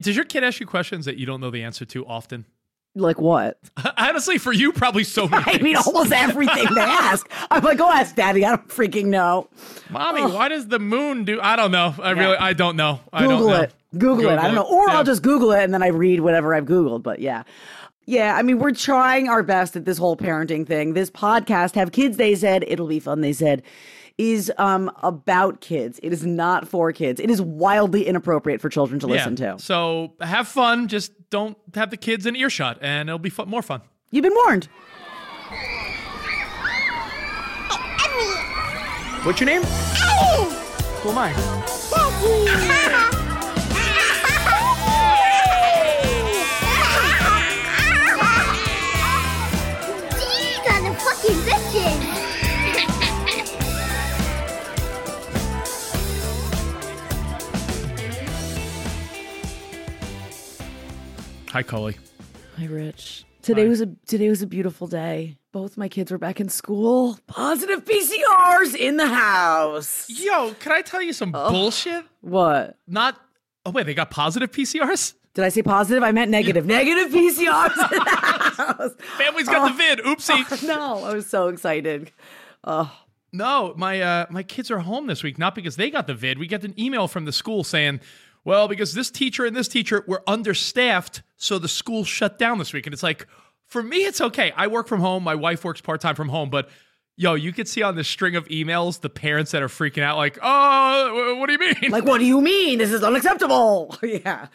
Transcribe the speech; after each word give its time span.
Does 0.00 0.16
your 0.16 0.24
kid 0.24 0.44
ask 0.44 0.60
you 0.60 0.66
questions 0.66 1.04
that 1.06 1.16
you 1.16 1.26
don't 1.26 1.40
know 1.40 1.50
the 1.50 1.62
answer 1.64 1.84
to 1.86 2.06
often? 2.06 2.44
Like 2.94 3.20
what? 3.20 3.58
Honestly, 3.96 4.38
for 4.38 4.52
you, 4.52 4.72
probably 4.72 5.04
so 5.04 5.28
many. 5.28 5.44
I 5.46 5.58
mean, 5.58 5.76
almost 5.76 6.12
everything 6.12 6.74
they 6.74 6.80
ask. 6.80 7.30
I'm 7.50 7.62
like, 7.62 7.78
go 7.78 7.90
ask 7.90 8.14
daddy. 8.16 8.44
I 8.44 8.56
don't 8.56 8.68
freaking 8.68 9.06
know. 9.06 9.48
Mommy, 9.90 10.22
why 10.22 10.48
does 10.48 10.66
the 10.68 10.78
moon 10.78 11.24
do? 11.24 11.40
I 11.40 11.56
don't 11.56 11.70
know. 11.70 11.94
I 12.00 12.10
really, 12.10 12.36
I 12.36 12.52
don't 12.54 12.76
know. 12.76 13.00
I 13.12 13.22
Google 13.22 13.38
don't 13.38 13.48
know. 13.50 13.60
it. 13.62 13.74
Google, 13.96 14.30
it. 14.30 14.38
I 14.38 14.46
don't 14.46 14.54
know. 14.54 14.62
Or 14.68 14.88
Yeah. 14.88 14.96
I'll 14.96 15.04
just 15.04 15.22
Google 15.22 15.52
it 15.52 15.62
and 15.62 15.72
then 15.72 15.82
I 15.82 15.88
read 15.88 16.20
whatever 16.20 16.54
I've 16.54 16.64
Googled. 16.64 17.02
But 17.02 17.20
yeah. 17.20 17.44
Yeah, 18.06 18.36
I 18.36 18.42
mean, 18.42 18.58
we're 18.58 18.72
trying 18.72 19.28
our 19.28 19.42
best 19.42 19.76
at 19.76 19.84
this 19.84 19.98
whole 19.98 20.16
parenting 20.16 20.66
thing. 20.66 20.94
This 20.94 21.10
podcast, 21.10 21.74
Have 21.74 21.92
Kids, 21.92 22.16
they 22.16 22.34
said, 22.34 22.64
it'll 22.66 22.86
be 22.86 23.00
fun, 23.00 23.20
they 23.20 23.34
said, 23.34 23.62
is 24.18 24.52
um 24.58 24.90
about 25.02 25.60
kids. 25.60 25.98
It 26.02 26.12
is 26.12 26.26
not 26.26 26.68
for 26.68 26.92
kids. 26.92 27.20
It 27.20 27.30
is 27.30 27.40
wildly 27.40 28.06
inappropriate 28.06 28.60
for 28.60 28.68
children 28.68 29.00
to 29.00 29.06
listen 29.06 29.36
to. 29.36 29.58
So 29.58 30.14
have 30.20 30.48
fun. 30.48 30.88
Just 30.88 31.12
don't 31.30 31.56
have 31.74 31.90
the 31.90 31.96
kids 31.96 32.26
in 32.26 32.36
earshot, 32.36 32.78
and 32.80 33.08
it'll 33.08 33.18
be 33.18 33.30
fun, 33.30 33.48
more 33.48 33.62
fun. 33.62 33.80
You've 34.10 34.24
been 34.24 34.34
warned. 34.34 34.68
What's 39.24 39.40
your 39.40 39.46
name? 39.46 39.62
Who 39.62 41.10
am 41.10 41.18
I? 41.18 42.74
Hi, 61.50 61.62
Coley. 61.62 61.96
Hi, 62.58 62.66
Rich. 62.66 63.24
Today 63.40 63.66
was 63.68 63.80
a 63.80 63.86
today 64.06 64.28
was 64.28 64.42
a 64.42 64.46
beautiful 64.46 64.86
day. 64.86 65.38
Both 65.52 65.78
my 65.78 65.88
kids 65.88 66.10
were 66.12 66.18
back 66.18 66.40
in 66.40 66.50
school. 66.50 67.18
Positive 67.26 67.82
PCRs 67.84 68.74
in 68.74 68.98
the 68.98 69.06
house. 69.06 70.06
Yo, 70.10 70.52
can 70.60 70.72
I 70.72 70.82
tell 70.82 71.00
you 71.00 71.14
some 71.14 71.32
bullshit? 71.32 72.04
What? 72.20 72.76
Not. 72.86 73.18
Oh 73.64 73.70
wait, 73.70 73.86
they 73.86 73.94
got 73.94 74.10
positive 74.10 74.50
PCRs. 74.52 75.14
Did 75.32 75.44
I 75.44 75.48
say 75.48 75.62
positive? 75.62 76.02
I 76.02 76.12
meant 76.12 76.30
negative. 76.30 76.66
Negative 76.66 77.10
PCRs 77.10 77.92
in 77.92 77.98
the 77.98 78.10
house. 78.10 78.90
Family's 79.16 79.48
got 79.48 79.68
the 79.68 79.74
vid. 79.74 80.00
Oopsie. 80.00 80.62
No, 80.68 81.02
I 81.04 81.14
was 81.14 81.26
so 81.30 81.48
excited. 81.48 82.10
Oh. 82.64 82.92
No, 83.32 83.72
my 83.76 84.00
uh, 84.00 84.26
my 84.30 84.42
kids 84.42 84.70
are 84.70 84.80
home 84.80 85.06
this 85.06 85.22
week, 85.22 85.38
not 85.38 85.54
because 85.54 85.76
they 85.76 85.90
got 85.90 86.06
the 86.06 86.14
vid. 86.14 86.38
We 86.38 86.46
get 86.46 86.64
an 86.64 86.74
email 86.78 87.08
from 87.08 87.24
the 87.24 87.32
school 87.32 87.62
saying, 87.64 88.00
"Well, 88.44 88.68
because 88.68 88.94
this 88.94 89.10
teacher 89.10 89.44
and 89.44 89.56
this 89.56 89.68
teacher 89.68 90.04
were 90.06 90.22
understaffed, 90.26 91.22
so 91.36 91.58
the 91.58 91.68
school 91.68 92.04
shut 92.04 92.38
down 92.38 92.58
this 92.58 92.72
week." 92.72 92.86
And 92.86 92.92
it's 92.92 93.02
like, 93.02 93.26
for 93.66 93.82
me, 93.82 93.98
it's 93.98 94.20
okay. 94.20 94.52
I 94.56 94.66
work 94.66 94.88
from 94.88 95.00
home. 95.00 95.22
My 95.22 95.34
wife 95.34 95.64
works 95.64 95.80
part 95.80 96.00
time 96.00 96.14
from 96.14 96.30
home, 96.30 96.50
but 96.50 96.68
yo, 97.16 97.34
you 97.34 97.52
could 97.52 97.68
see 97.68 97.82
on 97.82 97.96
this 97.96 98.08
string 98.08 98.36
of 98.36 98.46
emails 98.48 99.00
the 99.00 99.10
parents 99.10 99.50
that 99.50 99.62
are 99.62 99.68
freaking 99.68 100.02
out, 100.02 100.16
like, 100.16 100.38
"Oh, 100.42 101.36
what 101.38 101.46
do 101.46 101.52
you 101.52 101.58
mean?" 101.58 101.90
Like, 101.90 102.04
what 102.04 102.18
do 102.18 102.24
you 102.24 102.40
mean? 102.40 102.78
This 102.78 102.92
is 102.92 103.02
unacceptable. 103.02 103.96
yeah. 104.02 104.46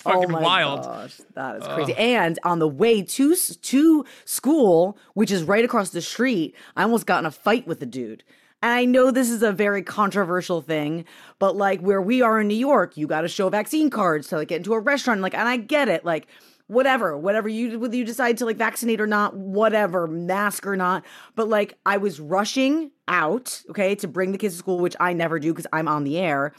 It's 0.00 0.02
fucking 0.02 0.34
oh 0.34 0.40
wild. 0.40 0.84
Gosh, 0.84 1.20
that 1.34 1.56
is 1.56 1.66
crazy. 1.66 1.94
And 1.94 2.38
on 2.42 2.58
the 2.58 2.68
way 2.68 3.02
to 3.02 3.34
to 3.34 4.04
school, 4.24 4.96
which 5.14 5.30
is 5.30 5.42
right 5.42 5.64
across 5.64 5.90
the 5.90 6.00
street, 6.00 6.54
I 6.76 6.84
almost 6.84 7.06
got 7.06 7.18
in 7.18 7.26
a 7.26 7.30
fight 7.30 7.66
with 7.66 7.82
a 7.82 7.86
dude. 7.86 8.22
And 8.62 8.72
I 8.72 8.84
know 8.84 9.10
this 9.10 9.30
is 9.30 9.42
a 9.42 9.52
very 9.52 9.82
controversial 9.82 10.60
thing, 10.60 11.06
but 11.38 11.56
like 11.56 11.80
where 11.80 12.02
we 12.02 12.20
are 12.20 12.40
in 12.40 12.48
New 12.48 12.54
York, 12.54 12.96
you 12.96 13.06
got 13.06 13.22
to 13.22 13.28
show 13.28 13.48
vaccine 13.48 13.88
cards 13.88 14.28
to 14.28 14.36
like 14.36 14.48
get 14.48 14.58
into 14.58 14.74
a 14.74 14.80
restaurant. 14.80 15.22
Like, 15.22 15.34
and 15.34 15.48
I 15.48 15.56
get 15.56 15.88
it. 15.88 16.04
Like, 16.04 16.26
whatever, 16.66 17.18
whatever 17.18 17.48
you 17.48 17.80
whether 17.80 17.96
you 17.96 18.04
decide 18.04 18.36
to 18.36 18.44
like 18.44 18.56
vaccinate 18.56 19.00
or 19.00 19.06
not, 19.06 19.34
whatever, 19.34 20.06
mask 20.06 20.66
or 20.66 20.76
not. 20.76 21.04
But 21.34 21.48
like, 21.48 21.78
I 21.86 21.96
was 21.96 22.20
rushing 22.20 22.90
out, 23.08 23.62
okay, 23.70 23.94
to 23.96 24.06
bring 24.06 24.32
the 24.32 24.38
kids 24.38 24.54
to 24.54 24.58
school, 24.58 24.78
which 24.78 24.96
I 25.00 25.12
never 25.12 25.38
do 25.38 25.52
because 25.52 25.66
I'm 25.72 25.88
on 25.88 26.04
the 26.04 26.18
air. 26.18 26.54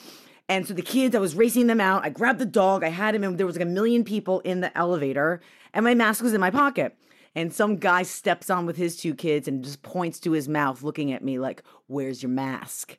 And 0.49 0.67
so 0.67 0.73
the 0.73 0.81
kids, 0.81 1.15
I 1.15 1.19
was 1.19 1.33
racing 1.33 1.67
them 1.67 1.79
out. 1.79 2.03
I 2.03 2.09
grabbed 2.09 2.39
the 2.39 2.45
dog, 2.45 2.83
I 2.83 2.89
had 2.89 3.15
him, 3.15 3.23
and 3.23 3.37
there 3.37 3.45
was 3.45 3.55
like 3.55 3.63
a 3.63 3.69
million 3.69 4.03
people 4.03 4.41
in 4.41 4.59
the 4.59 4.77
elevator, 4.77 5.39
and 5.73 5.85
my 5.85 5.95
mask 5.95 6.21
was 6.21 6.33
in 6.33 6.41
my 6.41 6.51
pocket. 6.51 6.97
And 7.35 7.53
some 7.53 7.77
guy 7.77 8.03
steps 8.03 8.49
on 8.49 8.65
with 8.65 8.77
his 8.77 8.97
two 8.97 9.15
kids 9.15 9.47
and 9.47 9.63
just 9.63 9.81
points 9.81 10.19
to 10.21 10.31
his 10.31 10.49
mouth, 10.49 10.83
looking 10.83 11.13
at 11.13 11.23
me 11.23 11.39
like, 11.39 11.63
Where's 11.87 12.21
your 12.21 12.29
mask? 12.29 12.97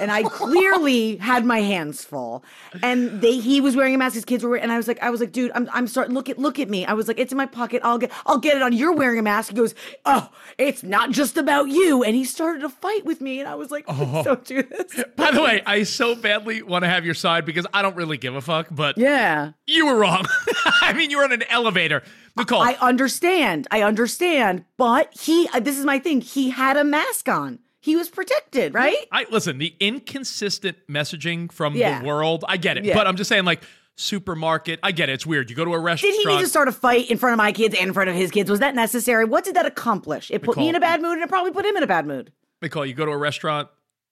And 0.00 0.10
I 0.10 0.22
clearly 0.22 1.16
had 1.16 1.44
my 1.44 1.60
hands 1.60 2.04
full. 2.04 2.44
And 2.82 3.20
they 3.20 3.38
he 3.38 3.60
was 3.60 3.76
wearing 3.76 3.94
a 3.94 3.98
mask, 3.98 4.14
his 4.14 4.24
kids 4.24 4.42
were 4.42 4.50
wearing, 4.50 4.62
and 4.62 4.72
I 4.72 4.76
was 4.76 4.88
like, 4.88 5.02
I 5.02 5.10
was 5.10 5.20
like, 5.20 5.32
dude, 5.32 5.50
I'm 5.54 5.68
I'm 5.72 5.86
sorry, 5.86 6.08
look 6.08 6.28
at 6.28 6.38
look 6.38 6.58
at 6.58 6.70
me. 6.70 6.86
I 6.86 6.92
was 6.94 7.08
like, 7.08 7.18
it's 7.18 7.32
in 7.32 7.36
my 7.38 7.46
pocket. 7.46 7.82
I'll 7.84 7.98
get 7.98 8.10
I'll 8.26 8.38
get 8.38 8.56
it 8.56 8.62
on. 8.62 8.72
You're 8.72 8.94
wearing 8.94 9.18
a 9.18 9.22
mask. 9.22 9.50
He 9.50 9.56
goes, 9.56 9.74
Oh, 10.06 10.30
it's 10.56 10.82
not 10.82 11.10
just 11.10 11.36
about 11.36 11.68
you. 11.68 12.02
And 12.02 12.14
he 12.14 12.24
started 12.24 12.64
a 12.64 12.68
fight 12.68 13.04
with 13.04 13.20
me. 13.20 13.40
And 13.40 13.48
I 13.48 13.56
was 13.56 13.70
like, 13.70 13.86
please 13.86 14.00
uh-huh. 14.02 14.22
don't 14.22 14.44
do 14.44 14.62
this. 14.62 15.04
By 15.16 15.32
the 15.32 15.42
way, 15.42 15.62
I 15.66 15.82
so 15.82 16.14
badly 16.14 16.62
want 16.62 16.84
to 16.84 16.88
have 16.88 17.04
your 17.04 17.14
side 17.14 17.44
because 17.44 17.66
I 17.74 17.82
don't 17.82 17.96
really 17.96 18.16
give 18.18 18.34
a 18.34 18.40
fuck, 18.40 18.68
but 18.70 18.96
Yeah. 18.96 19.52
you 19.66 19.86
were 19.86 19.96
wrong. 19.96 20.24
I 20.80 20.92
mean, 20.92 21.10
you 21.10 21.18
were 21.18 21.24
in 21.24 21.32
an 21.32 21.42
elevator. 21.50 22.02
Nicole, 22.36 22.62
I 22.62 22.74
understand. 22.80 23.66
I 23.70 23.82
understand. 23.82 24.64
But 24.76 25.12
he, 25.18 25.48
this 25.60 25.78
is 25.78 25.84
my 25.84 25.98
thing. 25.98 26.20
He 26.20 26.50
had 26.50 26.76
a 26.76 26.84
mask 26.84 27.28
on. 27.28 27.58
He 27.88 27.96
was 27.96 28.10
protected, 28.10 28.74
right? 28.74 28.96
I 29.10 29.24
listen, 29.30 29.56
the 29.56 29.74
inconsistent 29.80 30.76
messaging 30.90 31.50
from 31.50 31.74
Yeah. 31.74 32.00
the 32.00 32.06
world, 32.06 32.44
I 32.46 32.58
get 32.58 32.76
it. 32.76 32.84
Yeah. 32.84 32.94
But 32.94 33.06
I'm 33.06 33.16
just 33.16 33.28
saying, 33.28 33.44
like, 33.46 33.62
supermarket, 33.96 34.78
I 34.82 34.92
get 34.92 35.08
it. 35.08 35.14
It's 35.14 35.26
weird. 35.26 35.48
You 35.50 35.56
go 35.56 35.64
to 35.64 35.72
a 35.72 35.78
restaurant. 35.78 36.14
Did 36.14 36.20
he 36.28 36.34
need 36.36 36.40
to 36.42 36.48
start 36.48 36.68
a 36.68 36.72
fight 36.72 37.10
in 37.10 37.18
front 37.18 37.32
of 37.32 37.38
my 37.38 37.50
kids 37.52 37.74
and 37.74 37.88
in 37.88 37.92
front 37.94 38.10
of 38.10 38.14
his 38.16 38.30
kids? 38.30 38.50
Was 38.50 38.60
that 38.60 38.74
necessary? 38.74 39.24
What 39.24 39.44
did 39.44 39.54
that 39.56 39.66
accomplish? 39.66 40.30
It 40.30 40.42
put 40.42 40.56
me 40.56 40.68
in 40.68 40.74
a 40.74 40.80
bad 40.80 41.00
mood 41.02 41.14
and 41.14 41.22
it 41.22 41.28
probably 41.28 41.50
put 41.50 41.64
him 41.64 41.76
in 41.76 41.82
a 41.82 41.86
bad 41.86 42.06
mood. 42.06 42.30
Nicole, 42.62 42.84
you 42.86 42.94
go 42.94 43.06
to 43.06 43.12
a 43.12 43.16
restaurant, 43.18 43.68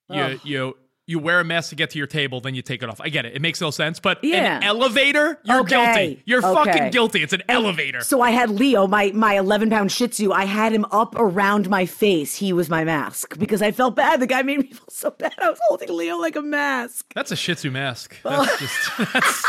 you 0.09 0.21
Ugh. 0.21 0.41
you 0.43 0.77
you 1.09 1.21
wear 1.21 1.39
a 1.39 1.45
mask 1.45 1.71
to 1.71 1.77
get 1.77 1.91
to 1.91 1.99
your 1.99 2.07
table, 2.09 2.41
then 2.41 2.55
you 2.57 2.63
take 2.63 2.83
it 2.83 2.89
off. 2.89 3.01
I 3.01 3.09
get 3.11 3.25
it. 3.25 3.35
It 3.37 3.41
makes 3.41 3.61
no 3.61 3.71
sense. 3.71 4.01
But 4.01 4.19
Yeah. 4.25 4.57
an 4.57 4.65
elevator, 4.65 5.39
you're 5.45 5.61
Okay. 5.61 5.69
guilty. 5.95 6.23
You're 6.27 6.45
Okay. 6.45 6.71
fucking 6.73 6.91
guilty. 6.91 7.23
It's 7.23 7.33
an 7.33 7.45
elevator. 7.49 8.01
So 8.01 8.21
I 8.21 8.31
had 8.31 8.51
Leo, 8.51 8.89
my 8.89 9.13
my 9.15 9.35
11 9.39 9.71
pound 9.71 9.93
Shih 9.93 10.09
Tzu. 10.09 10.33
I 10.33 10.45
had 10.47 10.73
him 10.73 10.85
up 10.91 11.15
around 11.17 11.71
my 11.71 11.87
face. 11.87 12.35
He 12.35 12.53
was 12.53 12.69
my 12.69 12.83
mask 12.83 13.39
because 13.39 13.63
I 13.63 13.71
felt 13.71 13.95
bad. 13.95 14.19
The 14.19 14.27
guy 14.27 14.43
made 14.43 14.59
me 14.59 14.67
feel 14.73 14.81
so 14.89 15.11
bad. 15.11 15.33
I 15.41 15.49
was 15.51 15.61
holding 15.69 15.97
Leo 15.97 16.17
like 16.17 16.35
a 16.35 16.43
mask. 16.43 17.07
That's 17.15 17.31
a 17.31 17.37
Shih 17.37 17.55
Tzu 17.55 17.71
mask. 17.71 18.17
That's 18.25 18.59
just. 18.59 19.13
That's, 19.13 19.45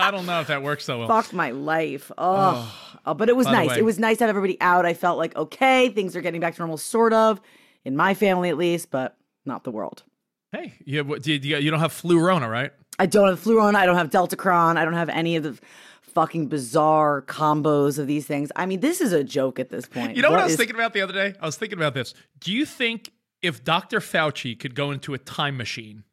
I 0.00 0.10
don't 0.10 0.24
know 0.24 0.40
if 0.40 0.46
that 0.46 0.62
works 0.62 0.84
so 0.86 0.98
well. 1.00 1.08
Fuck 1.08 1.32
my 1.34 1.50
life. 1.50 2.10
Oh. 2.16 2.74
Oh, 3.04 3.14
but 3.14 3.28
it 3.28 3.36
was 3.36 3.46
By 3.46 3.66
nice. 3.66 3.76
It 3.76 3.84
was 3.84 3.98
nice 3.98 4.18
to 4.18 4.24
have 4.24 4.28
everybody 4.30 4.56
out. 4.62 4.86
I 4.86 4.94
felt 4.94 5.18
like 5.18 5.36
okay, 5.36 5.90
things 5.90 6.16
are 6.16 6.20
getting 6.22 6.40
back 6.40 6.54
to 6.54 6.60
normal, 6.60 6.78
sort 6.78 7.12
of, 7.12 7.40
in 7.84 7.96
my 7.96 8.14
family 8.14 8.48
at 8.48 8.56
least, 8.56 8.90
but 8.90 9.16
not 9.44 9.64
the 9.64 9.70
world. 9.72 10.04
Hey, 10.52 10.74
you, 10.84 11.02
what, 11.02 11.26
you, 11.26 11.34
you 11.36 11.70
don't 11.70 11.80
have 11.80 11.92
Flurona, 11.92 12.48
right? 12.48 12.72
I 12.98 13.06
don't 13.06 13.28
have 13.28 13.42
Flurona. 13.42 13.74
I 13.74 13.86
don't 13.86 13.96
have 13.96 14.10
Deltacron. 14.10 14.76
I 14.76 14.84
don't 14.84 14.94
have 14.94 15.08
any 15.08 15.36
of 15.36 15.42
the 15.42 15.58
fucking 16.02 16.48
bizarre 16.48 17.22
combos 17.22 17.98
of 17.98 18.06
these 18.06 18.26
things. 18.26 18.52
I 18.54 18.66
mean, 18.66 18.80
this 18.80 19.00
is 19.00 19.12
a 19.12 19.24
joke 19.24 19.58
at 19.58 19.70
this 19.70 19.86
point. 19.86 20.14
You 20.14 20.22
know 20.22 20.30
what, 20.30 20.40
I 20.40 20.44
was 20.44 20.52
is- 20.52 20.58
thinking 20.58 20.76
about 20.76 20.92
the 20.92 21.00
other 21.00 21.14
day? 21.14 21.34
I 21.40 21.46
was 21.46 21.56
thinking 21.56 21.78
about 21.78 21.94
this. 21.94 22.14
Do 22.38 22.52
you 22.52 22.66
think 22.66 23.10
if 23.40 23.64
Dr. 23.64 24.00
Fauci 24.00 24.58
could 24.58 24.74
go 24.74 24.90
into 24.90 25.14
a 25.14 25.18
time 25.18 25.56
machine 25.56 26.04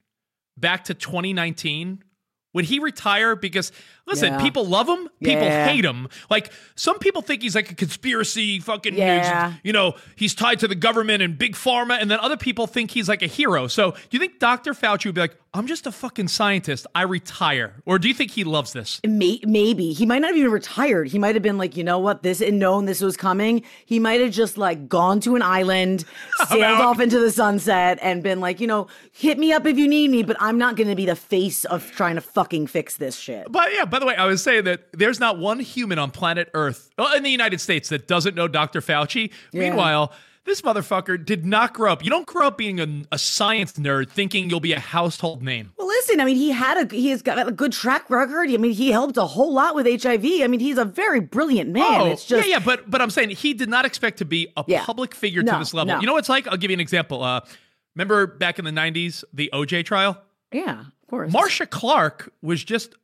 back 0.57 0.85
to 0.85 0.93
2019, 0.93 2.03
Would 2.53 2.65
he 2.65 2.79
retire? 2.79 3.35
Because 3.35 3.71
listen, 4.07 4.33
Yeah. 4.33 4.41
people 4.41 4.65
love 4.65 4.87
him, 4.89 5.07
people 5.23 5.43
Yeah. 5.43 5.67
hate 5.67 5.85
him. 5.85 6.07
Like 6.31 6.51
some 6.75 6.97
people 6.97 7.21
think 7.21 7.43
he's 7.43 7.53
like 7.53 7.69
a 7.71 7.75
conspiracy 7.75 8.59
fucking, 8.59 8.95
Yeah. 8.95 9.53
you 9.63 9.71
know, 9.71 9.93
he's 10.15 10.33
tied 10.33 10.59
to 10.61 10.67
the 10.67 10.73
government 10.73 11.21
and 11.21 11.37
big 11.37 11.55
pharma, 11.55 11.99
and 12.01 12.09
then 12.09 12.17
other 12.19 12.37
people 12.37 12.65
think 12.65 12.89
he's 12.91 13.07
like 13.07 13.21
a 13.21 13.27
hero. 13.27 13.67
So 13.67 13.91
do 13.91 13.97
you 14.11 14.19
think 14.19 14.39
Dr. 14.39 14.73
Fauci 14.73 15.05
would 15.05 15.15
be 15.15 15.21
like, 15.21 15.35
I'm 15.53 15.65
just 15.67 15.85
a 15.87 15.91
fucking 15.91 16.27
scientist, 16.27 16.85
I 16.93 17.03
retire, 17.03 17.81
or 17.85 17.97
do 17.99 18.07
you 18.07 18.13
think 18.13 18.31
he 18.31 18.43
loves 18.43 18.73
this? 18.73 18.99
Maybe 19.03 19.93
he 19.93 20.05
might 20.05 20.19
not 20.19 20.29
have 20.29 20.37
even 20.37 20.51
retired. 20.51 21.07
He 21.09 21.17
might 21.19 21.35
have 21.35 21.41
been 21.43 21.57
like, 21.57 21.75
you 21.77 21.83
know 21.83 21.97
what, 21.99 22.21
this 22.23 22.39
and 22.41 22.59
known 22.59 22.85
this 22.85 23.01
was 23.01 23.17
coming. 23.17 23.63
He 23.85 23.99
might 23.99 24.21
have 24.21 24.31
just 24.31 24.57
like 24.57 24.87
gone 24.89 25.19
to 25.21 25.35
an 25.35 25.41
island, 25.41 26.05
sailed 26.49 26.81
off 26.81 26.99
into 26.99 27.19
the 27.19 27.31
sunset, 27.31 27.97
and 28.01 28.21
been 28.23 28.39
like, 28.39 28.59
you 28.59 28.67
know, 28.67 28.87
hit 29.11 29.37
me 29.39 29.51
up 29.51 29.65
if 29.65 29.77
you 29.77 29.87
need 29.87 30.09
me, 30.11 30.23
but 30.23 30.37
I'm 30.39 30.57
not 30.57 30.75
going 30.75 30.89
to 30.89 30.95
be 30.95 31.05
the 31.05 31.15
face 31.15 31.65
of 31.65 31.89
trying 31.91 32.15
to 32.15 32.21
fucking 32.39 32.67
fix 32.67 32.95
this 32.97 33.17
shit. 33.17 33.51
But 33.51 33.73
yeah, 33.73 33.83
by 33.85 33.99
the 33.99 34.05
way, 34.05 34.15
I 34.15 34.25
was 34.25 34.41
saying 34.41 34.63
that 34.63 34.87
there's 34.93 35.19
not 35.19 35.37
one 35.37 35.59
human 35.59 35.99
on 35.99 36.09
planet 36.11 36.49
Earth, 36.53 36.89
well, 36.97 37.13
in 37.15 37.23
the 37.23 37.29
United 37.29 37.59
States, 37.59 37.89
that 37.89 38.07
doesn't 38.07 38.33
know 38.35 38.47
Dr. 38.47 38.79
Fauci. 38.79 39.31
Yeah. 39.51 39.59
Meanwhile, 39.61 40.13
this 40.45 40.61
motherfucker 40.61 41.23
did 41.23 41.45
not 41.45 41.73
grow 41.73 41.91
up. 41.91 42.01
You 42.03 42.09
don't 42.09 42.25
grow 42.25 42.47
up 42.47 42.57
being 42.57 42.79
a, 42.79 43.03
a 43.11 43.17
science 43.19 43.73
nerd 43.73 44.09
thinking 44.09 44.49
you'll 44.49 44.61
be 44.61 44.71
a 44.71 44.79
household 44.79 45.43
name. 45.43 45.73
Well, 45.77 45.85
listen, 45.87 46.21
I 46.21 46.25
mean, 46.25 46.37
he 46.37 46.49
had 46.51 46.89
a 46.91 46.95
he 46.95 47.09
has 47.09 47.21
got 47.21 47.45
a 47.45 47.51
good 47.51 47.73
track 47.73 48.09
record. 48.09 48.49
I 48.49 48.55
mean, 48.57 48.71
he 48.71 48.89
helped 48.91 49.17
a 49.17 49.25
whole 49.25 49.53
lot 49.53 49.75
with 49.75 49.85
HIV. 49.85 50.23
I 50.41 50.47
mean, 50.47 50.61
he's 50.61 50.77
a 50.77 50.85
very 50.85 51.19
brilliant 51.19 51.71
man. 51.71 52.07
it's 52.07 52.23
just 52.25 52.45
Oh, 52.45 52.47
yeah, 52.47 52.53
yeah, 52.57 52.63
but 52.65 52.89
but 52.89 53.01
I'm 53.01 53.09
saying 53.09 53.31
he 53.31 53.53
did 53.53 53.69
not 53.69 53.85
expect 53.85 54.17
to 54.19 54.25
be 54.25 54.47
a 54.55 54.63
Yeah. 54.65 54.85
public 54.85 55.13
figure 55.13 55.43
No, 55.43 55.51
to 55.53 55.59
this 55.59 55.73
level. 55.73 55.93
no. 55.93 55.99
You 55.99 56.07
know 56.07 56.13
what 56.13 56.19
it's 56.19 56.29
like? 56.29 56.47
I'll 56.47 56.57
give 56.57 56.71
you 56.71 56.75
an 56.75 56.79
example. 56.79 57.21
Uh, 57.21 57.41
remember 57.95 58.25
back 58.25 58.57
in 58.59 58.65
the 58.65 58.71
'90s, 58.71 59.23
the 59.33 59.49
OJ 59.53 59.83
trial? 59.85 60.19
Yeah, 60.51 60.79
of 60.81 61.07
course. 61.09 61.31
Marcia 61.31 61.65
Clark 61.65 62.31
was 62.41 62.63
just 62.63 62.95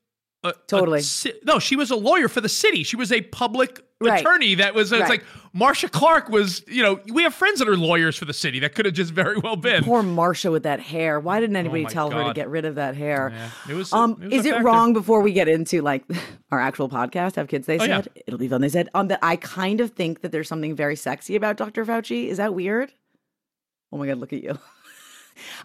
a, 0.43 0.49
a 0.49 0.53
Totally. 0.67 1.01
ci- 1.01 1.33
no, 1.43 1.59
she 1.59 1.75
was 1.75 1.91
a 1.91 1.95
lawyer 1.95 2.27
for 2.27 2.41
the 2.41 2.49
city. 2.49 2.83
She 2.83 2.95
was 2.95 3.11
a 3.11 3.21
public 3.21 3.81
Right. 4.01 4.19
attorney. 4.19 4.55
That 4.55 4.75
was 4.75 4.91
it's 4.91 4.99
Right. 5.01 5.09
like 5.09 5.23
Marcia 5.53 5.87
Clark 5.87 6.27
was. 6.27 6.61
You 6.67 6.83
know, 6.83 6.99
we 7.13 7.23
have 7.23 7.33
friends 7.33 7.59
that 7.59 7.69
are 7.69 7.77
lawyers 7.77 8.17
for 8.17 8.25
the 8.25 8.33
city. 8.33 8.59
That 8.59 8.75
could 8.75 8.85
have 8.85 8.93
just 8.93 9.13
very 9.13 9.37
well 9.37 9.55
been. 9.55 9.85
Poor 9.85 10.03
Marcia 10.03 10.51
with 10.51 10.63
that 10.63 10.81
hair. 10.81 11.17
Why 11.17 11.39
didn't 11.39 11.55
anybody 11.55 11.85
Oh 11.85 11.89
tell 11.89 12.11
her 12.11 12.25
to 12.25 12.33
get 12.33 12.49
rid 12.49 12.65
of 12.65 12.75
that 12.75 12.95
hair? 12.97 13.31
Yeah, 13.33 13.49
it 13.69 13.73
was- 13.73 13.93
um, 13.93 14.17
it 14.21 14.25
was 14.25 14.33
is 14.33 14.45
it 14.45 14.61
wrong 14.63 14.91
before 14.91 15.21
we 15.21 15.31
get 15.31 15.47
into 15.47 15.81
like 15.81 16.03
our 16.51 16.59
actual 16.59 16.89
podcast? 16.89 17.35
Have 17.35 17.47
kids? 17.47 17.67
They 17.67 17.79
Oh, 17.79 17.83
yeah. 17.85 18.01
said 18.01 18.09
it'll 18.27 18.37
be 18.37 18.49
fun. 18.49 18.59
They 18.59 18.69
said 18.69 18.89
um 18.93 19.07
that 19.07 19.19
I 19.21 19.37
kind 19.37 19.79
of 19.79 19.91
think 19.91 20.21
that 20.21 20.31
there's 20.33 20.49
something 20.49 20.75
very 20.75 20.97
sexy 20.97 21.37
about 21.37 21.55
Dr. 21.55 21.85
Fauci. 21.85 22.27
Is 22.27 22.35
that 22.37 22.53
weird? 22.53 22.91
Oh 23.93 23.97
my 23.97 24.07
god, 24.07 24.17
look 24.17 24.33
at 24.33 24.43
you. 24.43 24.59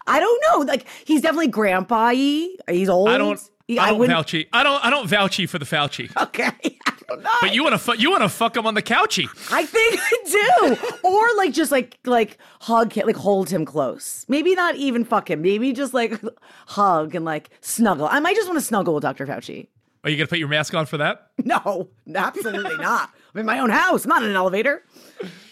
I 0.07 0.19
don't 0.19 0.43
know. 0.51 0.59
Like 0.71 0.85
he's 1.05 1.21
definitely 1.21 1.47
grandpa-y. 1.47 2.49
He's 2.69 2.89
old. 2.89 3.09
I 3.09 3.17
don't. 3.17 3.39
He- 3.67 3.79
I 3.79 3.91
don't 3.91 4.05
vouchy. 4.07 4.47
I 4.51 4.63
don't. 4.63 4.83
I 4.83 4.89
don't 4.89 5.07
vouchy 5.07 5.45
for 5.45 5.57
the 5.57 5.63
Fauci. 5.65 6.11
Okay, 6.21 6.49
I 6.87 6.93
don't 7.07 7.23
know. 7.23 7.29
But 7.39 7.53
you 7.55 7.63
want 7.63 7.73
to. 7.73 7.77
Fu- 7.79 7.95
you 7.95 8.11
want 8.11 8.21
to 8.23 8.27
fuck 8.29 8.57
him 8.57 8.67
on 8.67 8.73
the 8.73 8.81
couchy. 8.81 9.27
I 9.51 9.63
think 9.65 9.97
I 10.01 10.75
do. 10.75 11.07
or 11.07 11.25
like 11.37 11.53
just 11.53 11.71
like 11.71 11.97
like 12.05 12.37
hug 12.59 12.91
him, 12.93 13.07
like 13.07 13.15
hold 13.15 13.49
him 13.49 13.63
close. 13.63 14.25
Maybe 14.27 14.55
not 14.55 14.75
even 14.75 15.05
fuck 15.05 15.29
him. 15.29 15.41
Maybe 15.41 15.71
just 15.71 15.93
like 15.93 16.19
hug 16.67 17.15
and 17.15 17.23
like 17.23 17.49
snuggle. 17.61 18.07
I 18.11 18.19
might 18.19 18.35
just 18.35 18.49
want 18.49 18.59
to 18.59 18.65
snuggle 18.65 18.93
with 18.95 19.03
Dr. 19.03 19.25
Fauci. 19.25 19.67
Are 20.03 20.09
you 20.09 20.17
gonna 20.17 20.27
put 20.27 20.39
your 20.39 20.47
mask 20.49 20.73
on 20.73 20.85
for 20.85 20.97
that? 20.97 21.29
No, 21.45 21.87
absolutely 22.15 22.75
not. 22.77 23.09
I'm 23.33 23.39
in 23.39 23.45
my 23.45 23.59
own 23.59 23.69
house, 23.69 24.05
not 24.05 24.21
in 24.23 24.29
an 24.31 24.35
elevator. 24.35 24.83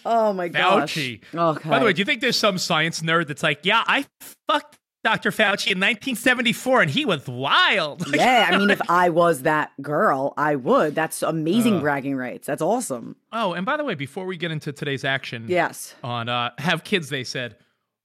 Oh 0.06 0.34
my 0.34 0.48
gosh. 0.48 0.96
Fauci. 0.96 1.22
Okay. 1.34 1.70
By 1.70 1.80
the 1.80 1.86
way, 1.86 1.94
do 1.94 2.00
you 2.00 2.06
think 2.06 2.22
there's 2.22 2.38
some 2.38 2.58
science 2.58 3.02
nerd 3.02 3.28
that's 3.28 3.44
like, 3.44 3.60
yeah, 3.64 3.84
I 3.88 4.06
fucked 4.48 4.78
Dr. 5.04 5.32
Fauci 5.32 5.72
in 5.72 5.80
1974 5.80 6.82
and 6.84 6.92
he 6.92 7.06
was 7.06 7.28
wild? 7.28 8.06
Like, 8.08 8.18
yeah, 8.18 8.50
I 8.52 8.58
mean, 8.58 8.70
if 8.70 8.82
I 8.90 9.10
was 9.10 9.44
that 9.44 9.72
girl, 9.82 10.34
I 10.38 10.56
would. 10.56 10.96
That's 10.96 11.22
amazing 11.24 11.80
bragging 11.80 12.16
rights. 12.16 12.48
That's 12.48 12.62
awesome. 12.62 13.16
Oh, 13.32 13.54
and 13.54 13.66
by 13.66 13.78
the 13.78 13.84
way, 13.84 13.96
before 13.96 14.26
we 14.26 14.38
get 14.38 14.52
into 14.52 14.72
today's 14.74 15.04
action 15.04 15.46
Yes. 15.48 15.96
on 16.04 16.28
uh, 16.30 16.52
Have 16.58 16.84
Kids, 16.84 17.10
they 17.10 17.24
said, 17.24 17.56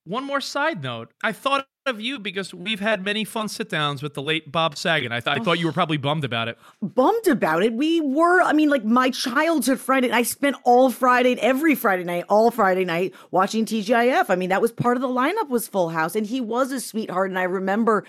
one 0.05 0.25
more 0.25 0.41
side 0.41 0.83
note. 0.83 1.11
I 1.23 1.33
thought 1.33 1.67
of 1.87 2.01
you 2.01 2.19
because 2.19 2.55
we've 2.55 2.81
had 2.81 3.05
many 3.05 3.25
fun 3.25 3.47
sit 3.47 3.69
downs 3.69 4.03
with 4.03 4.15
the 4.15 4.23
late 4.23 4.51
Bob 4.51 4.77
Saget. 4.77 5.13
I, 5.13 5.21
th- 5.21 5.37
I 5.37 5.41
oh. 5.41 5.45
thought 5.45 5.59
you 5.59 5.67
were 5.67 5.73
probably 5.73 5.99
bummed 5.99 6.25
about 6.25 6.49
it. 6.49 6.57
bummed 6.81 7.27
about 7.27 7.63
it. 7.63 7.75
We 7.75 8.01
were, 8.01 8.41
I 8.41 8.55
mean, 8.55 8.71
like 8.71 8.85
my 8.85 9.11
childhood 9.11 9.79
Friday. 9.79 10.11
I 10.11 10.23
spent 10.23 10.57
all 10.65 10.91
Friday, 10.91 11.39
every 11.41 11.75
Friday 11.75 12.05
night, 12.05 12.25
all 12.31 12.51
Friday 12.51 12.87
night 12.87 13.13
watching 13.31 13.67
TGIF. 13.67 14.31
I 14.31 14.35
mean, 14.35 14.49
that 14.49 14.63
was 14.63 14.73
part 14.73 14.97
of 14.97 15.03
the 15.03 15.09
lineup 15.09 15.51
was 15.51 15.69
Full 15.69 15.91
House, 15.91 16.17
and 16.17 16.27
he 16.27 16.41
was 16.41 16.73
a 16.73 16.81
sweetheart. 16.81 17.29
And 17.31 17.39
I 17.39 17.45
remember, 17.45 18.05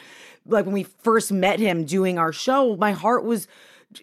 like 0.45 0.66
when 0.66 0.74
we 0.74 0.83
first 0.83 1.33
met 1.33 1.60
him 1.60 1.83
doing 1.83 2.18
our 2.18 2.31
show, 2.31 2.77
my 2.77 2.94
heart 2.94 3.25
was 3.25 3.45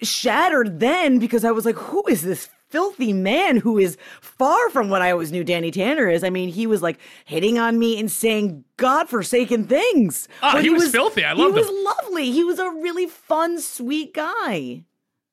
shattered 0.02 0.80
then 0.80 1.18
because 1.18 1.44
I 1.46 1.50
was 1.50 1.64
like, 1.64 1.76
who 1.76 2.02
is 2.08 2.22
this? 2.22 2.50
Filthy 2.72 3.12
man 3.12 3.58
who 3.58 3.76
is 3.78 3.98
far 4.22 4.70
from 4.70 4.88
what 4.88 5.02
I 5.02 5.10
always 5.10 5.30
knew 5.30 5.44
Danny 5.44 5.70
Tanner 5.70 6.08
is. 6.08 6.24
I 6.24 6.30
mean, 6.30 6.48
he 6.48 6.66
was 6.66 6.80
like 6.80 6.98
hitting 7.26 7.58
on 7.58 7.78
me 7.78 8.00
and 8.00 8.10
saying 8.10 8.64
godforsaken 8.78 9.66
things. 9.66 10.26
Oh, 10.42 10.52
But 10.54 10.64
he 10.64 10.70
was 10.70 10.90
filthy. 10.90 11.22
I 11.24 11.34
loved 11.34 11.54
He 11.54 11.60
was 11.60 11.68
him. 11.68 11.84
lovely. 11.84 12.30
He 12.32 12.42
was 12.42 12.58
a 12.58 12.70
really 12.70 13.06
fun, 13.06 13.60
sweet 13.60 14.14
guy. 14.14 14.84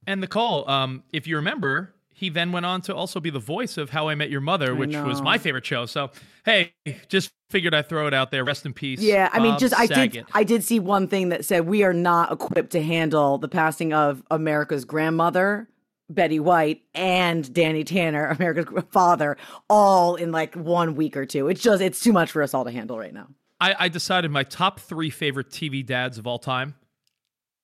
And 0.05 0.19
Nicole, 0.21 0.69
um, 0.69 1.03
if 1.13 1.27
you 1.27 1.37
remember, 1.37 1.93
he 2.13 2.27
then 2.29 2.51
went 2.51 2.65
on 2.65 2.81
to 2.81 2.93
also 2.95 3.21
be 3.21 3.29
the 3.29 3.39
voice 3.39 3.77
of 3.77 3.89
How 3.91 4.09
I 4.09 4.15
Met 4.15 4.29
Your 4.29 4.41
Mother, 4.41 4.75
which 4.75 4.95
was 4.95 5.21
my 5.21 5.37
favorite 5.37 5.65
show. 5.65 5.85
So, 5.85 6.11
hey, 6.43 6.73
just 7.07 7.31
figured 7.49 7.73
I'd 7.73 7.87
throw 7.87 8.05
it 8.07 8.13
out 8.13 8.31
there. 8.31 8.43
Rest 8.43 8.65
in 8.65 8.73
peace. 8.73 8.99
Yeah, 8.99 9.29
I 9.31 9.39
mean, 9.39 9.51
Bob 9.53 9.59
just 9.61 9.73
I 9.79 9.85
Saget. 9.85 10.11
did 10.11 10.25
I 10.33 10.43
did 10.43 10.63
see 10.65 10.79
one 10.79 11.07
thing 11.07 11.29
that 11.29 11.45
said 11.45 11.65
we 11.67 11.83
are 11.83 11.93
not 11.93 12.33
equipped 12.33 12.71
to 12.71 12.81
handle 12.83 13.37
the 13.37 13.47
passing 13.47 13.93
of 13.93 14.21
America's 14.29 14.83
grandmother, 14.83 15.69
Betty 16.09 16.39
White, 16.39 16.81
and 16.93 17.51
Danny 17.53 17.83
Tanner, 17.83 18.27
America's 18.39 18.83
father, 18.91 19.37
all 19.69 20.15
in 20.15 20.31
like 20.31 20.55
one 20.55 20.95
week 20.95 21.15
or 21.15 21.25
two. 21.25 21.47
It's 21.47 21.61
just 21.61 21.81
it's 21.81 21.99
too 21.99 22.13
much 22.13 22.31
for 22.31 22.41
us 22.41 22.53
all 22.53 22.65
to 22.65 22.71
handle 22.71 22.97
right 22.97 23.13
now. 23.13 23.27
I, 23.61 23.75
I 23.77 23.87
decided 23.89 24.31
my 24.31 24.43
top 24.43 24.79
three 24.79 25.09
favorite 25.09 25.49
TV 25.49 25.85
dads 25.85 26.17
of 26.17 26.25
all 26.25 26.39
time 26.39 26.75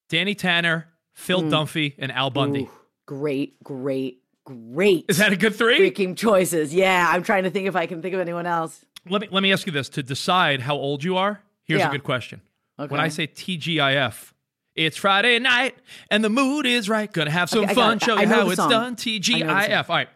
Danny 0.09 0.35
Tanner, 0.35 0.87
Phil 1.13 1.41
mm. 1.41 1.49
Dunphy, 1.49 1.95
and 1.97 2.11
Al 2.11 2.29
Bundy. 2.29 2.63
Ooh, 2.63 2.71
great, 3.05 3.61
great, 3.63 4.21
great. 4.45 5.05
Is 5.07 5.17
that 5.17 5.31
a 5.31 5.37
good 5.37 5.55
three? 5.55 5.79
freaking 5.79 6.15
choices? 6.15 6.73
Yeah, 6.73 7.09
I'm 7.09 7.23
trying 7.23 7.43
to 7.43 7.49
think 7.49 7.67
if 7.67 7.75
I 7.75 7.85
can 7.85 8.01
think 8.01 8.13
of 8.13 8.19
anyone 8.19 8.45
else. 8.45 8.83
Let 9.07 9.21
me 9.21 9.27
let 9.31 9.41
me 9.43 9.51
ask 9.51 9.65
you 9.65 9.71
this: 9.71 9.89
to 9.89 10.03
decide 10.03 10.61
how 10.61 10.75
old 10.75 11.03
you 11.03 11.17
are, 11.17 11.41
here's 11.63 11.79
Yeah. 11.79 11.89
a 11.89 11.91
good 11.91 12.03
question. 12.03 12.41
When 12.77 12.99
I 12.99 13.07
say 13.07 13.27
TGIF, 13.27 14.33
it's 14.75 14.97
Friday 14.97 15.39
night 15.39 15.75
and 16.11 16.23
the 16.23 16.29
mood 16.29 16.65
is 16.65 16.89
right. 16.89 17.11
Gonna 17.11 17.31
have 17.31 17.49
some 17.49 17.63
Okay, 17.65 17.73
fun. 17.73 17.97
it. 17.97 18.03
Show 18.03 18.19
you 18.19 18.27
how 18.27 18.47
it's 18.49 18.55
song. 18.57 18.69
done. 18.69 18.83
I 18.83 18.89
know 18.89 18.89
the 18.95 19.19
TGIF. 19.19 19.89
All 19.89 19.95
right. 19.95 20.09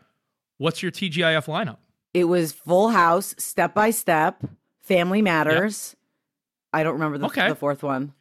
What's 0.58 0.84
your 0.84 0.92
TGIF 0.92 1.46
lineup? 1.46 1.78
It 2.14 2.26
was 2.26 2.52
Full 2.52 2.90
House, 2.90 3.36
Step 3.38 3.74
by 3.74 3.92
Step, 3.92 4.44
Family 4.82 5.22
Matters. 5.22 5.96
I 6.74 6.84
don't 6.84 6.94
remember 6.94 7.18
the, 7.18 7.28
Okay. 7.28 7.48
the 7.50 7.56
fourth 7.56 7.84
one. 7.84 8.14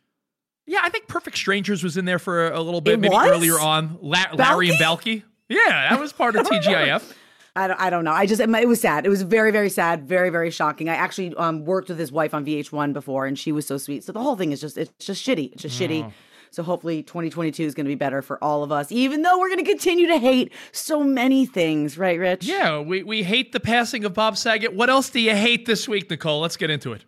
Yeah, 0.66 0.80
I 0.82 0.90
think 0.90 1.08
Perfect 1.08 1.36
Strangers 1.38 1.82
was 1.82 1.96
in 1.96 2.04
there 2.04 2.18
for 2.18 2.50
a 2.50 2.60
little 2.60 2.80
bit, 2.82 2.94
It 2.94 3.00
maybe 3.00 3.14
was? 3.14 3.28
earlier 3.28 3.58
on. 3.58 3.98
La- 4.02 4.26
Larry 4.34 4.68
and 4.68 4.78
Balki. 4.78 5.22
Yeah, 5.48 5.88
that 5.90 5.98
was 5.98 6.12
part 6.12 6.36
of 6.36 6.46
TGIF. 6.46 7.14
I 7.56 7.66
don't, 7.66 7.80
I 7.80 7.90
don't 7.90 8.04
know. 8.04 8.12
I 8.12 8.26
just 8.26 8.40
it 8.40 8.68
was 8.68 8.80
sad. 8.80 9.04
It 9.04 9.08
was 9.08 9.22
very 9.22 9.50
very 9.50 9.70
sad, 9.70 10.06
very 10.06 10.30
very 10.30 10.50
shocking. 10.50 10.88
I 10.88 10.94
actually 10.94 11.34
um 11.36 11.64
worked 11.64 11.88
with 11.88 11.98
his 11.98 12.12
wife 12.12 12.32
on 12.34 12.44
VH1 12.44 12.92
before, 12.92 13.26
and 13.26 13.36
she 13.38 13.50
was 13.50 13.66
so 13.66 13.78
sweet. 13.78 14.04
So 14.04 14.12
the 14.12 14.20
whole 14.22 14.36
thing 14.36 14.52
is 14.52 14.60
just 14.60 14.76
it's 14.78 15.04
just 15.04 15.26
shitty. 15.26 15.52
It's 15.54 15.62
just 15.62 15.80
shitty. 15.80 16.12
So 16.50 16.62
hopefully 16.62 17.02
2022 17.02 17.62
is 17.64 17.74
going 17.74 17.86
to 17.86 17.90
be 17.90 17.94
better 17.94 18.22
for 18.22 18.42
all 18.42 18.62
of 18.62 18.72
us, 18.72 18.90
even 18.92 19.22
though 19.22 19.38
we're 19.38 19.48
going 19.48 19.64
to 19.64 19.70
continue 19.70 20.06
to 20.08 20.18
hate 20.18 20.52
so 20.72 21.02
many 21.02 21.46
things, 21.46 21.98
right, 21.98 22.18
Rich? 22.18 22.44
Yeah, 22.44 22.80
we, 22.80 23.02
we 23.02 23.22
hate 23.22 23.52
the 23.52 23.60
passing 23.60 24.04
of 24.04 24.14
Bob 24.14 24.36
Saget. 24.36 24.74
What 24.74 24.90
else 24.90 25.10
do 25.10 25.20
you 25.20 25.34
hate 25.34 25.66
this 25.66 25.88
week, 25.88 26.10
Nicole? 26.10 26.40
Let's 26.40 26.56
get 26.56 26.70
into 26.70 26.92
it. 26.92 27.04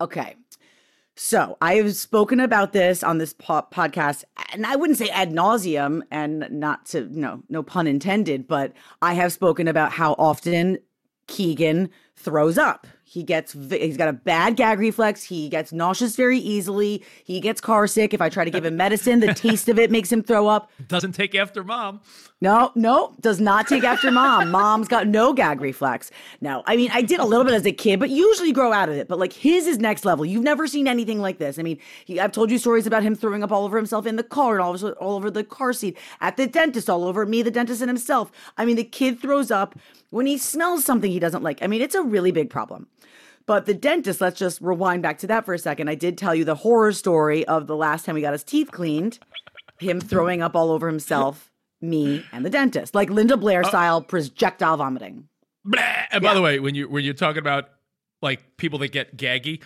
Okay. 0.00 0.36
So 1.14 1.58
I 1.60 1.74
have 1.74 1.94
spoken 1.94 2.40
about 2.40 2.72
this 2.72 3.02
on 3.02 3.18
this 3.18 3.34
po- 3.34 3.66
podcast, 3.70 4.24
and 4.52 4.66
I 4.66 4.76
wouldn't 4.76 4.98
say 4.98 5.08
ad 5.10 5.30
nauseum, 5.30 6.00
and 6.10 6.46
not 6.50 6.86
to 6.86 7.06
no 7.10 7.42
no 7.50 7.62
pun 7.62 7.86
intended, 7.86 8.48
but 8.48 8.72
I 9.02 9.12
have 9.12 9.32
spoken 9.32 9.68
about 9.68 9.92
how 9.92 10.14
often 10.18 10.78
Keegan 11.26 11.90
throws 12.16 12.56
up. 12.56 12.86
He 13.12 13.22
gets 13.22 13.52
he's 13.52 13.98
got 13.98 14.08
a 14.08 14.14
bad 14.14 14.56
gag 14.56 14.78
reflex. 14.78 15.22
He 15.22 15.50
gets 15.50 15.70
nauseous 15.70 16.16
very 16.16 16.38
easily. 16.38 17.04
He 17.24 17.40
gets 17.40 17.60
car 17.60 17.86
sick. 17.86 18.14
If 18.14 18.22
I 18.22 18.30
try 18.30 18.42
to 18.42 18.50
give 18.50 18.64
him 18.64 18.78
medicine, 18.78 19.20
the 19.20 19.34
taste 19.34 19.68
of 19.68 19.78
it 19.78 19.90
makes 19.90 20.10
him 20.10 20.22
throw 20.22 20.48
up. 20.48 20.70
Doesn't 20.88 21.12
take 21.12 21.34
after 21.34 21.62
mom. 21.62 22.00
No, 22.40 22.72
no, 22.74 23.14
does 23.20 23.38
not 23.38 23.68
take 23.68 23.84
after 23.84 24.10
mom. 24.10 24.50
Mom's 24.50 24.88
got 24.88 25.06
no 25.06 25.32
gag 25.32 25.60
reflex. 25.60 26.10
No, 26.40 26.64
I 26.66 26.74
mean, 26.74 26.90
I 26.92 27.00
did 27.00 27.20
a 27.20 27.24
little 27.24 27.44
bit 27.44 27.54
as 27.54 27.64
a 27.64 27.70
kid, 27.70 28.00
but 28.00 28.10
usually 28.10 28.50
grow 28.50 28.72
out 28.72 28.88
of 28.88 28.96
it. 28.96 29.06
But 29.06 29.20
like 29.20 29.32
his 29.32 29.68
is 29.68 29.78
next 29.78 30.04
level. 30.04 30.24
You've 30.24 30.42
never 30.42 30.66
seen 30.66 30.88
anything 30.88 31.20
like 31.20 31.38
this. 31.38 31.56
I 31.56 31.62
mean, 31.62 31.78
he, 32.04 32.18
I've 32.18 32.32
told 32.32 32.50
you 32.50 32.58
stories 32.58 32.84
about 32.84 33.04
him 33.04 33.14
throwing 33.14 33.44
up 33.44 33.52
all 33.52 33.64
over 33.64 33.76
himself 33.76 34.06
in 34.06 34.16
the 34.16 34.24
car 34.24 34.54
and 34.54 34.60
all 34.60 34.72
over, 34.72 34.90
all 34.92 35.14
over 35.14 35.30
the 35.30 35.44
car 35.44 35.72
seat, 35.72 35.96
at 36.20 36.36
the 36.36 36.48
dentist, 36.48 36.90
all 36.90 37.04
over 37.04 37.24
me, 37.26 37.42
the 37.42 37.50
dentist, 37.52 37.80
and 37.80 37.88
himself. 37.88 38.32
I 38.58 38.64
mean, 38.64 38.74
the 38.74 38.82
kid 38.82 39.20
throws 39.20 39.52
up 39.52 39.78
when 40.10 40.26
he 40.26 40.36
smells 40.36 40.84
something 40.84 41.12
he 41.12 41.20
doesn't 41.20 41.44
like. 41.44 41.62
I 41.62 41.68
mean, 41.68 41.80
it's 41.80 41.94
a 41.94 42.02
really 42.02 42.32
big 42.32 42.50
problem. 42.50 42.88
But 43.46 43.66
the 43.66 43.74
dentist, 43.74 44.20
let's 44.20 44.38
just 44.38 44.60
rewind 44.60 45.02
back 45.02 45.18
to 45.18 45.26
that 45.28 45.44
for 45.44 45.54
a 45.54 45.58
second. 45.58 45.88
I 45.88 45.94
did 45.94 46.16
tell 46.16 46.34
you 46.34 46.44
the 46.44 46.54
horror 46.54 46.92
story 46.92 47.44
of 47.46 47.66
the 47.66 47.76
last 47.76 48.04
time 48.06 48.14
we 48.14 48.20
got 48.20 48.32
his 48.32 48.44
teeth 48.44 48.70
cleaned, 48.70 49.18
him 49.78 50.00
throwing 50.00 50.42
up 50.42 50.54
all 50.54 50.70
over 50.70 50.86
himself, 50.86 51.50
me, 51.80 52.24
and 52.32 52.44
the 52.44 52.50
dentist, 52.50 52.94
like 52.94 53.10
Linda 53.10 53.36
Blair 53.36 53.64
uh, 53.64 53.68
style 53.68 54.00
projectile 54.02 54.76
vomiting. 54.76 55.28
Blah. 55.64 55.82
And 56.12 56.22
by 56.22 56.34
the 56.34 56.42
way, 56.42 56.60
when 56.60 56.74
you 56.74 56.88
when 56.88 57.04
you're 57.04 57.14
talking 57.14 57.38
about 57.40 57.68
like 58.20 58.56
people 58.56 58.78
that 58.80 58.92
get 58.92 59.16
gaggy, 59.16 59.62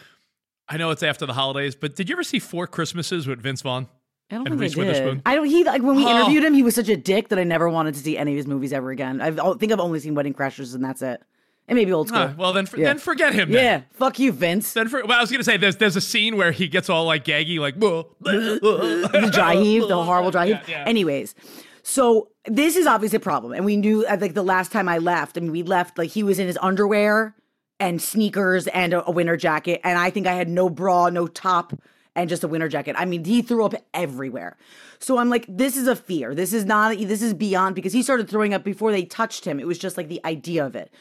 I 0.69 0.77
know 0.79 0.91
it's 0.91 1.03
after 1.03 1.27
the 1.27 1.35
holidays, 1.35 1.75
but 1.77 1.95
did 1.97 2.09
you 2.09 2.15
ever 2.15 2.25
see 2.25 2.39
Four 2.39 2.67
Christmases 2.67 3.27
with 3.27 3.41
Vince 3.43 3.63
Vaughn? 3.63 3.89
I 4.31 4.35
don't 4.37 4.47
And 4.49 4.55
think 4.59 4.61
Reese 4.63 4.73
I 4.73 4.75
did. 4.75 4.87
Witherspoon? 4.89 5.23
I 5.27 5.35
don't. 5.37 5.47
He 5.47 5.63
like 5.65 5.83
when 5.83 5.97
we 5.97 6.05
Oh. 6.05 6.11
interviewed 6.11 6.43
him, 6.45 6.55
he 6.55 6.63
was 6.63 6.75
such 6.75 6.89
a 6.89 6.97
dick 6.97 7.29
that 7.29 7.39
I 7.39 7.45
never 7.45 7.69
wanted 7.69 7.95
to 7.95 8.01
see 8.01 8.17
any 8.19 8.33
of 8.33 8.37
his 8.37 8.47
movies 8.47 8.73
ever 8.73 8.91
again. 8.91 9.21
I've, 9.21 9.39
I 9.39 9.53
think 9.55 9.71
I've 9.73 9.81
only 9.81 10.01
seen 10.01 10.15
Wedding 10.15 10.35
Crashers, 10.35 10.75
and 10.75 10.83
that's 10.85 11.03
it. 11.03 11.23
And 11.69 11.77
maybe 11.77 11.93
Old 11.93 12.09
School. 12.09 12.21
Huh, 12.29 12.35
well, 12.39 12.53
then 12.53 12.65
for, 12.67 12.77
Yeah. 12.79 12.87
then 12.87 12.99
forget 12.99 13.35
him. 13.35 13.51
then. 13.51 13.65
yeah, 13.65 13.81
fuck 13.99 14.19
you, 14.21 14.31
Vince. 14.31 14.73
Then 14.73 14.89
for, 14.89 15.05
well, 15.05 15.19
I 15.19 15.21
was 15.21 15.33
gonna 15.33 15.43
say 15.43 15.57
there's 15.57 15.77
there's 15.77 15.97
a 15.97 16.01
scene 16.01 16.37
where 16.37 16.53
he 16.53 16.69
gets 16.69 16.89
all 16.89 17.05
like 17.07 17.25
gaggy, 17.25 17.59
like 17.59 17.79
the 17.81 19.31
dry 19.33 19.57
heave, 19.57 19.89
the 19.89 20.03
horrible 20.03 20.31
dry 20.31 20.47
heave. 20.47 20.61
Yeah, 20.69 20.83
yeah. 20.83 20.85
Anyways, 20.89 21.35
so 21.83 22.29
this 22.45 22.77
is 22.77 22.87
obviously 22.87 23.17
a 23.17 23.21
problem, 23.21 23.53
and 23.53 23.65
we 23.65 23.77
knew. 23.77 24.07
Uh, 24.07 24.17
like 24.21 24.35
the 24.35 24.43
last 24.45 24.71
time 24.73 24.89
I 24.89 24.99
left, 24.99 25.37
I 25.37 25.41
mean, 25.41 25.51
we 25.53 25.63
left 25.63 25.99
like 25.99 26.11
he 26.11 26.23
was 26.23 26.39
in 26.39 26.47
his 26.47 26.59
underwear 26.63 27.35
and 27.81 28.01
sneakers 28.01 28.67
and 28.69 28.95
a, 28.95 29.05
a 29.07 29.11
winter 29.11 29.37
jacket, 29.37 29.81
and 29.85 29.99
I 29.99 30.11
think 30.11 30.27
I 30.27 30.33
had 30.35 30.49
no 30.49 30.71
bra, 30.71 31.09
no 31.09 31.27
top, 31.27 31.73
and 32.15 32.29
just 32.29 32.45
a 32.45 32.49
winter 32.49 32.69
jacket. 32.69 32.95
I 32.99 33.05
mean, 33.05 33.25
he 33.25 33.43
threw 33.43 33.65
up 33.65 33.75
everywhere. 33.93 34.57
So 34.99 35.19
I'm 35.19 35.29
like, 35.29 35.45
this 35.49 35.77
is 35.77 35.89
a 35.89 35.97
fear. 35.97 36.35
This 36.35 36.53
is 36.53 36.65
not. 36.65 36.97
This 36.97 37.23
is 37.23 37.35
beyond 37.35 37.75
because 37.75 37.93
he 37.93 38.03
started 38.03 38.29
throwing 38.31 38.55
up 38.55 38.63
before 38.65 38.93
they 38.93 39.05
touched 39.05 39.45
him. 39.45 39.59
It 39.59 39.67
was 39.67 39.79
just 39.79 39.97
like 39.97 40.09
the 40.09 40.25
idea 40.25 40.65
of 40.65 40.77
it. 40.77 40.93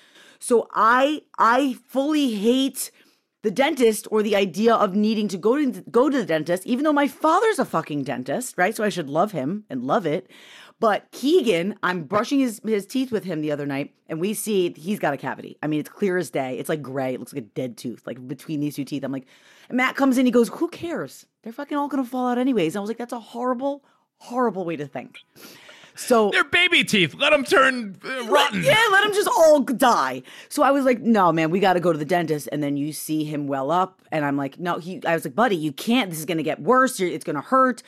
So 0.46 0.68
I 0.75 1.24
I 1.40 1.75
fully 1.88 2.36
hate 2.36 2.92
the 3.42 3.50
dentist 3.50 4.08
or 4.12 4.22
the 4.22 4.36
idea 4.36 4.75
of 4.75 4.94
needing 4.94 5.28
to 5.30 5.40
go 5.40 5.58
to 5.58 5.82
go 5.90 6.08
to 6.08 6.18
the 6.20 6.25
dentist, 6.25 6.68
even 6.68 6.84
though 6.84 6.94
my 6.94 7.08
father's 7.08 7.58
a 7.58 7.66
fucking 7.66 8.04
dentist, 8.04 8.56
right? 8.56 8.75
So 8.75 8.84
I 8.84 8.90
should 8.90 9.10
love 9.10 9.32
him 9.32 9.66
and 9.72 9.84
love 9.84 10.06
it. 10.06 10.30
But 10.80 11.10
Keegan, 11.12 11.80
I'm 11.82 12.04
brushing 12.04 12.42
his 12.42 12.62
his 12.64 12.86
teeth 12.86 13.12
with 13.12 13.24
him 13.24 13.42
the 13.42 13.52
other 13.52 13.66
night, 13.66 13.96
and 14.08 14.22
we 14.22 14.36
see 14.36 14.72
he's 14.78 15.00
got 15.00 15.16
a 15.16 15.18
cavity. 15.18 15.58
I 15.64 15.68
mean, 15.68 15.80
it's 15.80 15.90
clear 15.90 16.16
as 16.16 16.30
day. 16.30 16.60
It's 16.60 16.70
like 16.70 16.84
gray. 16.84 17.16
It 17.16 17.20
looks 17.20 17.34
like 17.34 17.44
a 17.44 17.48
dead 17.48 17.75
tooth, 17.75 18.06
like 18.06 18.28
between 18.28 18.60
these 18.60 18.75
two 18.75 18.86
teeth. 18.86 19.04
I'm 19.04 19.12
like, 19.12 19.25
Matt 19.72 19.96
comes 19.96 20.20
in, 20.20 20.28
he 20.28 20.32
goes, 20.32 20.50
"Who 20.50 20.68
cares? 20.68 21.25
They're 21.42 21.54
fucking 21.54 21.75
all 21.75 21.88
gonna 21.88 22.06
fall 22.06 22.28
out 22.28 22.38
anyways." 22.38 22.75
And 22.75 22.78
I 22.78 22.82
was 22.82 22.90
like, 22.92 23.00
"That's 23.00 23.14
a 23.14 23.20
horrible, 23.20 23.84
horrible 24.18 24.64
way 24.64 24.75
to 24.75 24.86
think." 24.86 25.22
So 25.96 26.30
They're 26.30 26.44
baby 26.44 26.84
teeth. 26.84 27.16
Let 27.16 27.32
them 27.32 27.44
turn 27.44 27.96
uh, 28.04 28.28
rotten. 28.28 28.64
yeah, 28.64 28.88
let 28.92 29.04
them 29.04 29.14
just 29.14 29.30
all 29.30 29.62
die. 29.62 30.24
So 30.50 30.62
I 30.62 30.72
was 30.72 30.84
like, 30.86 31.00
no, 31.02 31.32
man, 31.32 31.50
we 31.52 31.60
got 31.60 31.74
to 31.74 31.80
go 31.80 31.92
to 31.94 31.98
the 31.98 32.06
dentist. 32.06 32.50
And 32.52 32.62
then 32.62 32.75
you 32.78 32.92
see 32.92 33.24
him 33.24 33.48
well 33.48 33.72
up, 33.72 34.02
and 34.12 34.25
I'm 34.25 34.38
like, 34.38 34.60
no, 34.60 34.78
he. 34.78 35.02
I 35.06 35.14
was 35.14 35.25
like, 35.25 35.36
buddy, 35.36 35.56
you 35.56 35.72
can't. 35.72 36.10
This 36.10 36.20
is 36.20 36.25
gonna 36.25 36.44
get 36.44 36.62
worse. 36.62 37.00
You're, 37.00 37.10
it's 37.10 37.24
gonna 37.24 37.42
hurt. 37.42 37.82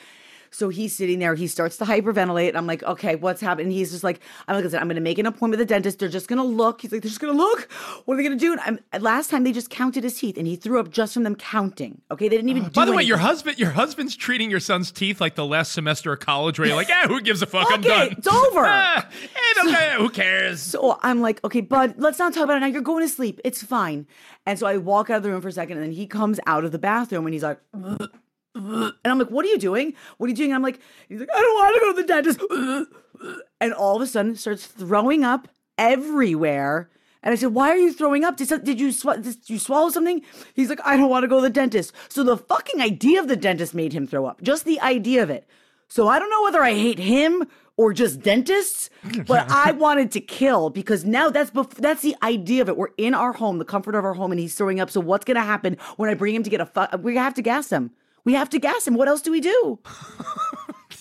So 0.50 0.68
he's 0.68 0.94
sitting 0.94 1.18
there. 1.18 1.34
He 1.34 1.46
starts 1.46 1.76
to 1.78 1.84
hyperventilate. 1.84 2.54
I'm 2.56 2.66
like, 2.66 2.82
okay, 2.82 3.16
what's 3.16 3.40
happening? 3.40 3.70
He's 3.70 3.90
just 3.90 4.04
like, 4.04 4.20
I'm 4.46 4.54
like, 4.56 4.64
listen, 4.64 4.80
I'm 4.80 4.88
gonna 4.88 5.00
make 5.00 5.18
an 5.18 5.26
appointment 5.26 5.58
with 5.58 5.60
the 5.60 5.66
dentist. 5.74 5.98
They're 5.98 6.08
just 6.08 6.28
gonna 6.28 6.44
look. 6.44 6.80
He's 6.82 6.92
like, 6.92 7.02
they're 7.02 7.08
just 7.08 7.20
gonna 7.20 7.32
look. 7.32 7.70
What 8.04 8.14
are 8.14 8.16
they 8.16 8.22
gonna 8.22 8.36
do? 8.36 8.52
And 8.52 8.60
I'm, 8.92 9.02
last 9.02 9.30
time 9.30 9.44
they 9.44 9.52
just 9.52 9.70
counted 9.70 10.04
his 10.04 10.18
teeth, 10.18 10.36
and 10.38 10.46
he 10.46 10.56
threw 10.56 10.80
up 10.80 10.90
just 10.90 11.14
from 11.14 11.22
them 11.24 11.34
counting. 11.34 12.00
Okay, 12.10 12.28
they 12.28 12.36
didn't 12.36 12.48
even. 12.50 12.64
do 12.64 12.70
By 12.70 12.84
the 12.84 12.92
way, 12.92 13.02
your 13.02 13.18
husband 13.18 13.58
your 13.58 13.70
husband's 13.70 14.16
treating 14.16 14.50
your 14.50 14.60
son's 14.60 14.90
teeth 14.92 15.20
like 15.20 15.34
the 15.34 15.46
last 15.46 15.72
semester 15.72 16.12
of 16.12 16.20
college, 16.20 16.58
where 16.58 16.68
you're 16.68 16.76
like, 16.76 16.88
yeah, 16.88 17.06
who 17.06 17.20
gives 17.20 17.42
a 17.42 17.46
fuck? 17.46 17.66
I'm 17.70 17.82
Fuck 17.82 17.88
done. 17.90 18.14
it's 18.18 18.26
over. 18.26 18.64
Ah, 18.64 19.08
hey, 19.10 19.68
okay, 19.68 19.94
who 19.96 20.08
cares? 20.10 20.60
So 20.62 20.98
I'm 21.02 21.20
like, 21.20 21.42
okay, 21.44 21.60
bud, 21.60 21.94
let's 21.98 22.18
not 22.18 22.32
talk 22.34 22.44
about 22.44 22.56
it 22.56 22.60
now. 22.60 22.66
You're 22.66 22.82
going 22.82 23.04
to 23.04 23.08
sleep. 23.12 23.40
It's 23.44 23.62
fine. 23.62 24.06
And 24.46 24.58
so 24.58 24.66
I 24.66 24.76
walk 24.78 25.10
out 25.10 25.18
of 25.18 25.22
the 25.22 25.30
room 25.30 25.40
for 25.40 25.48
a 25.48 25.52
second, 25.52 25.76
and 25.78 25.84
then 25.86 25.92
he 25.92 26.06
comes 26.06 26.40
out 26.46 26.64
of 26.64 26.72
the 26.72 26.78
bathroom 26.78 27.26
and 27.26 27.34
he's 27.34 27.42
like, 27.42 27.60
"Ugh, 27.74 27.96
ugh." 28.00 28.10
And 28.54 28.92
I'm 29.04 29.18
like, 29.18 29.28
what 29.30 29.44
are 29.44 29.48
you 29.48 29.58
doing? 29.58 29.94
What 30.16 30.26
are 30.26 30.30
you 30.30 30.36
doing? 30.36 30.50
And 30.50 30.56
I'm 30.56 30.62
like, 30.62 30.80
he's 31.08 31.20
like, 31.20 31.28
I 31.34 31.40
don't 31.40 31.54
want 31.54 31.74
to 31.74 31.80
go 31.80 31.92
to 31.92 32.02
the 32.02 32.08
dentist. 32.08 32.40
Ugh, 32.50 32.86
ugh." 33.24 33.40
And 33.60 33.72
all 33.72 33.96
of 33.96 34.02
a 34.02 34.06
sudden 34.06 34.36
starts 34.36 34.66
throwing 34.66 35.24
up 35.24 35.48
everywhere. 35.76 36.90
And 37.22 37.32
I 37.32 37.36
said, 37.36 37.52
why 37.52 37.70
are 37.70 37.76
you 37.76 37.92
throwing 37.92 38.24
up? 38.24 38.36
Did, 38.36 38.48
did 38.64 38.78
you 38.80 38.92
sw- 38.92 39.20
did 39.20 39.36
you 39.50 39.58
swallow 39.58 39.90
something? 39.90 40.22
He's 40.54 40.68
like, 40.70 40.80
I 40.84 40.96
don't 40.96 41.10
want 41.10 41.24
to 41.24 41.28
go 41.28 41.36
to 41.36 41.42
the 41.42 41.50
dentist. 41.50 41.92
So 42.08 42.22
the 42.22 42.36
fucking 42.36 42.80
idea 42.80 43.20
of 43.20 43.28
the 43.28 43.36
dentist 43.36 43.74
made 43.74 43.92
him 43.92 44.06
throw 44.06 44.26
up. 44.26 44.40
Just 44.42 44.64
the 44.64 44.80
idea 44.80 45.22
of 45.22 45.30
it. 45.30 45.46
So 45.88 46.06
I 46.06 46.18
don't 46.18 46.30
know 46.30 46.42
whether 46.42 46.62
I 46.62 46.74
hate 46.74 46.98
him 46.98 47.44
or 47.76 47.92
just 47.92 48.20
dentists, 48.20 48.88
but 49.26 49.46
I 49.50 49.72
wanted 49.72 50.12
to 50.12 50.20
kill 50.20 50.70
because 50.70 51.04
now 51.04 51.28
that's 51.30 51.50
bef- 51.50 51.74
that's 51.74 52.02
the 52.02 52.14
idea 52.22 52.62
of 52.62 52.68
it. 52.68 52.76
We're 52.76 52.90
in 52.98 53.14
our 53.14 53.32
home, 53.32 53.58
the 53.58 53.64
comfort 53.64 53.94
of 53.96 54.04
our 54.04 54.14
home, 54.14 54.30
and 54.30 54.38
he's 54.40 54.54
throwing 54.54 54.78
up. 54.80 54.90
So 54.90 55.00
what's 55.00 55.24
gonna 55.24 55.42
happen 55.42 55.76
when 55.96 56.08
I 56.10 56.14
bring 56.14 56.34
him 56.36 56.44
to 56.44 56.50
get 56.50 56.60
a 56.60 56.66
fu- 56.66 56.98
We 56.98 57.16
have 57.16 57.34
to 57.34 57.42
gas 57.42 57.70
him. 57.70 57.90
We 58.24 58.34
have 58.34 58.50
to 58.50 58.58
gas 58.58 58.86
him. 58.86 58.94
What 58.94 59.08
else 59.08 59.22
do 59.22 59.30
we 59.30 59.40
do? 59.40 59.78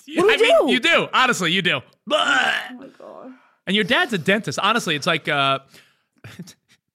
You- 0.09 0.21
do 0.21 0.27
we 0.27 0.33
I 0.33 0.37
mean, 0.37 0.67
do? 0.67 0.71
you 0.71 0.79
do. 0.79 1.07
Honestly, 1.11 1.51
you 1.51 1.61
do. 1.61 1.81
Oh 1.81 1.81
my 2.09 2.87
god. 2.97 3.33
And 3.65 3.75
your 3.75 3.83
dad's 3.83 4.13
a 4.13 4.17
dentist. 4.17 4.57
Honestly, 4.57 4.95
it's 4.95 5.05
like 5.05 5.27
uh 5.27 5.59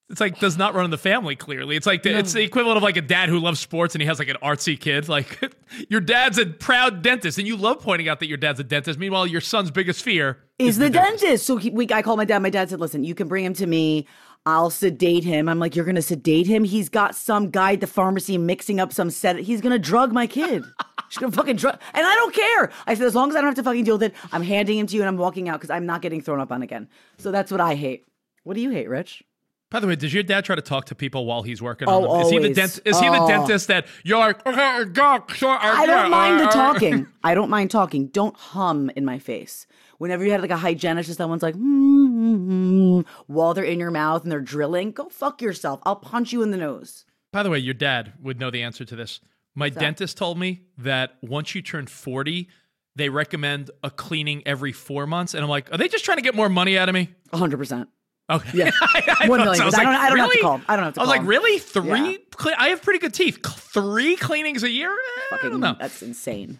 it's 0.08 0.20
like 0.20 0.38
does 0.40 0.56
not 0.56 0.74
run 0.74 0.86
in 0.86 0.90
the 0.90 0.96
family 0.98 1.36
clearly. 1.36 1.76
It's 1.76 1.86
like 1.86 2.02
the, 2.02 2.16
it's 2.18 2.32
the 2.32 2.42
equivalent 2.42 2.78
of 2.78 2.82
like 2.82 2.96
a 2.96 3.02
dad 3.02 3.28
who 3.28 3.38
loves 3.38 3.60
sports 3.60 3.94
and 3.94 4.00
he 4.00 4.08
has 4.08 4.18
like 4.18 4.28
an 4.28 4.36
artsy 4.42 4.80
kid. 4.80 5.08
Like 5.10 5.38
your 5.90 6.00
dad's 6.00 6.38
a 6.38 6.46
proud 6.46 7.02
dentist 7.02 7.36
and 7.38 7.46
you 7.46 7.56
love 7.56 7.80
pointing 7.80 8.08
out 8.08 8.20
that 8.20 8.28
your 8.28 8.38
dad's 8.38 8.60
a 8.60 8.64
dentist. 8.64 8.98
Meanwhile, 8.98 9.26
your 9.26 9.42
son's 9.42 9.70
biggest 9.70 10.02
fear 10.02 10.38
Is 10.58 10.78
the 10.78 10.88
dentist? 10.88 11.44
So 11.46 11.58
he, 11.58 11.68
we, 11.68 11.86
I 11.92 12.00
called 12.00 12.16
my 12.18 12.24
dad. 12.24 12.38
My 12.40 12.50
dad 12.50 12.70
said, 12.70 12.80
"Listen, 12.80 13.04
you 13.04 13.14
can 13.14 13.28
bring 13.28 13.44
him 13.44 13.54
to 13.54 13.66
me. 13.66 14.06
I'll 14.46 14.70
sedate 14.70 15.24
him." 15.24 15.48
I'm 15.48 15.58
like, 15.58 15.74
"You're 15.76 15.84
gonna 15.84 16.02
sedate 16.02 16.46
him? 16.46 16.64
He's 16.64 16.88
got 16.88 17.14
some 17.14 17.50
guy 17.50 17.72
at 17.74 17.80
the 17.80 17.86
pharmacy 17.86 18.38
mixing 18.38 18.80
up 18.80 18.92
some 18.92 19.10
set. 19.10 19.36
He's 19.38 19.60
gonna 19.60 19.78
drug 19.78 20.12
my 20.12 20.26
kid." 20.26 20.64
She's 21.08 21.18
gonna 21.18 21.32
fucking 21.32 21.56
drug, 21.56 21.78
and 21.92 22.06
I 22.06 22.14
don't 22.14 22.34
care. 22.34 22.70
I 22.86 22.94
said, 22.94 23.06
as 23.06 23.14
long 23.14 23.28
as 23.28 23.36
I 23.36 23.40
don't 23.42 23.48
have 23.48 23.54
to 23.56 23.62
fucking 23.62 23.84
deal 23.84 23.96
with 23.98 24.04
it, 24.04 24.14
I'm 24.32 24.42
handing 24.42 24.78
him 24.78 24.86
to 24.86 24.94
you 24.96 25.02
and 25.02 25.08
I'm 25.08 25.18
walking 25.18 25.46
out 25.50 25.60
because 25.60 25.68
I'm 25.68 25.84
not 25.84 26.00
getting 26.00 26.22
thrown 26.22 26.40
up 26.40 26.50
on 26.50 26.62
again. 26.62 26.88
So 27.18 27.30
that's 27.30 27.50
what 27.52 27.60
I 27.60 27.74
hate. 27.74 28.06
What 28.44 28.54
do 28.54 28.62
you 28.62 28.70
hate, 28.70 28.88
Rich? 28.88 29.22
By 29.70 29.80
the 29.80 29.86
way, 29.86 29.96
does 29.96 30.12
your 30.14 30.22
dad 30.22 30.44
try 30.46 30.54
to 30.56 30.62
talk 30.62 30.86
to 30.86 30.94
people 30.94 31.24
while 31.26 31.42
he's 31.42 31.60
working 31.62 31.86
Oh, 31.88 32.08
on 32.08 32.18
them? 32.18 32.20
Is 32.26 32.30
he 32.30 32.36
the 32.38 32.42
always. 32.44 32.56
dent- 32.56 32.80
Is 32.86 32.98
he 33.00 33.08
the 33.10 33.18
Oh. 33.20 33.28
dentist 33.28 33.68
that 33.68 33.86
you're 34.04 34.18
like? 34.18 34.46
"Okay, 34.46 34.84
doc, 34.92 35.34
so, 35.34 35.48
I 35.48 35.84
don't 35.86 36.10
mind 36.10 36.40
the 36.40 36.44
uh." 36.48 36.50
talking. 36.50 37.06
I 37.22 37.34
don't 37.34 37.50
mind 37.50 37.70
talking. 37.70 38.06
Don't 38.06 38.34
hum 38.36 38.90
in 38.96 39.04
my 39.04 39.18
face. 39.18 39.66
Whenever 40.02 40.24
you 40.24 40.32
had 40.32 40.40
like 40.40 40.50
a 40.50 40.56
hygienist, 40.56 41.14
someone's 41.14 41.44
like, 41.44 41.54
mm-hmm, 41.54 43.02
while 43.28 43.54
they're 43.54 43.62
in 43.62 43.78
your 43.78 43.92
mouth 43.92 44.24
and 44.24 44.32
they're 44.32 44.40
drilling, 44.40 44.90
go 44.90 45.08
fuck 45.08 45.40
yourself. 45.40 45.78
I'll 45.84 45.94
punch 45.94 46.32
you 46.32 46.42
in 46.42 46.50
the 46.50 46.56
nose. 46.56 47.04
By 47.32 47.44
the 47.44 47.50
way, 47.50 47.60
your 47.60 47.72
dad 47.74 48.14
would 48.20 48.40
know 48.40 48.50
the 48.50 48.64
answer 48.64 48.84
to 48.84 48.96
this. 48.96 49.20
My 49.54 49.68
dentist 49.68 50.16
told 50.16 50.40
me 50.40 50.62
that 50.78 51.18
once 51.22 51.54
you 51.54 51.62
turn 51.62 51.86
40, 51.86 52.48
they 52.96 53.10
recommend 53.10 53.70
a 53.84 53.90
cleaning 53.92 54.42
every 54.44 54.72
four 54.72 55.06
months. 55.06 55.34
And 55.34 55.44
I'm 55.44 55.48
like, 55.48 55.72
are 55.72 55.78
they 55.78 55.86
just 55.86 56.04
trying 56.04 56.18
to 56.18 56.22
get 56.22 56.34
more 56.34 56.48
money 56.48 56.76
out 56.76 56.88
of 56.88 56.96
me? 56.96 57.10
100%. 57.32 57.86
Okay. 58.28 58.50
Yeah. 58.58 58.70
I, 58.82 59.16
I 59.20 59.26
million, 59.28 59.54
so. 59.54 59.62
I 59.62 59.66
was 59.66 59.74
I 59.76 59.84
don't- 59.84 59.86
I 59.86 59.92
don't 59.92 60.00
have 60.00 60.08
to 60.10 60.14
really? 60.16 60.42
call 60.42 60.54
'em. 60.54 60.64
I 60.66 60.74
don't 60.74 60.84
have 60.86 60.94
to 60.94 61.00
I 61.00 61.02
was 61.04 61.10
like, 61.10 61.20
'em. 61.20 61.26
really? 61.28 61.60
Three? 61.60 62.10
Yeah. 62.10 62.16
Cle- 62.36 62.54
I 62.58 62.68
have 62.70 62.82
pretty 62.82 62.98
good 62.98 63.14
teeth. 63.14 63.38
Three 63.46 64.16
cleanings 64.16 64.64
a 64.64 64.68
year? 64.68 64.90
Eh, 64.90 65.36
I 65.36 65.48
don't 65.48 65.60
know. 65.60 65.76
That's 65.78 66.02
insane. 66.02 66.58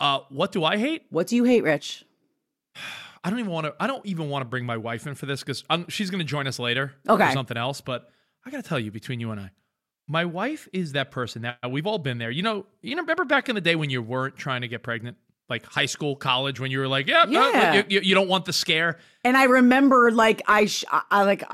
Uh, 0.00 0.20
what 0.30 0.50
do 0.50 0.64
I 0.64 0.76
hate? 0.76 1.04
What 1.10 1.28
do 1.28 1.36
you 1.36 1.44
hate, 1.44 1.62
Rich? 1.62 2.04
I 3.22 3.30
don't 3.30 3.38
even 3.38 3.50
want 3.52 3.66
to. 3.66 3.74
I 3.80 3.86
don't 3.86 4.04
even 4.06 4.28
want 4.28 4.42
to 4.42 4.48
bring 4.48 4.66
my 4.66 4.76
wife 4.76 5.06
in 5.06 5.14
for 5.14 5.26
this 5.26 5.40
because 5.40 5.64
she's 5.88 6.10
going 6.10 6.18
to 6.18 6.24
join 6.24 6.46
us 6.46 6.58
later 6.58 6.92
Okay. 7.08 7.26
for 7.26 7.32
something 7.32 7.56
else. 7.56 7.80
But 7.80 8.10
I 8.44 8.50
got 8.50 8.62
to 8.62 8.68
tell 8.68 8.78
you, 8.78 8.90
between 8.90 9.20
you 9.20 9.30
and 9.30 9.40
I, 9.40 9.50
my 10.06 10.24
wife 10.26 10.68
is 10.72 10.92
that 10.92 11.10
person. 11.10 11.42
that 11.42 11.58
we've 11.70 11.86
all 11.86 11.98
been 11.98 12.18
there. 12.18 12.30
You 12.30 12.42
know, 12.42 12.66
you 12.82 12.94
know, 12.96 13.02
remember 13.02 13.24
back 13.24 13.48
in 13.48 13.54
the 13.54 13.60
day 13.60 13.76
when 13.76 13.88
you 13.90 14.02
weren't 14.02 14.36
trying 14.36 14.60
to 14.60 14.68
get 14.68 14.82
pregnant, 14.82 15.16
like 15.48 15.64
high 15.64 15.86
school, 15.86 16.16
college, 16.16 16.60
when 16.60 16.70
you 16.70 16.78
were 16.80 16.88
like, 16.88 17.06
yeah, 17.06 17.22
uh, 17.22 17.26
no, 17.26 17.50
Yeah. 17.50 17.74
you, 17.74 17.84
you, 17.88 18.00
you 18.00 18.14
don't 18.14 18.28
want 18.28 18.44
the 18.44 18.52
scare. 18.52 18.98
And 19.24 19.36
I 19.36 19.44
remember, 19.44 20.10
like, 20.10 20.42
I, 20.46 20.66
sh- 20.66 20.84
I- 20.90 21.02
I 21.10 21.22
like, 21.24 21.44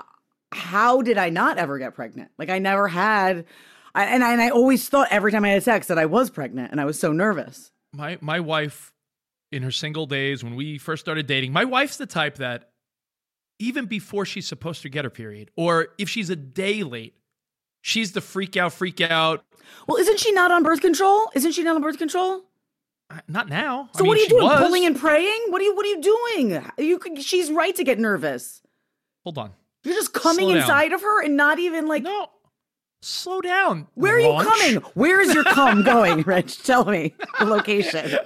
how 0.52 1.02
did 1.02 1.18
I 1.18 1.28
not 1.30 1.58
ever 1.58 1.78
get 1.78 1.94
pregnant? 1.94 2.30
Like, 2.38 2.50
I 2.50 2.58
never 2.58 2.88
had, 2.88 3.44
I, 3.94 4.04
and 4.06 4.24
I, 4.24 4.32
and 4.32 4.42
I 4.42 4.48
always 4.50 4.88
thought 4.88 5.06
every 5.12 5.30
time 5.30 5.44
I 5.44 5.50
had 5.50 5.62
sex 5.62 5.86
that 5.86 5.98
I 5.98 6.06
was 6.06 6.30
pregnant, 6.30 6.72
and 6.72 6.80
I 6.80 6.84
was 6.84 6.98
so 6.98 7.12
nervous. 7.12 7.70
My 7.92 8.18
my 8.20 8.40
wife, 8.40 8.92
in 9.52 9.62
her 9.62 9.70
single 9.70 10.06
days 10.06 10.44
when 10.44 10.54
we 10.54 10.78
first 10.78 11.00
started 11.04 11.26
dating, 11.26 11.52
my 11.52 11.64
wife's 11.64 11.96
the 11.96 12.06
type 12.06 12.36
that 12.36 12.70
even 13.58 13.86
before 13.86 14.24
she's 14.24 14.46
supposed 14.46 14.82
to 14.82 14.88
get 14.88 15.04
her 15.04 15.10
period, 15.10 15.50
or 15.56 15.88
if 15.98 16.08
she's 16.08 16.30
a 16.30 16.36
day 16.36 16.82
late, 16.82 17.14
she's 17.82 18.12
the 18.12 18.20
freak 18.20 18.56
out, 18.56 18.72
freak 18.72 19.00
out. 19.00 19.44
Well, 19.86 19.96
isn't 19.98 20.18
she 20.18 20.32
not 20.32 20.50
on 20.50 20.62
birth 20.62 20.80
control? 20.80 21.30
Isn't 21.34 21.52
she 21.52 21.62
not 21.62 21.76
on 21.76 21.82
birth 21.82 21.98
control? 21.98 22.42
Uh, 23.10 23.18
Not 23.28 23.48
now. 23.48 23.88
I 23.94 23.98
So 23.98 24.04
mean, 24.04 24.08
what 24.08 24.18
are 24.18 24.20
you 24.22 24.28
doing? 24.28 24.42
was. 24.44 24.60
Pulling 24.60 24.86
and 24.86 24.98
praying? 24.98 25.46
What 25.48 25.60
are 25.60 25.64
you 25.64 25.74
What 25.74 25.84
are 25.84 25.88
you 25.88 26.00
doing? 26.00 26.64
You 26.78 26.98
could, 26.98 27.22
she's 27.22 27.50
right 27.50 27.74
to 27.76 27.84
get 27.84 27.98
nervous. 27.98 28.62
Hold 29.24 29.36
on. 29.38 29.50
You're 29.84 29.94
just 29.94 30.12
coming 30.12 30.46
Slow 30.46 30.54
down. 30.54 30.62
inside 30.62 30.92
of 30.92 31.02
her 31.02 31.22
and 31.24 31.36
not 31.36 31.58
even 31.58 31.86
like. 31.88 32.02
No. 32.04 32.28
Slow 33.02 33.40
down. 33.40 33.86
Where 33.94 34.16
are 34.16 34.20
you 34.20 34.44
coming? 34.44 34.76
Where 34.94 35.20
is 35.22 35.32
your 35.32 35.44
cum 35.44 35.82
going, 35.84 36.20
Rich? 36.22 36.62
Tell 36.64 36.84
me 36.84 37.14
the 37.38 37.46
location. 37.46 38.18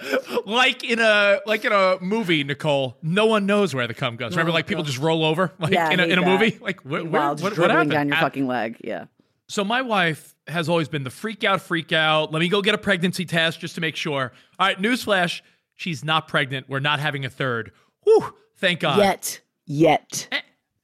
Like 0.47 0.83
in 0.83 0.99
a 0.99 1.39
like 1.47 1.65
in 1.65 1.73
a 1.73 1.99
movie, 2.01 2.43
Nicole. 2.43 2.97
No 3.03 3.27
one 3.27 3.47
knows 3.47 3.73
where 3.75 3.87
the 3.87 3.95
cum 3.95 4.17
goes. 4.17 4.33
Remember, 4.33 4.51
like 4.53 4.67
people 4.67 4.83
just 4.83 4.99
roll 4.99 5.25
over, 5.25 5.53
like 5.61 5.73
Yeah, 5.73 5.91
in 5.91 6.01
a, 6.01 6.05
in 6.07 6.19
a 6.19 6.23
movie. 6.25 6.59
Like 6.61 6.81
wh- 6.83 6.87
where, 6.91 7.05
Wow, 7.05 7.29
what, 7.35 7.39
just 7.39 7.59
what 7.59 7.71
happened? 7.71 7.93
down 7.93 8.09
your 8.09 8.17
Ah, 8.17 8.21
fucking 8.21 8.47
leg. 8.49 8.79
Yeah. 8.83 9.05
So 9.49 9.63
my 9.63 9.83
wife 9.83 10.35
has 10.49 10.69
always 10.69 10.89
been 10.89 11.05
the 11.05 11.11
freak 11.11 11.45
out, 11.45 11.61
freak 11.61 11.93
out. 11.93 12.33
Let 12.33 12.41
me 12.41 12.49
go 12.49 12.61
get 12.61 12.75
a 12.75 12.79
pregnancy 12.79 13.25
test 13.27 13.61
just 13.61 13.77
to 13.77 13.81
make 13.81 13.95
sure. 13.95 14.33
All 14.59 14.67
right, 14.67 14.79
newsflash: 14.79 15.41
she's 15.75 16.05
not 16.05 16.27
pregnant. 16.27 16.69
We're 16.69 16.81
not 16.81 16.99
having 16.99 17.25
a 17.25 17.31
third. 17.31 17.71
Whew, 18.03 18.35
thank 18.57 18.81
God. 18.81 18.99
Yet, 18.99 19.41
yet. 19.67 20.29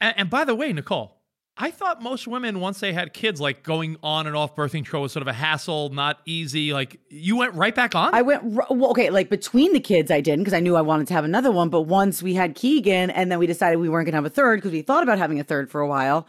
And, 0.01 0.15
and 0.19 0.31
by 0.31 0.45
the 0.45 0.55
way, 0.55 0.73
Nicole, 0.73 1.20
I 1.63 1.71
thought 1.71 2.01
most 2.01 2.27
women, 2.27 2.59
once 2.59 2.81
they 2.81 2.95
had 2.95 3.13
kids, 3.13 3.39
like 3.39 3.63
going 3.63 3.99
on 4.03 4.27
and 4.27 4.35
off 4.35 4.57
birth 4.57 4.73
control 4.73 5.03
was 5.03 5.13
sort 5.13 5.21
of 5.21 5.29
a 5.29 5.35
hassle, 5.35 5.91
not 5.91 6.21
easy. 6.25 6.73
Like 6.73 6.99
you 7.11 7.37
went 7.37 7.53
right 7.53 7.75
back 7.75 7.95
on. 7.95 8.15
I 8.15 8.23
went 8.23 8.43
well, 8.45 8.91
okay, 8.93 9.11
like 9.11 9.29
between 9.29 9.75
the 9.75 9.81
kids, 9.81 10.11
I 10.11 10.23
didn't 10.23 10.41
because 10.41 10.55
I 10.55 10.61
knew 10.61 10.75
I 10.75 10.81
wanted 10.81 11.07
to 11.09 11.15
have 11.15 11.25
another 11.27 11.53
one. 11.53 11.69
But 11.69 11.83
once 11.83 12.23
we 12.23 12.33
had 12.33 12.55
Keegan, 12.55 13.11
and 13.11 13.31
then 13.31 13.39
we 13.39 13.47
decided 13.47 13.79
we 13.79 13.91
weren't 13.91 14.07
going 14.07 14.13
to 14.13 14.17
have 14.17 14.25
a 14.25 14.31
third 14.31 14.57
because 14.57 14.73
we 14.73 14.81
thought 14.81 15.03
about 15.03 15.19
having 15.19 15.39
a 15.39 15.45
third 15.45 15.71
for 15.71 15.83
a 15.83 15.87
while, 15.87 16.27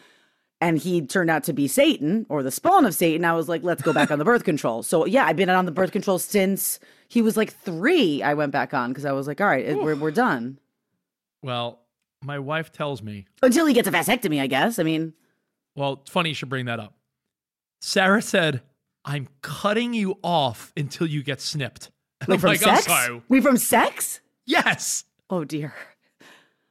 and 0.60 0.78
he 0.78 1.02
turned 1.02 1.30
out 1.30 1.46
to 1.46 1.54
be 1.54 1.66
Satan 1.66 2.26
or 2.28 2.44
the 2.44 2.52
spawn 2.52 2.86
of 2.86 2.94
Satan. 2.94 3.24
I 3.24 3.34
was 3.34 3.48
like, 3.48 3.64
let's 3.64 3.82
go 3.82 3.94
back 3.94 4.12
on 4.12 4.20
the 4.20 4.26
birth 4.26 4.44
control. 4.44 4.84
So 4.84 5.06
yeah, 5.06 5.26
I've 5.26 5.38
been 5.38 5.50
on 5.50 5.66
the 5.66 5.72
birth 5.72 5.94
control 5.94 6.20
since 6.20 6.78
he 7.08 7.22
was 7.22 7.38
like 7.38 7.54
three. 7.54 8.22
I 8.22 8.34
went 8.34 8.52
back 8.52 8.74
on 8.74 8.90
because 8.90 9.06
I 9.06 9.14
was 9.14 9.28
like, 9.28 9.40
all 9.40 9.48
right, 9.48 9.66
it, 9.66 9.82
we're 9.82 9.96
we're 9.96 10.12
done 10.12 10.58
well, 11.44 11.81
my 12.24 12.40
wife 12.40 12.72
tells 12.72 13.02
me. 13.02 13.26
until 13.42 13.66
he 13.66 13.74
gets 13.74 13.88
a 13.88 13.92
vasectomy. 13.92 14.40
I 14.40 14.48
guess. 14.48 14.80
I 14.80 14.84
mean, 14.84 15.14
Well, 15.76 16.00
it's 16.02 16.12
funny 16.12 16.30
you 16.30 16.36
should 16.36 16.50
bring 16.50 16.66
that 16.66 16.80
up. 16.80 16.94
Sarah 17.82 18.22
said, 18.22 18.62
"I'm 19.06 19.28
cutting 19.42 19.94
you 19.94 20.18
off 20.24 20.72
until 20.78 21.08
you 21.08 21.24
get 21.24 21.42
snipped." 21.42 21.90
And 22.22 22.30
like 22.30 22.38
I'm 22.38 22.42
from 22.42 22.50
like, 22.50 22.82
sex. 22.84 23.24
We 23.30 23.42
from 23.42 23.58
sex? 23.58 24.22
Yes. 24.46 25.06
Oh 25.32 25.44
dear. 25.44 25.74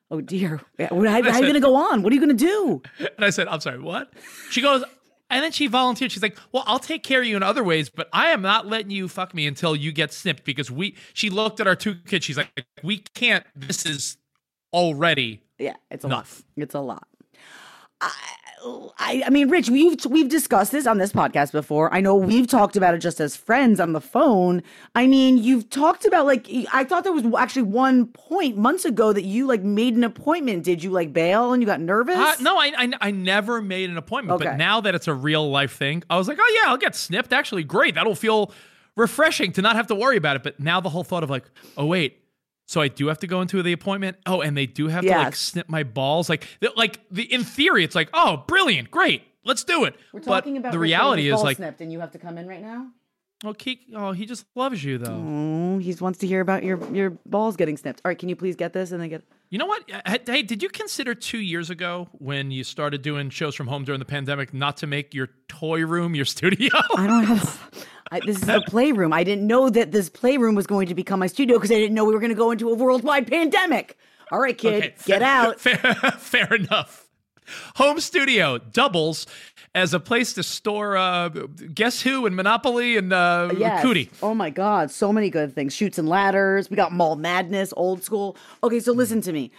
Oh 0.09 0.21
dear. 0.21 0.61
How, 0.78 0.87
how 0.88 0.97
are 0.97 1.19
you 1.19 1.40
going 1.40 1.54
to 1.54 1.61
go 1.61 1.75
on? 1.75 2.02
What 2.02 2.12
are 2.12 2.14
you 2.14 2.21
going 2.25 2.37
to 2.37 2.45
do? 2.45 2.83
And 2.99 3.25
I 3.25 3.30
said, 3.30 3.49
I'm 3.49 3.59
sorry, 3.61 3.80
what? 3.80 4.12
She 4.50 4.61
goes, 4.61 4.85
and 5.28 5.42
then 5.42 5.50
she 5.52 5.66
volunteered. 5.66 6.12
She's 6.12 6.23
like, 6.23 6.37
Well, 6.52 6.64
I'll 6.66 6.78
take 6.78 7.02
care 7.02 7.21
of 7.21 7.26
you 7.26 7.37
in 7.37 7.42
other 7.42 7.64
ways, 7.64 7.88
but 7.88 8.09
I 8.12 8.28
am 8.30 8.42
not 8.42 8.66
letting 8.66 8.90
you 8.90 9.09
fuck 9.09 9.35
me 9.35 9.47
until 9.49 9.75
you 9.75 9.90
get 9.92 10.12
snipped 10.12 10.45
because 10.45 10.71
we, 10.71 10.97
she 11.14 11.30
looked 11.30 11.59
at 11.61 11.66
our 11.66 11.76
two 11.76 11.95
kids. 11.95 12.25
She's 12.25 12.37
like, 12.37 12.66
We 12.83 12.99
can't, 13.14 13.45
this 13.57 13.87
is 13.87 14.19
already. 14.73 15.43
Yeah, 15.59 15.75
it's 15.91 16.05
a 16.05 16.07
Enough. 16.09 16.43
lot. 16.57 16.62
It's 16.62 16.75
a 16.75 16.81
lot. 16.81 17.07
I, 18.00 18.11
I, 18.99 19.23
I 19.27 19.31
mean, 19.31 19.49
Rich, 19.50 19.69
we've 19.69 20.03
we've 20.07 20.29
discussed 20.29 20.73
this 20.73 20.87
on 20.87 20.97
this 20.99 21.12
podcast 21.12 21.53
before. 21.53 21.93
I 21.93 22.00
know 22.00 22.15
we've 22.15 22.47
talked 22.47 22.77
about 22.77 22.95
it 22.95 22.99
just 22.99 23.21
as 23.21 23.37
friends 23.37 23.79
on 23.81 23.93
the 23.93 24.00
phone. 24.00 24.62
I 24.95 25.07
mean, 25.07 25.37
you've 25.39 25.69
talked 25.69 26.05
about 26.07 26.25
like 26.27 26.47
I 26.73 26.85
thought 26.85 27.05
there 27.05 27.12
was 27.12 27.25
actually 27.39 27.62
one 27.62 28.07
point 28.07 28.57
months 28.57 28.85
ago 28.87 29.12
that 29.12 29.25
you 29.25 29.47
like 29.47 29.62
made 29.62 29.97
an 29.97 30.05
appointment. 30.05 30.65
Did 30.65 30.83
you 30.83 30.91
like 30.91 31.12
bail 31.12 31.53
and 31.53 31.62
you 31.62 31.67
got 31.67 31.81
nervous? 31.81 32.17
Uh, 32.17 32.35
no, 32.41 32.59
I, 32.59 32.73
I, 32.77 32.93
I 33.00 33.11
never 33.11 33.61
made 33.61 33.91
an 33.91 33.99
appointment, 33.99 34.41
Okay. 34.41 34.50
but 34.50 34.57
now 34.57 34.81
that 34.81 34.95
it's 34.95 35.09
a 35.09 35.15
real 35.15 35.50
life 35.50 35.73
thing, 35.77 36.03
I 36.09 36.17
was 36.17 36.27
like, 36.29 36.39
Oh, 36.41 36.61
yeah, 36.62 36.71
I'll 36.71 36.79
get 36.79 36.95
snipped. 36.95 37.33
Actually, 37.35 37.65
great. 37.65 37.95
That'll 37.97 38.15
feel 38.15 38.53
refreshing 38.97 39.53
to 39.53 39.62
not 39.62 39.77
have 39.77 39.87
to 39.89 39.95
worry 39.95 40.17
about 40.17 40.37
it. 40.37 40.43
But 40.43 40.59
now 40.61 40.81
the 40.81 40.91
whole 40.91 41.05
thought 41.05 41.23
of 41.23 41.29
like, 41.31 41.45
Oh, 41.77 41.87
wait. 41.87 42.19
So 42.71 42.81
I 42.81 42.87
do 42.87 43.09
have 43.09 43.19
to 43.19 43.27
go 43.27 43.41
into 43.41 43.61
the 43.65 43.73
appointment. 43.73 44.19
Oh, 44.27 44.43
and 44.43 44.57
they 44.57 44.67
do 44.67 44.87
have 44.87 45.03
to 45.03 45.11
like 45.11 45.35
snip 45.35 45.69
my 45.69 45.83
balls. 45.83 46.29
Like, 46.29 46.47
like 46.77 47.00
the 47.11 47.25
in 47.25 47.43
theory, 47.43 47.83
it's 47.83 47.97
like, 47.97 48.11
oh, 48.15 48.45
brilliant, 48.47 48.93
great, 48.93 49.25
let's 49.45 49.65
do 49.65 49.87
it. 49.87 49.97
We're 50.12 50.21
but 50.21 50.27
talking 50.27 50.57
about 50.57 50.71
the 50.71 50.79
reality 50.79 51.27
is 51.27 51.33
balls 51.33 51.43
like, 51.43 51.57
snipped, 51.57 51.81
and 51.81 51.91
you 51.91 51.99
have 51.99 52.12
to 52.12 52.19
come 52.21 52.39
in 52.39 52.47
right 52.47 52.62
now. 52.62 52.87
oh, 53.45 53.55
Keek, 53.55 53.81
oh, 53.97 54.12
he 54.12 54.25
just 54.25 54.45
loves 54.55 54.85
you 54.85 54.99
though. 54.99 55.21
Oh, 55.21 55.79
he 55.79 55.93
wants 55.95 56.21
to 56.21 56.29
hear 56.29 56.41
about 56.41 56.62
your 56.62 56.79
your 56.95 57.11
balls 57.27 57.57
getting 57.57 57.77
snipped. 57.77 58.03
All 58.05 58.09
right, 58.09 58.19
can 58.19 58.29
you 58.29 58.37
please 58.37 58.55
get 58.55 58.73
this 58.73 58.93
and 58.93 59.03
then 59.03 59.09
get? 59.09 59.25
You 59.49 59.59
know 59.59 59.67
what? 59.67 59.83
Uh, 59.93 60.19
Hey, 60.25 60.43
did 60.43 60.62
you 60.62 60.69
consider 60.69 61.12
two 61.12 61.41
years 61.41 61.71
ago 61.71 62.09
when 62.12 62.53
you 62.53 62.62
started 62.62 63.03
doing 63.03 63.31
shows 63.31 63.57
from 63.57 63.67
home 63.67 63.83
during 63.83 63.99
the 63.99 64.05
pandemic 64.05 64.55
not 64.55 64.77
to 64.77 64.87
make 64.87 65.12
your 65.12 65.31
toy 65.49 65.85
room 65.85 66.15
your 66.15 66.25
studio? 66.37 66.71
I 66.97 67.09
don't 67.09 67.25
have. 67.25 67.87
I, 68.11 68.21
this 68.21 68.43
is 68.43 68.49
a 68.49 68.61
playroom. 68.62 69.12
I 69.12 69.23
didn't 69.25 69.47
know 69.47 69.71
that 69.71 69.93
this 69.93 70.09
playroom 70.09 70.55
was 70.57 70.67
going 70.67 70.88
to 70.88 70.95
become 70.95 71.21
my 71.21 71.26
studio 71.29 71.57
because 71.59 71.71
I 71.71 71.75
didn't 71.75 71.95
know 71.95 72.05
we 72.05 72.12
were 72.12 72.21
going 72.21 72.31
to 72.31 72.37
go 72.37 72.50
into 72.50 72.69
a 72.71 72.75
worldwide 72.75 73.26
pandemic. 73.29 73.97
All 74.33 74.40
right, 74.40 74.57
kid, 74.57 74.75
Okay, 74.85 74.95
get 75.07 75.23
out. 75.23 75.61
Fair, 75.61 75.76
fair 75.76 76.54
enough. 76.54 77.08
Home 77.76 77.99
studio 78.00 78.58
doubles 78.58 79.26
as 79.75 79.93
a 79.95 79.99
place 80.00 80.32
to 80.34 80.43
store 80.43 80.97
uh, 80.97 81.28
Guess 81.28 82.02
Who 82.02 82.26
and 82.26 82.34
Monopoly 82.37 82.97
and 82.97 83.13
uh, 83.13 83.52
Yes. 83.56 83.82
Cootie. 83.82 84.11
Oh 84.23 84.34
my 84.34 84.50
God, 84.50 84.91
so 84.91 85.13
many 85.13 85.30
good 85.30 85.54
things. 85.54 85.75
Chutes 85.75 85.99
and 85.99 86.08
ladders. 86.08 86.71
We 86.71 86.76
got 86.76 86.93
Mall 86.93 87.17
Madness, 87.17 87.73
old 87.76 88.02
school. 88.04 88.37
Okay, 88.63 88.78
so 88.80 88.93
listen 88.93 89.21
to 89.23 89.32
me. 89.32 89.50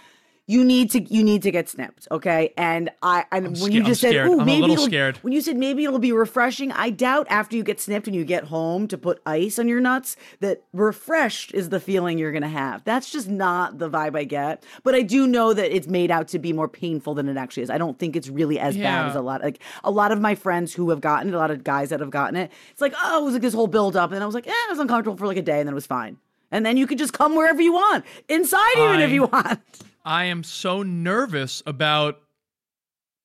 You 0.52 0.66
need 0.66 0.92
to 0.92 1.02
you 1.02 1.24
need 1.24 1.44
to 1.44 1.52
get 1.52 1.70
snipped, 1.70 2.08
okay? 2.12 2.54
And 2.58 2.90
I 3.02 3.24
and 3.32 3.46
when 3.46 3.56
sca- 3.56 3.72
you 3.72 3.80
I'm 3.80 3.86
just 3.86 4.02
said, 4.02 4.16
"Ooh, 4.16 4.34
I'm 4.34 4.40
a 4.42 4.46
maybe 4.46 4.62
little 4.62 4.74
it'll-" 4.74 4.86
scared. 4.88 5.18
when 5.22 5.32
you 5.32 5.40
said 5.40 5.56
maybe 5.56 5.86
it'll 5.86 5.98
be 6.00 6.12
refreshing, 6.12 6.72
I 6.74 6.90
doubt 6.90 7.28
after 7.30 7.56
you 7.56 7.64
get 7.64 7.80
snipped 7.80 8.08
and 8.08 8.16
you 8.16 8.26
get 8.26 8.44
home 8.46 8.88
to 8.90 8.98
put 8.98 9.22
ice 9.26 9.58
on 9.60 9.70
your 9.70 9.80
nuts 9.80 10.18
that 10.42 10.64
refreshed 10.74 11.54
is 11.54 11.70
the 11.70 11.80
feeling 11.80 12.18
you're 12.18 12.34
gonna 12.34 12.50
have. 12.50 12.84
That's 12.84 13.10
just 13.10 13.30
not 13.30 13.80
the 13.80 13.90
vibe 13.90 14.16
I 14.18 14.26
get. 14.26 14.64
But 14.84 14.94
I 14.94 15.04
do 15.04 15.26
know 15.26 15.54
that 15.54 15.74
it's 15.74 15.88
made 15.88 16.12
out 16.12 16.28
to 16.30 16.40
be 16.40 16.52
more 16.52 16.68
painful 16.68 17.14
than 17.14 17.30
it 17.30 17.38
actually 17.38 17.64
is. 17.64 17.70
I 17.70 17.78
don't 17.78 17.98
think 17.98 18.18
it's 18.18 18.28
really 18.28 18.60
as 18.60 18.76
bad 18.76 19.08
as 19.10 19.16
a 19.16 19.22
lot. 19.22 19.42
Like 19.42 19.60
a 19.86 19.92
lot 19.92 20.12
of 20.12 20.20
my 20.20 20.36
friends 20.36 20.74
who 20.74 20.90
have 20.90 21.00
gotten 21.00 21.30
it, 21.30 21.34
a 21.34 21.38
lot 21.38 21.52
of 21.52 21.64
guys 21.64 21.90
that 21.92 22.02
have 22.02 22.10
gotten 22.10 22.36
it, 22.36 22.52
it's 22.72 22.82
like, 22.82 22.94
oh, 23.02 23.22
it 23.22 23.24
was 23.24 23.34
like 23.34 23.42
this 23.42 23.54
whole 23.54 23.68
build 23.68 23.96
up, 23.96 24.12
and 24.12 24.22
I 24.22 24.26
was 24.26 24.36
like, 24.36 24.48
eh, 24.48 24.52
I 24.52 24.68
was 24.70 24.80
uncomfortable 24.80 25.18
for 25.18 25.28
like 25.28 25.38
a 25.38 25.42
day, 25.42 25.60
and 25.60 25.68
then 25.68 25.74
it 25.74 25.76
was 25.76 25.88
fine. 25.88 26.18
And 26.52 26.66
then 26.66 26.76
you 26.76 26.88
could 26.88 26.98
just 26.98 27.14
come 27.14 27.36
wherever 27.38 27.62
you 27.62 27.72
want, 27.72 28.04
inside 28.28 28.78
even 28.78 29.00
if 29.00 29.12
you 29.12 29.26
want. 29.32 29.62
I 30.04 30.26
am 30.26 30.44
so 30.44 30.84
nervous 30.84 31.62
about 31.66 32.20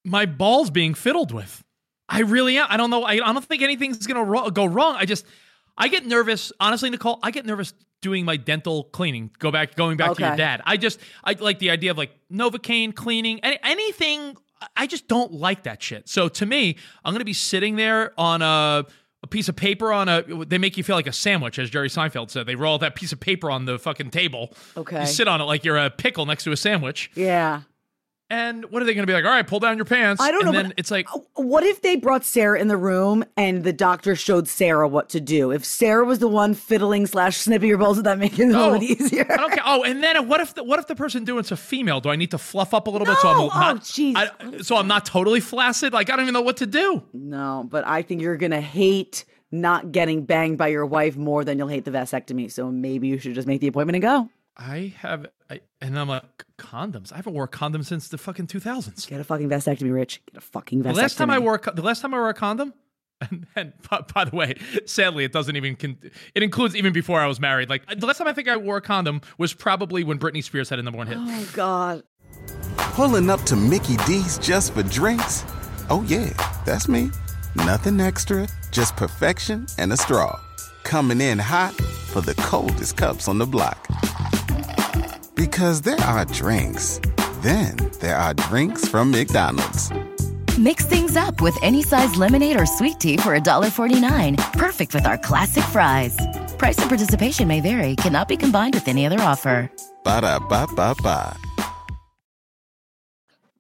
my 0.05 0.27
balls 0.27 0.71
being 0.71 0.95
fiddled 0.95 1.33
with. 1.33 1.65
I 2.09 2.21
really 2.21 2.57
am. 2.59 2.67
I 2.69 2.77
don't 2.77 2.91
know. 2.91 3.03
I, 3.03 3.15
I 3.15 3.33
don't 3.33 3.45
think 3.45 3.63
anything's 3.63 4.07
gonna 4.07 4.25
ro- 4.25 4.51
go 4.51 4.65
wrong. 4.65 4.97
I 4.97 5.05
just, 5.07 5.27
I 5.77 5.89
get 5.89 6.07
nervous. 6.07 6.53
Honestly, 6.61 6.89
Nicole, 6.91 7.19
I 7.23 7.31
get 7.31 7.45
nervous 7.45 7.75
doing 8.01 8.25
my 8.25 8.37
dental 8.37 8.85
cleaning. 8.85 9.31
Go 9.39 9.51
back, 9.51 9.75
going 9.75 9.97
back 9.97 10.15
to 10.15 10.23
your 10.23 10.37
dad. 10.37 10.63
I 10.65 10.77
just, 10.77 11.01
I 11.25 11.33
like 11.33 11.59
the 11.59 11.71
idea 11.71 11.91
of 11.91 11.99
like 11.99 12.11
Novocaine 12.33 12.95
cleaning, 12.95 13.41
any, 13.43 13.59
anything. 13.63 14.37
I 14.77 14.87
just 14.87 15.09
don't 15.09 15.33
like 15.33 15.65
that 15.65 15.83
shit. 15.83 16.09
So 16.09 16.29
to 16.29 16.47
me, 16.47 16.77
I'm 17.05 17.13
gonna 17.13 17.25
be 17.25 17.33
sitting 17.33 17.77
there 17.77 18.13
on 18.19 18.43
a. 18.43 18.87
A 19.27 19.29
piece 19.29 19.49
of 19.49 19.57
paper 19.57 19.93
on 19.93 20.09
a. 20.09 20.23
They 20.23 20.57
make 20.57 20.77
you 20.77 20.85
feel 20.85 20.95
like 20.95 21.09
a 21.09 21.13
sandwich, 21.13 21.59
as 21.59 21.69
Jerry 21.69 21.89
Seinfeld 21.89 22.31
said. 22.31 22.47
They 22.47 22.55
roll 22.55 22.79
that 22.79 22.95
piece 22.95 23.11
of 23.11 23.19
paper 23.19 23.51
on 23.51 23.65
the 23.65 23.77
fucking 23.77 24.13
table. 24.13 24.55
Okay. 24.77 25.01
You 25.01 25.07
sit 25.07 25.27
on 25.27 25.41
it 25.41 25.45
like 25.47 25.65
you're 25.65 25.77
a 25.77 25.91
pickle 25.91 26.27
next 26.27 26.45
to 26.45 26.53
a 26.53 26.57
sandwich. 26.57 27.11
Yeah. 27.17 27.63
And 28.29 28.65
what 28.71 28.83
are 28.83 28.85
they 28.85 28.95
going 28.95 29.07
to 29.07 29.11
be 29.11 29.13
like? 29.13 29.25
All 29.25 29.31
right, 29.31 29.47
pull 29.47 29.61
down 29.61 29.77
your 29.77 29.85
pants. 29.85 30.21
I 30.21 30.33
don't 30.33 30.47
and 30.47 30.53
know, 30.53 30.63
Then 30.63 30.75
it's 30.77 30.91
like, 30.91 31.07
uh, 31.15 31.21
What 31.35 31.63
if 31.63 31.83
they 31.83 31.95
brought 31.95 32.25
Sarah 32.25 32.59
in 32.59 32.67
the 32.67 32.77
room 32.77 33.25
and 33.37 33.63
the 33.63 33.73
doctor 33.73 34.17
showed 34.17 34.49
Sarah 34.49 34.89
what 34.89 35.09
to 35.11 35.21
do? 35.21 35.53
If 35.53 35.65
Sarah 35.65 36.05
was 36.05 36.19
the 36.19 36.27
one 36.27 36.55
fiddling 36.55 37.07
slash 37.07 37.37
snipping 37.37 37.69
your 37.69 37.79
balls, 37.79 37.99
would 37.99 38.07
that 38.07 38.19
make 38.19 38.37
it 38.39 38.45
a 38.45 38.47
little 38.47 38.63
oh, 38.63 38.79
bit 38.79 38.83
easier? 38.83 39.27
Okay. 39.31 39.61
Oh, 39.65 39.85
and 39.85 40.03
then 40.03 40.27
what 40.27 40.41
if 40.41 40.55
the, 40.55 40.65
what 40.65 40.81
if 40.81 40.89
the 40.89 40.97
person 40.97 41.25
doing 41.25 41.41
it's 41.41 41.53
a 41.53 41.57
female? 41.57 42.01
Do 42.01 42.09
I 42.09 42.17
need 42.17 42.33
to 42.33 42.39
fluff 42.39 42.75
up 42.75 42.89
a 42.89 42.91
little 42.91 43.07
bit 43.07 43.17
so 43.19 43.29
I'm 43.29 43.47
not? 43.47 43.77
Oh, 43.77 43.79
jeez. 43.79 44.15
I- 44.17 44.61
so 44.63 44.77
I'm 44.77 44.89
not 44.89 45.07
totally 45.07 45.41
flaccid. 45.41 45.93
Like 45.93 46.11
I 46.11 46.17
don't 46.17 46.25
even 46.25 46.35
know 46.35 46.43
what 46.43 46.57
to 46.59 46.67
do. 46.67 47.05
No, 47.13 47.65
but 47.69 47.87
I 47.87 48.03
think 48.03 48.23
you're 48.23 48.37
gonna 48.37 48.61
hate 48.61 49.25
not 49.53 49.93
getting 49.93 50.25
banged 50.25 50.59
by 50.59 50.69
your 50.69 50.87
wife 50.87 51.17
more 51.17 51.45
than 51.45 51.59
you'll 51.59 51.69
hate 51.69 51.85
the 51.85 51.91
vasectomy. 51.91 52.51
So 52.51 52.71
maybe 52.73 53.07
you 53.09 53.19
should 53.19 53.35
just 53.35 53.47
make 53.47 53.61
the 53.61 53.69
appointment 53.69 53.97
and 53.97 54.03
go. 54.03 54.29
I 54.57 54.95
have, 54.99 55.27
I, 55.51 55.61
and 55.81 55.99
I'm 55.99 56.09
like 56.09 56.45
condoms. 56.59 57.13
I 57.13 57.17
haven't 57.17 57.35
wore 57.35 57.47
condoms 57.47 57.87
since 57.87 58.09
the 58.09 58.19
fucking 58.19 58.47
2000s. 58.47 59.07
Get 59.09 59.21
a 59.21 59.25
fucking 59.25 59.49
vasectomy, 59.49 59.93
Rich. 59.93 60.23
Get 60.27 60.39
a 60.39 60.41
fucking 60.41 60.83
vasectomy. 60.83 60.95
The 60.95 61.01
last 61.01 61.19
time 61.19 61.31
I 61.31 61.39
wore 61.39 61.61
a 61.63 61.75
the 61.75 61.83
last 61.83 62.01
time 62.01 62.15
I 62.15 62.19
wore 62.19 62.31
a 62.31 62.35
condom, 62.35 62.73
and, 63.21 63.47
and 63.55 63.73
by, 63.91 64.01
by 64.13 64.25
the 64.25 64.35
way, 64.35 64.55
sadly, 64.87 65.25
it 65.25 65.33
doesn't 65.33 65.57
even 65.57 65.77
con- 65.77 65.99
it 66.35 66.43
includes 66.43 66.75
even 66.75 66.93
before 66.93 67.21
I 67.21 67.27
was 67.27 67.39
married. 67.39 67.69
Like 67.69 67.87
the 67.99 68.07
last 68.07 68.19
time 68.19 68.29
I 68.29 68.33
think 68.33 68.49
I 68.49 68.57
wore 68.57 68.79
a 68.79 68.83
condom 68.83 69.21
was 69.37 69.53
probably 69.53 70.05
when 70.05 70.19
Britney 70.19 70.43
Spears 70.43 70.71
had 70.71 70.79
a 70.79 70.83
number 70.83 70.99
one 70.99 71.07
hit. 71.07 71.19
Oh 71.21 71.51
God. 71.55 72.03
Pulling 72.77 73.29
up 73.29 73.43
to 73.43 73.57
Mickey 73.57 73.97
D's 74.07 74.39
just 74.39 74.73
for 74.73 74.83
drinks? 74.85 75.45
Oh, 75.91 76.05
yeah, 76.09 76.33
that's 76.65 76.89
me. 76.89 77.11
Nothing 77.55 78.01
extra, 78.01 78.49
just 78.71 78.97
perfection 78.97 79.67
and 79.79 79.93
a 79.93 79.97
straw. 79.97 80.41
Coming 80.87 81.21
in 81.21 81.41
hot 81.41 81.75
for 81.75 82.21
the 82.21 82.37
coldest 82.37 82.97
cups 82.97 83.27
on 83.27 83.39
the 83.39 83.45
block. 83.45 83.89
Because 85.35 85.83
there 85.83 85.99
are 85.99 86.25
drinks, 86.27 87.01
then 87.43 87.77
there 87.99 88.15
are 88.15 88.35
drinks 88.35 88.87
from 88.87 89.11
McDonald's. 89.11 89.91
Mix 90.57 90.87
things 90.87 91.17
up 91.17 91.41
with 91.41 91.59
any 91.61 91.83
size 91.83 92.15
lemonade 92.15 92.59
or 92.59 92.67
sweet 92.67 93.01
tea 93.01 93.17
for 93.17 93.37
$1.49. 93.37 94.53
Perfect 94.53 94.95
with 94.95 95.07
our 95.07 95.19
classic 95.19 95.65
fries. 95.65 96.17
Price 96.57 96.79
and 96.79 96.89
participation 96.89 97.49
may 97.49 97.61
vary, 97.61 97.97
cannot 97.97 98.29
be 98.29 98.37
combined 98.37 98.75
with 98.75 98.87
any 98.87 99.05
other 99.05 99.21
offer. 99.21 99.69
Ba 100.05 100.21
da 100.21 100.39
ba 100.39 100.69
ba 100.77 100.95
ba. 101.03 101.37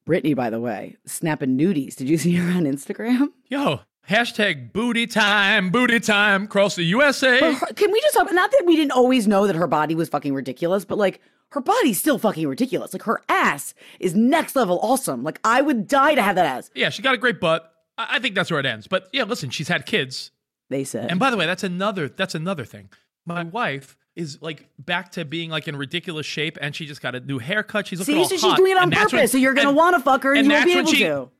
Britney, 0.06 0.36
by 0.36 0.50
the 0.50 0.60
way, 0.60 0.96
snapping 1.04 1.58
nudies. 1.58 1.96
Did 1.96 2.08
you 2.08 2.18
see 2.18 2.36
her 2.36 2.56
on 2.56 2.62
Instagram? 2.62 3.32
Yo, 3.48 3.80
hashtag 4.08 4.72
booty 4.72 5.06
time, 5.06 5.70
booty 5.70 6.00
time 6.00 6.44
across 6.44 6.76
the 6.76 6.84
USA. 6.84 7.54
Her- 7.54 7.66
can 7.74 7.90
we 7.92 8.00
just 8.00 8.14
talk? 8.14 8.32
Not 8.32 8.50
that 8.52 8.64
we 8.66 8.76
didn't 8.76 8.92
always 8.92 9.26
know 9.26 9.46
that 9.46 9.56
her 9.56 9.66
body 9.66 9.94
was 9.94 10.08
fucking 10.08 10.34
ridiculous, 10.34 10.84
but 10.84 10.98
like 10.98 11.20
her 11.50 11.60
body's 11.60 11.98
still 11.98 12.18
fucking 12.18 12.46
ridiculous. 12.46 12.92
Like 12.92 13.02
her 13.04 13.22
ass 13.28 13.74
is 14.00 14.14
next 14.14 14.56
level 14.56 14.78
awesome. 14.82 15.22
Like 15.22 15.40
I 15.44 15.62
would 15.62 15.86
die 15.88 16.14
to 16.14 16.22
have 16.22 16.36
that 16.36 16.46
ass. 16.46 16.70
Yeah, 16.74 16.90
she 16.90 17.02
got 17.02 17.14
a 17.14 17.18
great 17.18 17.40
butt. 17.40 17.72
I 17.98 18.16
I 18.16 18.18
think 18.18 18.34
that's 18.34 18.50
where 18.50 18.60
it 18.60 18.66
ends. 18.66 18.86
But 18.86 19.08
yeah, 19.12 19.24
listen, 19.24 19.50
she's 19.50 19.68
had 19.68 19.86
kids. 19.86 20.30
They 20.68 20.84
said. 20.84 21.10
And 21.10 21.20
by 21.20 21.30
the 21.30 21.36
way, 21.36 21.46
that's 21.46 21.62
another 21.64 22.08
that's 22.08 22.34
another 22.34 22.64
thing. 22.64 22.90
My 23.24 23.42
wife 23.44 23.96
is 24.14 24.40
like 24.40 24.68
back 24.78 25.12
to 25.12 25.24
being 25.24 25.50
like 25.50 25.68
in 25.68 25.76
ridiculous 25.76 26.26
shape, 26.26 26.56
and 26.60 26.74
she 26.74 26.86
just 26.86 27.02
got 27.02 27.14
a 27.14 27.20
new 27.20 27.38
haircut. 27.38 27.86
She's 27.86 27.98
looking 27.98 28.14
See, 28.14 28.18
all 28.20 28.24
so 28.28 28.34
she's 28.36 28.42
hot, 28.42 28.56
doing 28.56 28.72
it 28.72 28.78
on 28.78 28.90
purpose. 28.90 29.12
when- 29.12 29.28
so 29.28 29.36
you're 29.38 29.54
gonna 29.54 29.72
want 29.72 29.94
to 29.96 30.00
fuck 30.00 30.22
her, 30.22 30.32
and, 30.32 30.40
and 30.40 30.46
you 30.46 30.52
won't 30.54 30.66
be 30.66 30.72
able 30.78 30.90
she- 30.92 31.04
to. 31.04 31.30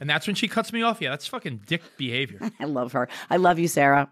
And 0.00 0.10
that's 0.10 0.26
when 0.26 0.34
she 0.34 0.48
cuts 0.48 0.72
me 0.72 0.82
off. 0.82 1.00
Yeah, 1.00 1.10
that's 1.10 1.26
fucking 1.26 1.62
dick 1.66 1.82
behavior. 1.96 2.40
I 2.60 2.64
love 2.64 2.92
her. 2.92 3.08
I 3.30 3.36
love 3.36 3.58
you, 3.58 3.68
Sarah. 3.68 4.10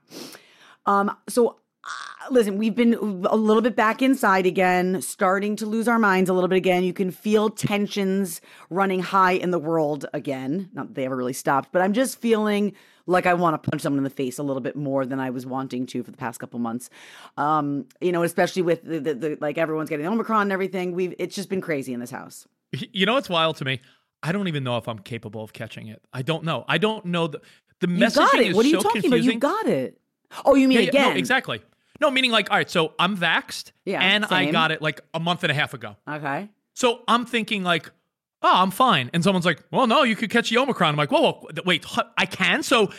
Um, 0.86 1.16
so 1.28 1.58
uh, 1.84 2.28
listen, 2.30 2.58
we've 2.58 2.76
been 2.76 2.94
a 2.94 3.36
little 3.36 3.62
bit 3.62 3.74
back 3.74 4.02
inside 4.02 4.46
again, 4.46 5.02
starting 5.02 5.56
to 5.56 5.66
lose 5.66 5.88
our 5.88 5.98
minds 5.98 6.30
a 6.30 6.32
little 6.32 6.48
bit 6.48 6.56
again. 6.56 6.84
You 6.84 6.92
can 6.92 7.10
feel 7.10 7.50
tensions 7.50 8.40
running 8.70 9.00
high 9.00 9.32
in 9.32 9.50
the 9.50 9.58
world 9.58 10.06
again. 10.12 10.70
Not 10.72 10.88
that 10.88 10.94
they 10.94 11.04
ever 11.04 11.16
really 11.16 11.32
stopped, 11.32 11.70
but 11.72 11.82
I'm 11.82 11.92
just 11.92 12.20
feeling 12.20 12.74
like 13.06 13.26
I 13.26 13.34
want 13.34 13.60
to 13.60 13.70
punch 13.70 13.82
someone 13.82 13.98
in 13.98 14.04
the 14.04 14.10
face 14.10 14.38
a 14.38 14.44
little 14.44 14.60
bit 14.60 14.76
more 14.76 15.04
than 15.04 15.18
I 15.18 15.30
was 15.30 15.44
wanting 15.44 15.86
to 15.86 16.04
for 16.04 16.12
the 16.12 16.16
past 16.16 16.38
couple 16.38 16.60
months. 16.60 16.88
Um, 17.36 17.86
you 18.00 18.12
know, 18.12 18.22
especially 18.22 18.62
with 18.62 18.84
the, 18.84 19.00
the, 19.00 19.14
the 19.14 19.38
like 19.40 19.58
everyone's 19.58 19.90
getting 19.90 20.06
Omicron 20.06 20.42
and 20.42 20.52
everything. 20.52 20.92
We've 20.92 21.14
it's 21.18 21.34
just 21.34 21.48
been 21.48 21.60
crazy 21.60 21.92
in 21.92 22.00
this 22.00 22.10
house. 22.10 22.46
You 22.92 23.04
know 23.04 23.14
what's 23.14 23.28
wild 23.28 23.56
to 23.56 23.66
me? 23.66 23.80
I 24.22 24.32
don't 24.32 24.48
even 24.48 24.64
know 24.64 24.76
if 24.76 24.88
I'm 24.88 24.98
capable 24.98 25.42
of 25.42 25.52
catching 25.52 25.88
it. 25.88 26.02
I 26.12 26.22
don't 26.22 26.44
know. 26.44 26.64
I 26.68 26.78
don't 26.78 27.04
know 27.06 27.26
the 27.26 27.40
the 27.80 27.88
You 27.88 28.10
got 28.10 28.34
it. 28.34 28.54
What 28.54 28.64
are 28.64 28.68
you 28.68 28.76
so 28.76 28.82
talking 28.82 29.02
confusing. 29.02 29.36
about? 29.36 29.64
You 29.64 29.64
got 29.64 29.66
it. 29.72 29.98
Oh, 30.44 30.54
you 30.54 30.68
mean 30.68 30.78
Yeah, 30.78 30.82
yeah, 30.84 30.88
again? 30.88 31.10
No, 31.10 31.16
exactly. 31.18 31.62
No, 32.00 32.10
meaning 32.10 32.30
like, 32.30 32.50
all 32.50 32.56
right, 32.56 32.70
so 32.70 32.94
I'm 32.98 33.16
vaxxed, 33.16 33.72
Yeah, 33.84 34.00
and 34.02 34.24
I 34.24 34.50
got 34.50 34.70
it 34.72 34.82
like 34.82 35.00
a 35.14 35.20
month 35.20 35.44
and 35.44 35.52
a 35.52 35.54
half 35.54 35.74
ago. 35.74 35.96
Okay. 36.08 36.48
So 36.74 37.02
I'm 37.06 37.26
thinking 37.26 37.62
like, 37.62 37.90
oh, 38.42 38.50
I'm 38.62 38.70
fine. 38.70 39.10
And 39.12 39.22
someone's 39.22 39.46
like, 39.46 39.62
well, 39.70 39.86
no, 39.86 40.02
you 40.02 40.16
could 40.16 40.30
catch 40.30 40.50
the 40.50 40.58
Omicron. 40.58 40.90
I'm 40.90 40.96
like, 40.96 41.12
whoa, 41.12 41.20
whoa 41.22 41.48
wait, 41.64 41.84
I 42.16 42.26
can? 42.26 42.62
So 42.62 42.90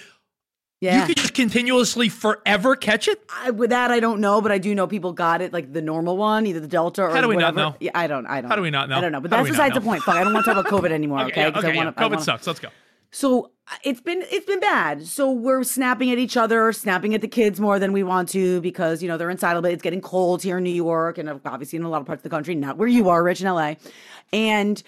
Yeah. 0.84 1.02
you 1.02 1.08
could 1.08 1.18
just 1.18 1.34
continuously 1.34 2.10
forever 2.10 2.76
catch 2.76 3.08
it? 3.08 3.24
I, 3.30 3.52
with 3.52 3.70
that, 3.70 3.90
I 3.92 4.00
don't 4.00 4.20
know, 4.20 4.42
but 4.42 4.52
I 4.52 4.58
do 4.58 4.76
know 4.76 4.86
people 4.88 5.14
got 5.14 5.42
it, 5.42 5.54
like 5.54 5.72
the 5.74 5.82
normal 5.82 6.18
one, 6.18 6.46
either 6.46 6.60
the 6.60 6.68
Delta 6.68 7.04
or 7.04 7.10
How 7.10 7.22
do 7.22 7.28
we 7.28 7.36
not 7.36 7.56
whatever. 7.56 7.72
know? 7.72 7.76
Yeah, 7.80 7.92
I 7.96 8.08
don't. 8.08 8.26
I 8.28 8.42
don't. 8.42 8.50
How 8.50 8.56
do 8.56 8.62
we 8.62 8.70
not 8.70 8.90
know? 8.90 8.98
I 8.98 9.02
don't 9.02 9.12
know, 9.12 9.22
but 9.22 9.32
How 9.32 9.38
that's 9.38 9.50
besides 9.50 9.76
the 9.76 9.82
point. 9.82 10.04
Fuck, 10.04 10.16
I 10.16 10.24
don't 10.24 10.34
want 10.34 10.46
to 10.46 10.54
talk 10.54 10.66
about 10.66 10.72
COVID 10.72 10.92
anymore. 11.00 11.22
Okay, 11.26 11.42
yeah, 11.42 11.52
'Cause 11.52 11.64
okay, 11.64 11.74
I 11.74 11.76
wanna, 11.78 11.94
yeah. 11.98 12.04
I 12.04 12.08
COVID 12.08 12.12
wanna- 12.12 12.22
sucks. 12.24 12.46
Let's 12.48 12.60
go. 12.60 12.70
So 13.12 13.52
uh, 13.72 13.76
it's 13.84 14.02
been 14.02 14.24
it's 14.32 14.46
been 14.48 14.60
bad. 14.60 15.06
So 15.06 15.32
we're 15.32 15.64
snapping 15.64 16.12
at 16.12 16.18
each 16.18 16.36
other, 16.36 16.74
snapping 16.74 17.14
at 17.14 17.22
the 17.22 17.28
kids 17.28 17.60
more 17.60 17.78
than 17.78 17.94
we 17.94 18.02
want 18.04 18.28
to 18.30 18.60
because 18.62 19.02
you 19.04 19.08
know 19.08 19.18
they're 19.18 19.30
inside 19.30 19.56
a 19.56 19.62
bit. 19.62 19.72
It's 19.72 19.84
getting 19.84 20.02
cold 20.02 20.42
here 20.42 20.58
in 20.58 20.64
New 20.64 20.72
York 20.72 21.18
and 21.20 21.30
obviously 21.46 21.78
in 21.78 21.84
a 21.84 21.90
lot 21.90 22.02
of 22.02 22.08
parts 22.08 22.20
of 22.20 22.24
the 22.24 22.30
country, 22.30 22.56
not 22.56 22.78
where 22.78 22.88
you 22.88 23.10
are, 23.10 23.24
Rich 23.24 23.42
in 23.42 23.48
LA, 23.48 23.76
and. 24.34 24.82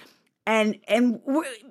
And 0.48 0.80
and 0.88 1.20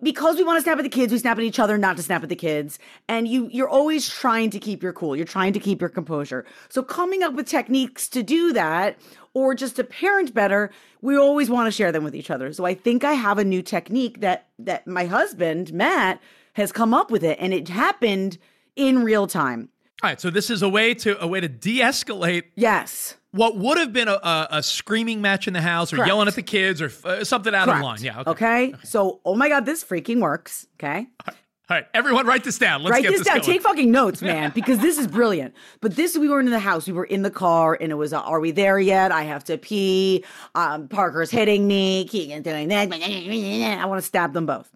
because 0.03 0.37
we 0.37 0.43
want 0.43 0.59
to 0.59 0.63
snap 0.63 0.79
at 0.79 0.83
the 0.83 0.89
kids, 0.89 1.13
we 1.13 1.19
snap 1.19 1.39
at 1.39 1.45
each 1.45 1.61
other, 1.61 1.79
not 1.79 1.97
to 1.97 2.03
snap 2.03 2.25
at 2.25 2.29
the 2.29 2.37
kids. 2.37 2.79
And 3.09 3.29
you 3.29 3.49
you're 3.53 3.69
always 3.69 4.09
trying 4.09 4.51
to 4.51 4.59
keep 4.59 4.83
your 4.83 4.93
cool. 4.93 5.15
You're 5.15 5.27
trying 5.27 5.53
to 5.53 5.61
keep 5.61 5.81
your 5.81 5.91
composure. 5.91 6.45
So 6.69 6.83
coming 6.83 7.23
up 7.23 7.35
with 7.35 7.47
techniques 7.47 8.09
to 8.09 8.23
do 8.25 8.53
that, 8.53 8.99
or 9.33 9.55
just 9.55 9.77
to 9.77 9.85
parent 9.85 10.35
better, 10.35 10.73
we 11.03 11.17
always 11.17 11.49
want 11.49 11.69
to 11.69 11.71
share 11.71 11.93
them 11.93 12.03
with 12.03 12.17
each 12.17 12.31
other. 12.31 12.53
So 12.53 12.65
I 12.65 12.75
think 12.75 13.05
I 13.05 13.13
have 13.13 13.39
a 13.39 13.45
new 13.45 13.63
technique 13.63 14.21
that 14.21 14.49
that 14.59 14.87
my 14.89 15.05
husband 15.07 15.73
Matt 15.73 16.21
has 16.55 16.73
come 16.73 16.93
up 16.93 17.13
with 17.13 17.23
it, 17.23 17.39
and 17.41 17.55
it 17.55 17.69
happened 17.69 18.39
in 18.75 19.05
real 19.05 19.29
time. 19.29 19.69
All 20.03 20.11
right, 20.11 20.21
so 20.21 20.29
this 20.31 20.51
is 20.51 20.63
a 20.63 20.69
way 20.69 20.93
to 20.95 21.21
a 21.23 21.27
way 21.27 21.41
to 21.41 21.49
de-escalate 21.49 22.45
Yes. 22.57 23.17
what 23.31 23.57
would 23.57 23.79
have 23.79 23.93
been 23.93 24.09
a, 24.09 24.13
a, 24.23 24.49
a 24.53 24.63
screaming 24.63 25.23
match 25.23 25.47
in 25.47 25.55
the 25.55 25.61
house 25.63 25.93
or 25.93 25.97
Correct. 25.97 26.09
yelling 26.09 26.29
at 26.29 26.35
the 26.35 26.43
kids 26.43 26.83
or 26.83 26.91
uh, 27.05 27.25
something 27.25 27.55
out 27.55 27.69
of 27.69 27.81
line. 27.81 27.99
Yeah, 28.03 28.21
okay. 28.27 28.31
Okay. 28.71 28.75
So, 28.85 29.21
oh 29.25 29.35
my 29.35 29.49
God, 29.49 29.65
this 29.67 29.83
freaking 29.85 30.21
works. 30.21 30.67
Okay. 30.79 31.07
All 31.27 31.35
right, 31.79 31.87
everyone 31.95 32.27
write 32.27 32.45
this 32.45 32.59
down. 32.59 32.83
Let's 32.83 32.93
Write 32.93 33.05
get 33.05 33.13
this 33.13 33.23
down. 33.23 33.37
going. 33.37 33.47
Take 33.47 33.63
fucking 33.63 33.91
notes, 33.91 34.21
man, 34.31 34.53
because 34.55 34.81
this 34.81 34.99
is 34.99 35.07
brilliant. 35.07 35.55
But 35.81 35.97
this, 35.97 36.19
we 36.19 36.29
were 36.29 36.39
in 36.41 36.51
the 36.51 36.59
house. 36.59 36.87
We 36.87 36.93
were 36.93 37.07
in 37.07 37.23
the 37.23 37.31
car, 37.31 37.79
and 37.81 37.91
it 37.91 37.95
was, 37.95 38.13
uh, 38.13 38.21
"Are 38.21 38.39
we 38.39 38.51
there 38.51 38.79
yet? 38.79 39.11
I 39.13 39.23
have 39.23 39.45
to 39.45 39.57
pee. 39.57 40.25
Um, 40.55 40.89
Parker's 40.89 41.31
hitting 41.31 41.67
me. 41.67 42.05
Keegan's 42.07 42.45
doing 42.45 42.69
that. 42.69 42.93
I 42.93 43.87
want 43.87 43.99
to 44.03 44.07
stab 44.07 44.35
them 44.35 44.45
both." 44.45 44.71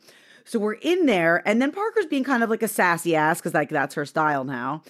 So 0.49 0.59
we're 0.59 0.73
in 0.75 1.05
there, 1.05 1.47
and 1.47 1.61
then 1.61 1.73
Parker's 1.73 2.07
being 2.07 2.25
kind 2.25 2.43
of 2.43 2.49
like 2.49 2.63
a 2.63 2.69
sassy 2.69 3.15
ass 3.15 3.39
because 3.39 3.53
like 3.53 3.69
that's 3.69 3.95
her 3.95 4.07
style 4.07 4.45
now. 4.45 4.83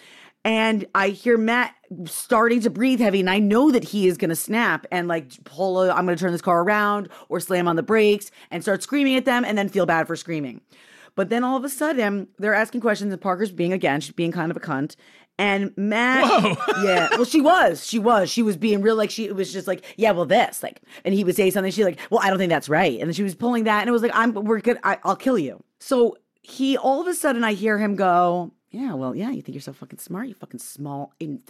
And 0.44 0.86
I 0.94 1.08
hear 1.08 1.36
Matt 1.36 1.74
starting 2.04 2.60
to 2.60 2.70
breathe 2.70 3.00
heavy, 3.00 3.18
and 3.18 3.28
I 3.28 3.40
know 3.40 3.72
that 3.72 3.82
he 3.82 4.06
is 4.06 4.16
going 4.16 4.30
to 4.30 4.36
snap 4.36 4.86
and 4.92 5.08
like 5.08 5.32
pull. 5.42 5.78
I'm 5.78 6.06
going 6.06 6.16
to 6.16 6.22
turn 6.22 6.30
this 6.30 6.40
car 6.40 6.62
around 6.62 7.08
or 7.28 7.40
slam 7.40 7.66
on 7.66 7.74
the 7.74 7.82
brakes 7.82 8.30
and 8.52 8.62
start 8.62 8.84
screaming 8.84 9.16
at 9.16 9.24
them, 9.24 9.44
and 9.44 9.58
then 9.58 9.68
feel 9.68 9.84
bad 9.84 10.06
for 10.06 10.14
screaming. 10.14 10.60
But 11.18 11.30
then 11.30 11.42
all 11.42 11.56
of 11.56 11.64
a 11.64 11.68
sudden, 11.68 12.28
they're 12.38 12.54
asking 12.54 12.80
questions, 12.80 13.12
and 13.12 13.20
Parker's 13.20 13.50
being 13.50 13.72
again, 13.72 14.00
she's 14.00 14.12
being 14.12 14.30
kind 14.30 14.52
of 14.52 14.56
a 14.56 14.60
cunt. 14.60 14.94
And 15.36 15.76
Matt, 15.76 16.56
yeah, 16.84 17.08
well, 17.10 17.24
she 17.24 17.40
was, 17.40 17.84
she 17.84 17.98
was, 17.98 18.30
she 18.30 18.40
was 18.40 18.56
being 18.56 18.82
real, 18.82 18.94
like 18.94 19.10
she 19.10 19.24
it 19.24 19.34
was 19.34 19.52
just 19.52 19.66
like, 19.66 19.84
yeah, 19.96 20.12
well, 20.12 20.26
this, 20.26 20.62
like, 20.62 20.80
and 21.04 21.12
he 21.12 21.24
would 21.24 21.34
say 21.34 21.50
something, 21.50 21.72
she's 21.72 21.84
like, 21.84 21.98
well, 22.08 22.20
I 22.22 22.30
don't 22.30 22.38
think 22.38 22.50
that's 22.50 22.68
right, 22.68 23.00
and 23.00 23.08
then 23.08 23.14
she 23.14 23.24
was 23.24 23.34
pulling 23.34 23.64
that, 23.64 23.80
and 23.80 23.88
it 23.88 23.92
was 23.92 24.02
like, 24.02 24.12
I'm, 24.14 24.32
we're 24.32 24.60
good, 24.60 24.78
I, 24.84 24.98
I'll 25.02 25.16
kill 25.16 25.40
you. 25.40 25.60
So 25.80 26.16
he, 26.42 26.76
all 26.76 27.00
of 27.00 27.08
a 27.08 27.14
sudden, 27.14 27.42
I 27.42 27.54
hear 27.54 27.78
him 27.78 27.96
go, 27.96 28.52
yeah, 28.70 28.92
well, 28.92 29.14
yeah, 29.14 29.30
you 29.30 29.40
think 29.40 29.54
you're 29.54 29.62
so 29.62 29.72
fucking 29.72 29.98
smart, 29.98 30.28
you 30.28 30.34
fucking 30.34 30.60
small, 30.60 31.14
in, 31.18 31.42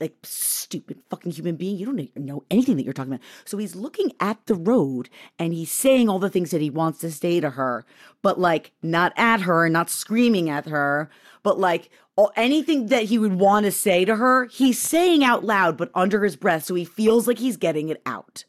like, 0.00 0.14
stupid 0.22 1.02
fucking 1.10 1.32
human 1.32 1.56
being. 1.56 1.76
You 1.76 1.86
don't 1.86 2.16
know- 2.16 2.44
anything 2.50 2.76
that 2.76 2.84
you're 2.84 2.92
talking 2.92 3.12
about. 3.12 3.24
So 3.44 3.58
he's 3.58 3.74
looking 3.74 4.12
at 4.20 4.46
the 4.46 4.54
road 4.54 5.08
and 5.38 5.52
he's 5.52 5.72
saying 5.72 6.08
all 6.08 6.20
the 6.20 6.30
things 6.30 6.52
that 6.52 6.60
he 6.60 6.70
wants 6.70 7.00
to 7.00 7.10
say 7.10 7.40
to 7.40 7.50
her, 7.50 7.84
but 8.22 8.38
like 8.38 8.70
not 8.80 9.12
at 9.16 9.40
her, 9.40 9.64
and 9.64 9.72
not 9.72 9.90
screaming 9.90 10.48
at 10.48 10.66
her, 10.66 11.10
but 11.42 11.58
like 11.58 11.90
all, 12.14 12.30
anything 12.36 12.86
that 12.86 13.04
he 13.04 13.18
would 13.18 13.34
want 13.34 13.66
to 13.66 13.72
say 13.72 14.04
to 14.04 14.16
her, 14.16 14.44
he's 14.46 14.78
saying 14.78 15.24
out 15.24 15.44
loud, 15.44 15.76
but 15.76 15.90
under 15.94 16.22
his 16.22 16.36
breath, 16.36 16.64
so 16.64 16.74
he 16.74 16.84
feels 16.84 17.26
like 17.26 17.38
he's 17.38 17.56
getting 17.56 17.88
it 17.88 18.00
out. 18.06 18.44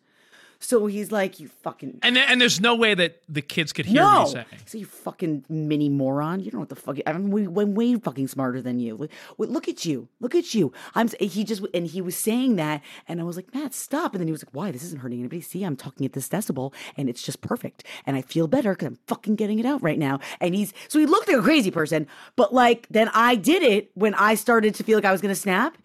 So 0.63 0.85
he's 0.85 1.11
like, 1.11 1.41
"You 1.41 1.49
fucking 1.49 1.99
And 2.03 2.17
and 2.17 2.39
there's 2.39 2.61
no 2.61 2.73
way 2.73 2.93
that 2.93 3.21
the 3.27 3.41
kids 3.41 3.73
could 3.73 3.85
hear 3.85 4.01
what 4.01 4.13
no. 4.13 4.21
he's 4.21 4.31
saying. 4.31 4.45
So 4.65 4.77
you 4.77 4.85
fucking 4.85 5.43
mini 5.49 5.89
moron. 5.89 6.39
You 6.39 6.51
don't 6.51 6.59
know 6.59 6.59
what 6.61 6.69
the 6.69 6.75
fuck. 6.75 6.97
I 7.05 7.11
mean, 7.13 7.31
we, 7.31 7.47
we're 7.47 7.65
way 7.65 7.95
fucking 7.95 8.29
smarter 8.29 8.61
than 8.61 8.79
you. 8.79 8.95
Look, 8.95 9.11
look 9.37 9.67
at 9.67 9.83
you. 9.83 10.07
Look 10.21 10.35
at 10.35 10.53
you. 10.53 10.71
I'm. 10.95 11.09
He 11.19 11.43
just 11.43 11.63
and 11.73 11.85
he 11.85 12.01
was 12.01 12.15
saying 12.15 12.55
that, 12.55 12.81
and 13.09 13.19
I 13.19 13.25
was 13.25 13.35
like, 13.35 13.53
Matt, 13.53 13.73
stop. 13.73 14.13
And 14.13 14.21
then 14.21 14.27
he 14.27 14.31
was 14.31 14.45
like, 14.45 14.53
Why? 14.53 14.71
This 14.71 14.83
isn't 14.83 15.01
hurting 15.01 15.19
anybody. 15.19 15.41
See, 15.41 15.63
I'm 15.63 15.75
talking 15.75 16.05
at 16.05 16.13
this 16.13 16.29
decibel, 16.29 16.73
and 16.95 17.09
it's 17.09 17.21
just 17.21 17.41
perfect. 17.41 17.83
And 18.05 18.15
I 18.15 18.21
feel 18.21 18.47
better 18.47 18.71
because 18.71 18.87
I'm 18.87 18.99
fucking 19.07 19.35
getting 19.35 19.59
it 19.59 19.65
out 19.65 19.83
right 19.83 19.99
now. 19.99 20.19
And 20.39 20.55
he's 20.55 20.73
so 20.87 20.97
he 20.97 21.05
looked 21.05 21.27
like 21.27 21.37
a 21.37 21.41
crazy 21.41 21.71
person, 21.71 22.07
but 22.37 22.53
like 22.53 22.87
then 22.89 23.09
I 23.13 23.35
did 23.35 23.63
it 23.63 23.91
when 23.95 24.13
I 24.15 24.35
started 24.35 24.75
to 24.75 24.83
feel 24.83 24.97
like 24.97 25.05
I 25.05 25.11
was 25.11 25.21
gonna 25.21 25.35
snap, 25.35 25.77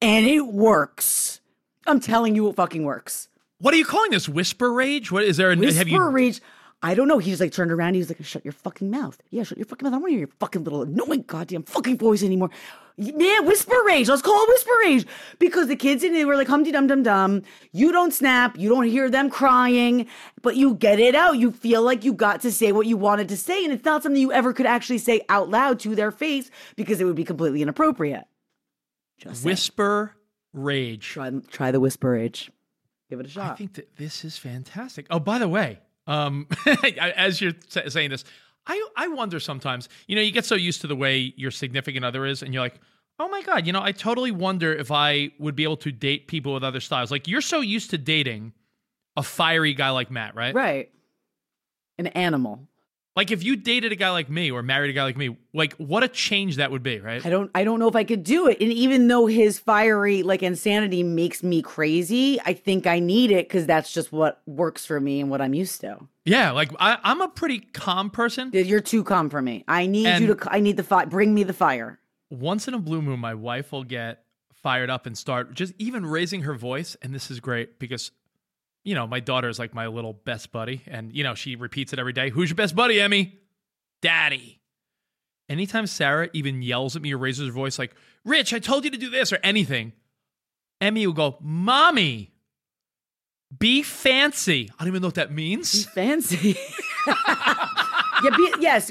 and 0.00 0.26
it 0.26 0.48
works. 0.48 1.40
I'm 1.86 2.00
telling 2.00 2.34
you, 2.34 2.48
it 2.48 2.56
fucking 2.56 2.82
works. 2.82 3.28
What 3.58 3.74
are 3.74 3.76
you 3.76 3.84
calling 3.84 4.10
this? 4.10 4.28
Whisper 4.28 4.72
rage? 4.72 5.10
What 5.10 5.22
is 5.24 5.36
there? 5.36 5.52
A, 5.52 5.56
Whisper 5.56 5.78
have 5.78 5.88
you? 5.88 6.02
rage. 6.08 6.40
I 6.82 6.94
don't 6.94 7.08
know. 7.08 7.18
He 7.18 7.30
just 7.30 7.40
like 7.40 7.52
turned 7.52 7.72
around. 7.72 7.94
He 7.94 8.00
was 8.00 8.10
like, 8.10 8.22
"Shut 8.24 8.44
your 8.44 8.52
fucking 8.52 8.90
mouth." 8.90 9.18
Yeah, 9.30 9.42
shut 9.44 9.56
your 9.56 9.64
fucking 9.64 9.86
mouth. 9.86 9.92
I 9.92 9.96
don't 9.96 10.02
want 10.02 10.10
to 10.10 10.16
hear 10.16 10.26
your 10.26 10.36
fucking 10.38 10.64
little 10.64 10.82
annoying 10.82 11.24
goddamn 11.26 11.62
fucking 11.62 11.96
voice 11.96 12.22
anymore. 12.22 12.50
Yeah, 12.96 13.40
whisper 13.40 13.74
rage. 13.86 14.08
Let's 14.08 14.22
call 14.22 14.40
it 14.42 14.48
whisper 14.48 14.72
rage 14.82 15.06
because 15.38 15.68
the 15.68 15.76
kids 15.76 16.04
in 16.04 16.12
there 16.12 16.26
were 16.26 16.36
like 16.36 16.46
humpty 16.46 16.70
dum 16.70 16.86
dum 16.86 17.02
dum. 17.02 17.42
You 17.72 17.90
don't 17.90 18.12
snap. 18.12 18.58
You 18.58 18.68
don't 18.68 18.84
hear 18.84 19.08
them 19.08 19.30
crying, 19.30 20.06
but 20.42 20.56
you 20.56 20.74
get 20.74 21.00
it 21.00 21.14
out. 21.14 21.38
You 21.38 21.50
feel 21.50 21.82
like 21.82 22.04
you 22.04 22.12
got 22.12 22.42
to 22.42 22.52
say 22.52 22.70
what 22.70 22.86
you 22.86 22.96
wanted 22.96 23.28
to 23.30 23.36
say, 23.36 23.64
and 23.64 23.72
it's 23.72 23.84
not 23.84 24.02
something 24.02 24.20
you 24.20 24.30
ever 24.32 24.52
could 24.52 24.66
actually 24.66 24.98
say 24.98 25.22
out 25.28 25.48
loud 25.48 25.80
to 25.80 25.94
their 25.94 26.10
face 26.10 26.50
because 26.76 27.00
it 27.00 27.04
would 27.04 27.16
be 27.16 27.24
completely 27.24 27.62
inappropriate. 27.62 28.24
Just 29.18 29.42
saying. 29.42 29.52
Whisper 29.52 30.14
rage. 30.52 31.06
try 31.08 31.30
try 31.50 31.70
the 31.70 31.80
whisper 31.80 32.10
rage. 32.10 32.50
Give 33.14 33.20
it 33.20 33.26
a 33.26 33.30
shot. 33.30 33.52
I 33.52 33.54
think 33.54 33.74
that 33.74 33.96
this 33.96 34.24
is 34.24 34.36
fantastic. 34.36 35.06
Oh, 35.08 35.20
by 35.20 35.38
the 35.38 35.48
way, 35.48 35.78
um, 36.06 36.48
as 36.96 37.40
you're 37.40 37.52
sa- 37.68 37.88
saying 37.88 38.10
this, 38.10 38.24
I 38.66 38.84
I 38.96 39.08
wonder 39.08 39.38
sometimes. 39.38 39.88
You 40.08 40.16
know, 40.16 40.22
you 40.22 40.32
get 40.32 40.44
so 40.44 40.56
used 40.56 40.80
to 40.80 40.86
the 40.86 40.96
way 40.96 41.32
your 41.36 41.50
significant 41.50 42.04
other 42.04 42.26
is, 42.26 42.42
and 42.42 42.52
you're 42.52 42.62
like, 42.62 42.80
oh 43.20 43.28
my 43.28 43.42
god, 43.42 43.66
you 43.66 43.72
know, 43.72 43.82
I 43.82 43.92
totally 43.92 44.32
wonder 44.32 44.72
if 44.74 44.90
I 44.90 45.30
would 45.38 45.54
be 45.54 45.62
able 45.62 45.76
to 45.78 45.92
date 45.92 46.26
people 46.26 46.54
with 46.54 46.64
other 46.64 46.80
styles. 46.80 47.10
Like 47.10 47.28
you're 47.28 47.40
so 47.40 47.60
used 47.60 47.90
to 47.90 47.98
dating 47.98 48.52
a 49.16 49.22
fiery 49.22 49.74
guy 49.74 49.90
like 49.90 50.10
Matt, 50.10 50.34
right? 50.34 50.54
right. 50.54 50.90
An 51.98 52.08
animal. 52.08 52.66
Like 53.16 53.30
if 53.30 53.44
you 53.44 53.54
dated 53.54 53.92
a 53.92 53.96
guy 53.96 54.10
like 54.10 54.28
me 54.28 54.50
or 54.50 54.62
married 54.62 54.90
a 54.90 54.92
guy 54.92 55.04
like 55.04 55.16
me, 55.16 55.36
like 55.52 55.74
what 55.74 56.02
a 56.02 56.08
change 56.08 56.56
that 56.56 56.72
would 56.72 56.82
be, 56.82 56.98
right? 56.98 57.24
I 57.24 57.30
don't 57.30 57.50
I 57.54 57.62
don't 57.62 57.78
know 57.78 57.88
if 57.88 57.94
I 57.94 58.02
could 58.02 58.24
do 58.24 58.48
it. 58.48 58.60
And 58.60 58.72
even 58.72 59.06
though 59.06 59.26
his 59.26 59.58
fiery 59.58 60.24
like 60.24 60.42
insanity 60.42 61.04
makes 61.04 61.42
me 61.42 61.62
crazy, 61.62 62.40
I 62.44 62.54
think 62.54 62.86
I 62.88 62.98
need 62.98 63.30
it 63.30 63.48
because 63.48 63.66
that's 63.66 63.92
just 63.92 64.10
what 64.10 64.42
works 64.46 64.84
for 64.84 64.98
me 64.98 65.20
and 65.20 65.30
what 65.30 65.40
I'm 65.40 65.54
used 65.54 65.80
to. 65.82 65.98
Yeah, 66.24 66.50
like 66.50 66.72
I, 66.80 66.98
I'm 67.04 67.20
a 67.20 67.28
pretty 67.28 67.60
calm 67.60 68.10
person. 68.10 68.50
You're 68.52 68.80
too 68.80 69.04
calm 69.04 69.30
for 69.30 69.40
me. 69.40 69.64
I 69.68 69.86
need 69.86 70.20
you 70.20 70.34
to 70.34 70.52
I 70.52 70.58
need 70.60 70.76
the 70.76 70.82
fire. 70.82 71.06
Bring 71.06 71.32
me 71.34 71.44
the 71.44 71.52
fire. 71.52 72.00
once 72.30 72.66
in 72.66 72.74
a 72.74 72.78
blue 72.78 73.00
moon, 73.00 73.20
my 73.20 73.34
wife 73.34 73.70
will 73.70 73.84
get 73.84 74.24
fired 74.54 74.90
up 74.90 75.06
and 75.06 75.16
start 75.16 75.54
just 75.54 75.74
even 75.78 76.04
raising 76.06 76.42
her 76.42 76.54
voice. 76.54 76.96
And 77.02 77.14
this 77.14 77.30
is 77.30 77.38
great 77.38 77.78
because, 77.78 78.10
you 78.84 78.94
know, 78.94 79.06
my 79.06 79.20
daughter 79.20 79.48
is 79.48 79.58
like 79.58 79.74
my 79.74 79.86
little 79.86 80.12
best 80.12 80.52
buddy. 80.52 80.82
And, 80.86 81.12
you 81.14 81.24
know, 81.24 81.34
she 81.34 81.56
repeats 81.56 81.92
it 81.92 81.98
every 81.98 82.12
day. 82.12 82.30
Who's 82.30 82.50
your 82.50 82.56
best 82.56 82.76
buddy, 82.76 83.00
Emmy? 83.00 83.38
Daddy. 84.02 84.60
anytime 85.48 85.86
Sarah 85.86 86.28
even 86.34 86.62
yells 86.62 86.94
at 86.96 87.02
me 87.02 87.12
or 87.14 87.18
raises 87.18 87.46
her 87.46 87.52
voice, 87.52 87.78
like, 87.78 87.94
Rich, 88.24 88.52
I 88.54 88.58
told 88.58 88.84
you 88.84 88.90
to 88.90 88.96
do 88.98 89.08
this 89.10 89.32
or 89.32 89.38
anything, 89.42 89.92
Emmy 90.80 91.06
will 91.06 91.14
go, 91.14 91.36
Mommy, 91.40 92.32
be 93.58 93.82
fancy. 93.82 94.70
I 94.78 94.82
don't 94.82 94.88
even 94.88 95.02
know 95.02 95.08
what 95.08 95.14
that 95.14 95.28
Be 95.30 95.34
means. 95.34 95.84
fancy. 95.86 96.56
yeah, 97.06 98.30
be, 98.36 98.52
yes. 98.60 98.90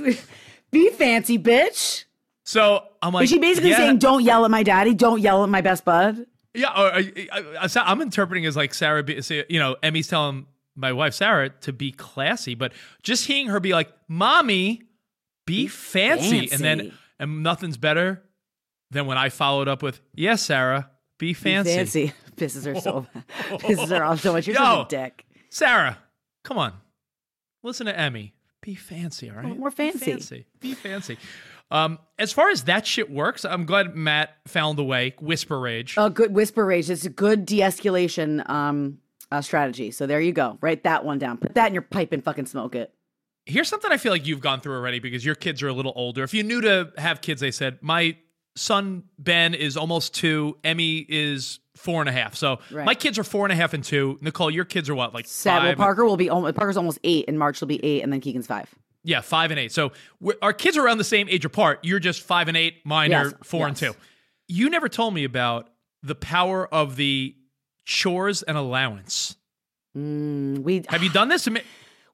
Be 0.72 0.90
fancy, 0.92 1.38
bitch. 1.38 2.06
So 2.46 2.84
I'm 3.02 3.14
like, 3.14 3.26
Is 3.26 3.30
she 3.30 3.40
basically 3.40 3.70
yeah, 3.72 3.78
saying, 3.78 3.98
"Don't 4.00 4.24
yell 4.24 4.44
at 4.46 4.52
my 4.52 4.64
daddy. 4.64 4.94
Don't 4.94 5.22
yell 5.22 5.44
at 5.44 5.50
my 5.50 5.62
best 5.62 5.86
bud"? 5.86 6.26
Yeah, 6.54 6.70
or, 6.70 6.94
uh, 6.94 7.02
I, 7.02 7.30
I, 7.32 7.68
I, 7.76 7.92
I'm 7.92 8.02
interpreting 8.02 8.46
as 8.46 8.56
like 8.56 8.74
Sarah, 8.74 9.04
be, 9.04 9.20
you 9.50 9.60
know, 9.60 9.76
Emmy's 9.82 10.08
telling 10.08 10.46
my 10.76 10.92
wife 10.92 11.14
Sarah 11.14 11.50
to 11.62 11.74
be 11.74 11.92
classy, 11.92 12.56
but 12.56 12.74
just 13.02 13.26
hearing 13.26 13.48
her 13.48 13.60
be 13.60 13.74
like, 13.74 13.92
"Mommy, 14.08 14.84
be, 15.46 15.68
fancy. 15.68 16.52
and 16.52 16.62
then 16.62 16.94
and 17.20 17.44
nothing's 17.44 17.78
better 17.78 18.24
than 18.92 19.06
when 19.06 19.18
I 19.18 19.30
followed 19.30 19.68
up 19.68 19.82
with, 19.82 20.02
"Yes, 20.14 20.44
Sarah, 20.44 20.90
be 21.18 21.28
Be 21.28 21.34
fancy." 21.34 21.76
fancy. 21.76 22.14
Pisses 22.36 22.66
her 22.66 22.80
so 22.80 23.06
oh. 23.16 23.22
pisses 23.58 23.90
her 23.90 24.04
off 24.04 24.22
so 24.22 24.34
much. 24.34 24.48
You're 24.48 24.56
Yo. 24.56 24.64
such 24.64 24.94
a 24.94 24.96
dick. 25.04 25.26
Sarah, 25.50 26.00
come 26.44 26.58
on, 26.58 26.74
listen 27.62 27.86
to 27.86 27.98
Emmy. 27.98 28.34
Be 28.62 28.76
fancy, 28.76 29.30
all 29.30 29.36
right? 29.38 29.58
more 29.58 29.70
Be 29.70 29.92
fancy. 29.92 30.06
fancy. 30.12 30.46
Be 30.60 30.74
fancy. 30.74 31.18
Um, 31.74 31.98
as 32.20 32.32
far 32.32 32.50
as 32.50 32.66
that 32.66 32.86
shit 32.86 33.10
works, 33.10 33.44
I'm 33.44 33.66
glad 33.66 33.96
Matt 33.96 34.36
found 34.48 34.78
a 34.78 34.84
way. 34.84 35.16
Whisper 35.20 35.60
rage. 35.60 35.96
A 35.98 36.10
good 36.10 36.34
whisper 36.34 36.64
rage. 36.66 36.90
It's 36.90 37.04
a 37.04 37.10
good 37.10 37.46
de-escalation 37.48 38.48
um, 38.48 39.00
uh, 39.32 39.42
strategy. 39.42 39.90
So 39.90 40.06
there 40.06 40.22
you 40.22 40.32
go. 40.32 40.60
Write 40.62 40.84
that 40.84 41.04
one 41.04 41.18
down. 41.18 41.38
Put 41.38 41.56
that 41.56 41.68
in 41.68 41.74
your 41.74 41.82
pipe 41.82 42.12
and 42.14 42.24
fucking 42.24 42.46
smoke 42.46 42.76
it. 42.76 42.94
Here's 43.46 43.68
something 43.68 43.92
I 43.92 43.98
feel 43.98 44.12
like 44.12 44.26
you've 44.28 44.40
gone 44.40 44.62
through 44.62 44.76
already 44.76 45.00
because 45.00 45.26
your 45.26 45.36
kids 45.36 45.62
are 45.64 45.68
a 45.68 45.74
little 45.74 45.92
older. 45.96 46.24
If 46.24 46.34
you're 46.34 46.46
new 46.46 46.62
to 46.62 46.94
have 46.98 47.22
kids, 47.22 47.42
they 47.42 47.52
said 47.52 47.80
my 47.82 48.16
son 48.56 49.04
Ben 49.18 49.56
is 49.56 49.76
almost 49.76 50.14
two. 50.14 50.58
Emmy 50.64 51.00
is 51.10 51.60
four 51.76 52.02
and 52.02 52.08
a 52.08 52.14
half. 52.14 52.36
So 52.36 52.60
Right. 52.72 52.86
my 52.86 52.94
kids 52.94 53.18
are 53.18 53.24
four 53.24 53.46
and 53.46 53.52
a 53.52 53.56
half 53.56 53.74
and 53.74 53.84
two. 53.84 54.20
Nicole, 54.22 54.52
your 54.52 54.64
kids 54.64 54.90
are 54.90 54.96
what, 54.96 55.14
like 55.14 55.26
Sad. 55.26 55.64
Well. 55.64 55.76
Parker 55.76 56.06
will 56.06 56.18
be 56.18 56.30
almost, 56.30 56.56
Parker's 56.56 56.78
almost 56.78 57.00
eight, 57.04 57.26
and 57.28 57.40
March 57.40 57.60
will 57.60 57.68
be 57.68 57.84
eight, 57.84 58.04
and 58.04 58.14
then 58.14 58.22
Keegan's 58.22 58.46
five. 58.48 58.70
Yeah, 59.04 59.22
five 59.22 59.52
and 59.52 59.60
eight. 59.60 59.72
So 59.72 59.92
our 60.42 60.54
kids 60.54 60.78
are 60.78 60.86
around 60.86 60.98
the 60.98 61.04
same 61.04 61.28
age 61.30 61.46
apart. 61.46 61.80
You're 61.84 62.00
just 62.00 62.22
five 62.22 62.48
and 62.48 62.58
eight. 62.58 62.86
Mine 62.86 63.12
Yes, 63.12 63.28
are 63.34 63.38
four 63.44 63.68
and 63.68 63.76
two. 63.76 63.94
You 64.48 64.70
never 64.70 64.90
told 64.90 65.14
me 65.14 65.24
about 65.24 65.70
the 66.02 66.16
power 66.16 66.68
of 66.74 66.96
the 66.96 67.36
chores 67.86 68.44
and 68.44 68.58
allowance. 68.58 69.36
Mm, 69.98 70.60
we 70.60 70.84
Have 70.90 71.04
you 71.04 71.10
done 71.10 71.28
this? 71.30 71.48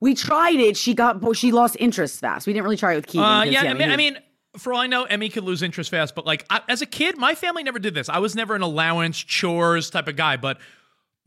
We 0.02 0.16
tried 0.16 0.62
it. 0.62 0.78
She 0.78 0.94
got 0.94 1.36
she 1.36 1.52
lost 1.52 1.76
interest 1.78 2.22
fast. 2.22 2.48
We 2.48 2.54
didn't 2.54 2.64
really 2.64 2.78
try 2.78 2.94
it 2.94 2.96
with 2.96 3.08
Keegan. 3.08 3.22
Uh, 3.26 3.44
'cause, 3.44 3.52
yeah, 3.52 3.64
I 3.64 3.74
mean, 3.74 3.90
I 3.92 3.98
mean, 3.98 4.18
for 4.58 4.72
all 4.72 4.80
I 4.80 4.88
know, 4.88 5.04
Emmy 5.04 5.28
could 5.28 5.44
lose 5.44 5.62
interest 5.62 5.92
fast, 5.92 6.16
but 6.16 6.26
like 6.26 6.46
I, 6.50 6.62
as 6.70 6.82
a 6.82 6.86
kid, 6.86 7.18
my 7.18 7.36
family 7.36 7.64
never 7.64 7.80
did 7.80 7.96
this. 7.96 8.08
I 8.08 8.20
was 8.20 8.34
never 8.34 8.56
an 8.56 8.62
allowance, 8.62 9.18
chores 9.18 9.90
type 9.90 10.08
of 10.08 10.16
guy, 10.16 10.38
but 10.38 10.58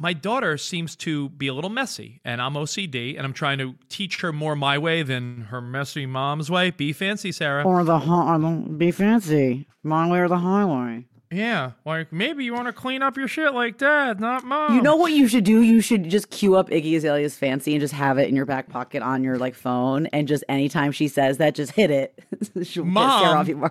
my 0.02 0.12
daughter 0.12 0.58
seems 0.58 0.96
to 0.96 1.28
be 1.28 1.46
a 1.46 1.54
little 1.54 1.70
messy, 1.70 2.20
and 2.24 2.42
I'm 2.42 2.54
OCD, 2.54 3.16
and 3.16 3.24
I'm 3.24 3.32
trying 3.32 3.58
to 3.58 3.76
teach 3.88 4.20
her 4.20 4.32
more 4.32 4.56
my 4.56 4.76
way 4.76 5.04
than 5.04 5.42
her 5.50 5.60
messy 5.60 6.06
mom's 6.06 6.50
way. 6.50 6.70
Be 6.70 6.92
fancy, 6.92 7.30
Sarah. 7.30 7.62
or 7.62 7.84
the 7.84 8.00
hi- 8.00 8.36
don't 8.36 8.76
be 8.78 8.90
fancy, 8.90 9.68
my 9.84 10.10
way 10.10 10.18
or 10.18 10.26
the 10.26 10.38
highway. 10.38 11.06
yeah, 11.30 11.70
like 11.86 12.12
maybe 12.12 12.44
you 12.44 12.52
want 12.52 12.66
to 12.66 12.72
clean 12.72 13.00
up 13.00 13.16
your 13.16 13.28
shit 13.28 13.54
like 13.54 13.78
dad, 13.78 14.18
not 14.18 14.42
mom. 14.42 14.74
You 14.74 14.82
know 14.82 14.96
what 14.96 15.12
you 15.12 15.28
should 15.28 15.44
do? 15.44 15.62
You 15.62 15.80
should 15.80 16.10
just 16.10 16.30
queue 16.30 16.56
up 16.56 16.68
Iggy 16.70 16.96
Azalea's 16.96 17.36
fancy 17.36 17.72
and 17.72 17.80
just 17.80 17.94
have 17.94 18.18
it 18.18 18.28
in 18.28 18.34
your 18.34 18.44
back 18.44 18.68
pocket 18.68 19.04
on 19.04 19.22
your 19.22 19.38
like 19.38 19.54
phone, 19.54 20.06
and 20.06 20.26
just 20.26 20.42
anytime 20.48 20.90
she 20.90 21.06
says 21.06 21.38
that, 21.38 21.54
just 21.54 21.70
hit 21.70 21.92
it. 21.92 22.18
She'll 22.64 22.82
get 22.82 22.92
Mom. 22.92 23.22
Sarah 23.22 23.38
off 23.38 23.46
you 23.46 23.70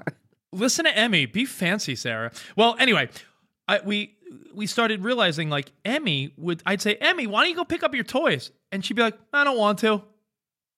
listen 0.53 0.85
to 0.85 0.97
Emmy. 0.97 1.25
Be 1.25 1.43
fancy, 1.43 1.93
Sarah. 1.93 2.31
Well, 2.55 2.77
anyway, 2.79 3.09
I, 3.67 3.81
we 3.83 4.15
we 4.53 4.65
started 4.67 5.03
realizing 5.03 5.49
like 5.49 5.71
Emmy 5.85 6.33
would. 6.37 6.61
I'd 6.65 6.81
say, 6.81 6.95
Emmy, 6.95 7.27
why 7.27 7.41
don't 7.41 7.49
you 7.49 7.55
go 7.55 7.63
pick 7.65 7.83
up 7.83 7.93
your 7.95 8.03
toys? 8.03 8.51
And 8.71 8.83
she'd 8.83 8.95
be 8.95 9.01
like, 9.01 9.17
I 9.33 9.43
don't 9.43 9.57
want 9.57 9.79
to. 9.79 10.03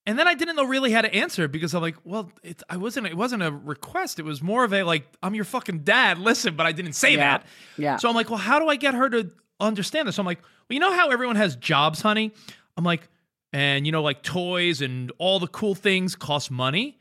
And 0.05 0.19
then 0.19 0.27
I 0.27 0.33
didn't 0.33 0.57
know 0.57 0.65
really 0.65 0.91
how 0.91 1.01
to 1.01 1.13
answer 1.13 1.47
because 1.47 1.73
I'm 1.73 1.81
like, 1.81 1.95
well, 2.03 2.29
it, 2.43 2.61
I 2.69 2.75
wasn't. 2.77 3.07
It 3.07 3.15
wasn't 3.15 3.41
a 3.43 3.51
request. 3.51 4.19
It 4.19 4.23
was 4.25 4.41
more 4.41 4.63
of 4.65 4.73
a 4.73 4.83
like, 4.83 5.05
I'm 5.23 5.33
your 5.33 5.45
fucking 5.45 5.79
dad. 5.79 6.17
Listen, 6.17 6.55
but 6.55 6.65
I 6.65 6.71
didn't 6.73 6.93
say 6.93 7.11
Yeah. 7.11 7.17
that. 7.17 7.45
Yeah. 7.77 7.97
So 7.97 8.09
I'm 8.09 8.15
like, 8.15 8.29
well, 8.29 8.39
how 8.39 8.59
do 8.59 8.67
I 8.67 8.75
get 8.75 8.95
her 8.95 9.09
to 9.09 9.31
understand 9.59 10.07
this? 10.07 10.15
So 10.15 10.21
I'm 10.21 10.25
like, 10.25 10.41
well, 10.41 10.73
you 10.75 10.79
know 10.79 10.91
how 10.93 11.09
everyone 11.09 11.37
has 11.37 11.55
jobs, 11.55 12.01
honey. 12.01 12.31
I'm 12.75 12.83
like, 12.83 13.07
and 13.53 13.85
you 13.85 13.91
know, 13.91 14.01
like 14.01 14.23
toys 14.23 14.81
and 14.81 15.11
all 15.19 15.39
the 15.39 15.47
cool 15.47 15.75
things 15.75 16.15
cost 16.15 16.51
money. 16.51 16.97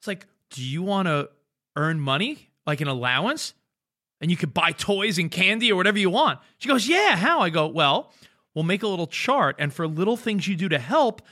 It's 0.00 0.06
like, 0.06 0.26
do 0.50 0.62
you 0.64 0.82
want 0.82 1.06
to 1.08 1.28
earn 1.76 2.00
money, 2.00 2.50
like 2.66 2.80
an 2.80 2.88
allowance? 2.88 3.52
And 4.20 4.30
you 4.30 4.36
could 4.36 4.52
buy 4.52 4.72
toys 4.72 5.18
and 5.18 5.30
candy 5.30 5.70
or 5.70 5.76
whatever 5.76 5.98
you 5.98 6.10
want. 6.10 6.40
She 6.58 6.68
goes, 6.68 6.88
Yeah, 6.88 7.16
how? 7.16 7.40
I 7.40 7.50
go, 7.50 7.66
Well, 7.66 8.12
we'll 8.54 8.64
make 8.64 8.82
a 8.82 8.88
little 8.88 9.06
chart. 9.06 9.56
And 9.58 9.72
for 9.72 9.86
little 9.86 10.16
things 10.16 10.46
you 10.48 10.56
do 10.56 10.68
to 10.70 10.78
help, 10.78 11.22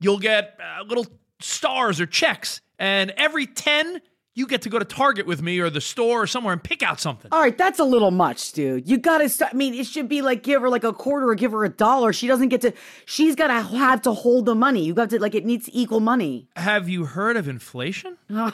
you'll 0.00 0.18
get 0.18 0.58
uh, 0.60 0.82
little 0.84 1.06
stars 1.40 2.00
or 2.00 2.06
checks. 2.06 2.60
And 2.78 3.12
every 3.16 3.46
10, 3.46 4.00
you 4.34 4.46
get 4.46 4.62
to 4.62 4.70
go 4.70 4.78
to 4.78 4.84
Target 4.84 5.26
with 5.26 5.42
me 5.42 5.60
or 5.60 5.68
the 5.70 5.80
store 5.80 6.22
or 6.22 6.26
somewhere 6.26 6.52
and 6.52 6.62
pick 6.62 6.82
out 6.82 6.98
something. 6.98 7.28
All 7.32 7.40
right, 7.40 7.56
that's 7.56 7.78
a 7.78 7.84
little 7.84 8.10
much, 8.10 8.52
dude. 8.52 8.88
You 8.88 8.96
gotta 8.96 9.28
start. 9.28 9.52
I 9.52 9.56
mean, 9.56 9.74
it 9.74 9.86
should 9.86 10.08
be 10.08 10.22
like 10.22 10.42
give 10.42 10.62
her 10.62 10.68
like 10.70 10.84
a 10.84 10.92
quarter 10.92 11.28
or 11.28 11.34
give 11.34 11.52
her 11.52 11.64
a 11.64 11.68
dollar. 11.68 12.12
She 12.12 12.26
doesn't 12.26 12.48
get 12.48 12.62
to. 12.62 12.72
She's 13.04 13.36
gotta 13.36 13.60
have 13.60 14.02
to 14.02 14.12
hold 14.12 14.46
the 14.46 14.54
money. 14.54 14.82
You 14.84 14.94
got 14.94 15.10
to 15.10 15.20
like 15.20 15.34
it 15.34 15.44
needs 15.44 15.68
equal 15.72 16.00
money. 16.00 16.48
Have 16.56 16.88
you 16.88 17.04
heard 17.04 17.36
of 17.36 17.46
inflation? 17.46 18.16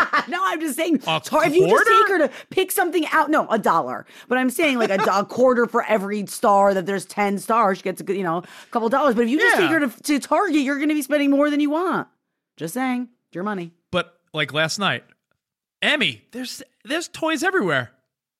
no, 0.28 0.40
I'm 0.44 0.60
just 0.60 0.76
saying. 0.76 1.00
A 1.06 1.20
hard. 1.20 1.48
If 1.48 1.54
you 1.54 1.68
just 1.68 1.86
take 1.88 2.08
her 2.08 2.18
to 2.26 2.30
pick 2.50 2.70
something 2.70 3.06
out, 3.12 3.30
no, 3.30 3.48
a 3.48 3.58
dollar. 3.58 4.06
But 4.28 4.38
I'm 4.38 4.50
saying 4.50 4.78
like 4.78 4.90
a, 4.90 5.02
a 5.12 5.24
quarter 5.24 5.66
for 5.66 5.84
every 5.84 6.26
star 6.26 6.74
that 6.74 6.86
there's 6.86 7.04
ten 7.04 7.38
stars. 7.38 7.78
She 7.78 7.82
gets 7.84 8.00
a 8.00 8.16
you 8.16 8.22
know, 8.22 8.38
a 8.38 8.44
couple 8.70 8.88
dollars. 8.88 9.14
But 9.14 9.24
if 9.24 9.30
you 9.30 9.38
just 9.38 9.56
Yeah. 9.58 9.68
take 9.68 9.70
her 9.80 9.88
to, 9.88 10.02
to 10.02 10.18
Target, 10.18 10.60
you're 10.62 10.76
going 10.76 10.88
to 10.88 10.94
be 10.94 11.02
spending 11.02 11.30
more 11.30 11.50
than 11.50 11.60
you 11.60 11.70
want. 11.70 12.08
Just 12.56 12.74
saying, 12.74 13.08
it's 13.28 13.34
your 13.34 13.44
money. 13.44 13.72
But 13.90 14.14
like 14.32 14.52
last 14.52 14.78
night, 14.78 15.04
Emmy, 15.82 16.22
there's 16.32 16.62
there's 16.84 17.08
toys 17.08 17.42
everywhere. 17.42 17.90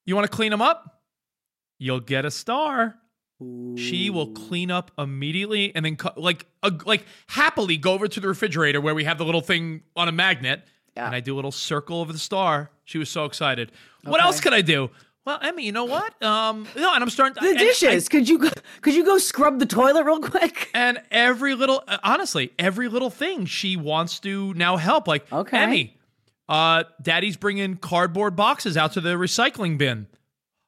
You 0.07 0.15
want 0.15 0.31
to 0.31 0.35
clean 0.37 0.51
them 0.51 0.63
up? 0.63 1.01
You'll 1.79 2.01
get 2.01 2.25
a 2.25 2.31
star. 2.31 2.97
She 3.77 4.11
will 4.11 4.27
clean 4.33 4.71
up 4.71 4.91
immediately 4.99 5.73
and 5.75 5.83
then 5.83 5.97
co- 5.97 6.13
like 6.17 6.45
uh, 6.63 6.73
like 6.85 7.07
happily 7.29 7.79
go 7.79 7.95
over 7.95 8.07
to 8.07 8.21
the 8.21 8.29
refrigerator 8.29 8.83
where 8.83 8.95
we 8.95 9.05
have 9.05 9.17
the 9.17 9.25
little 9.25 9.41
thing 9.41 9.81
on 9.97 10.07
a 10.09 10.13
magnet 10.13 10.63
Yeah. 10.97 11.07
and 11.07 11.15
I 11.15 11.21
do 11.21 11.35
a 11.35 11.37
little 11.37 11.53
circle 11.53 12.01
over 12.01 12.13
the 12.13 12.19
star. 12.19 12.71
She 12.85 12.99
was 12.99 13.09
so 13.09 13.25
excited. 13.25 13.71
What 14.05 14.21
else 14.23 14.41
could 14.41 14.53
I 14.55 14.61
do? 14.63 14.91
Well, 15.25 15.39
Emmy, 15.43 15.65
you 15.65 15.73
know 15.73 15.85
what? 15.85 16.21
Um, 16.23 16.67
no, 16.75 16.95
and 16.95 17.03
I'm 17.03 17.11
starting 17.11 17.41
The 17.43 17.51
and 17.51 17.59
I- 17.59 17.63
dishes. 17.63 18.09
could 18.09 18.29
you 18.29 18.39
go, 18.39 18.49
could 18.81 18.95
you 18.95 19.05
go 19.05 19.19
scrub 19.19 19.59
the 19.59 19.67
toilet 19.67 20.05
real 20.05 20.19
quick? 20.21 20.71
and 20.75 21.01
every 21.11 21.55
little 21.55 21.85
uh, 21.87 21.99
honestly 22.03 22.53
every 22.59 22.89
little 22.89 23.11
thing 23.11 23.45
she 23.47 23.77
wants 23.77 24.19
to 24.21 24.55
now 24.55 24.77
help 24.79 25.07
like 25.07 25.31
Okay. 25.33 25.59
emmy 25.59 25.97
uh 26.49 26.85
daddy's 27.03 27.37
bringing 27.37 27.77
cardboard 27.77 28.35
boxes 28.35 28.77
out 28.77 28.93
to 28.95 29.01
the 29.01 29.11
recycling 29.11 29.77
bin 29.79 30.07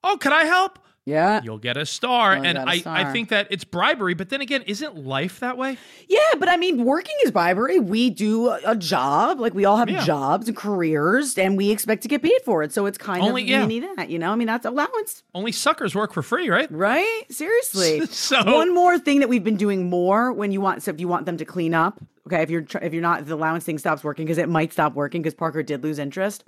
oh 0.04 0.16
can 0.18 0.32
i 0.32 0.44
help 0.44 0.78
Yeah. 1.04 1.40
you'll 1.42 1.58
get 1.58 1.76
a 1.76 1.84
star 1.84 2.32
and 2.32 2.56
a 2.56 2.60
I, 2.62 2.64
I 2.72 2.78
star. 2.78 3.12
think 3.12 3.30
that 3.30 3.48
it's 3.50 3.64
bribery 3.64 4.14
but 4.14 4.28
then 4.28 4.40
again 4.40 4.62
isn't 4.62 4.96
life 5.04 5.40
that 5.40 5.58
way 5.58 5.76
Yeah, 6.08 6.18
but 6.38 6.48
I 6.48 6.56
mean, 6.56 6.84
working 6.84 7.14
is 7.24 7.30
bribery. 7.32 7.78
We 7.80 8.10
do 8.10 8.48
a, 8.48 8.60
a 8.66 8.76
job, 8.76 9.40
like 9.40 9.52
we 9.54 9.64
all 9.64 9.76
have 9.78 9.88
Yeah. 9.90 10.04
jobs 10.04 10.46
and 10.48 10.56
careers, 10.56 11.36
and 11.38 11.56
we 11.56 11.70
expect 11.70 12.02
to 12.02 12.08
get 12.08 12.22
paid 12.22 12.40
for 12.44 12.62
it. 12.62 12.72
So 12.72 12.86
it's 12.86 12.98
kind 12.98 13.22
Only- 13.22 13.42
of 13.42 13.48
yeah. 13.48 13.66
mini 13.66 13.80
that, 13.96 14.10
you 14.10 14.18
know. 14.18 14.30
I 14.30 14.34
mean, 14.36 14.46
that's 14.46 14.64
allowance, 14.66 15.22
only 15.34 15.52
suckers 15.52 15.94
work 15.94 16.12
for 16.12 16.22
free 16.22 16.48
right 16.50 16.70
right? 16.70 17.22
Seriously. 17.30 18.06
So- 18.10 18.44
one 18.44 18.74
more 18.74 18.98
thing 18.98 19.20
that 19.20 19.28
we've 19.28 19.44
been 19.44 19.56
doing 19.56 19.88
more 19.90 20.32
when 20.32 20.52
you 20.52 20.60
want, 20.60 20.82
so 20.82 20.90
if 20.92 21.00
you 21.00 21.08
want 21.08 21.26
them 21.26 21.36
to 21.38 21.44
clean 21.44 21.74
up, 21.74 21.98
okay, 22.26 22.42
if 22.42 22.50
you're 22.50 22.64
if 22.80 22.92
you're 22.92 23.02
not, 23.02 23.26
the 23.26 23.34
allowance 23.34 23.64
thing 23.64 23.78
stops 23.78 24.04
working 24.04 24.24
because 24.26 24.38
it 24.38 24.48
might 24.48 24.72
stop 24.72 24.94
working 24.94 25.20
because 25.22 25.34
Parker 25.34 25.62
did 25.62 25.82
lose 25.82 25.98
interest. 25.98 26.44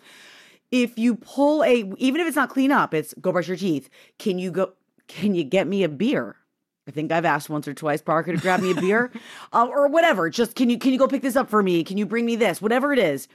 If 0.74 0.98
you 0.98 1.14
pull 1.14 1.62
a, 1.62 1.84
even 1.98 2.20
if 2.20 2.26
it's 2.26 2.34
not 2.34 2.50
clean 2.50 2.72
up, 2.72 2.94
it's 2.94 3.14
go 3.20 3.30
brush 3.30 3.46
your 3.46 3.56
teeth. 3.56 3.88
Can 4.18 4.40
you 4.40 4.50
go? 4.50 4.72
Can 5.06 5.36
you 5.36 5.44
get 5.44 5.68
me 5.68 5.84
a 5.84 5.88
beer? 5.88 6.34
I 6.88 6.90
think 6.90 7.12
I've 7.12 7.24
asked 7.24 7.48
once 7.48 7.68
or 7.68 7.74
twice 7.74 8.02
Parker 8.02 8.32
to 8.32 8.38
grab 8.38 8.60
me 8.60 8.72
a 8.72 8.74
beer, 8.74 9.12
uh, 9.52 9.66
or 9.70 9.86
whatever. 9.86 10.28
Just 10.28 10.56
can 10.56 10.68
you 10.68 10.76
can 10.76 10.92
you 10.92 10.98
go 10.98 11.06
pick 11.06 11.22
this 11.22 11.36
up 11.36 11.48
for 11.48 11.62
me? 11.62 11.84
Can 11.84 11.96
you 11.96 12.06
bring 12.06 12.26
me 12.26 12.34
this? 12.34 12.60
Whatever 12.60 12.92
it 12.92 12.98
is, 12.98 13.28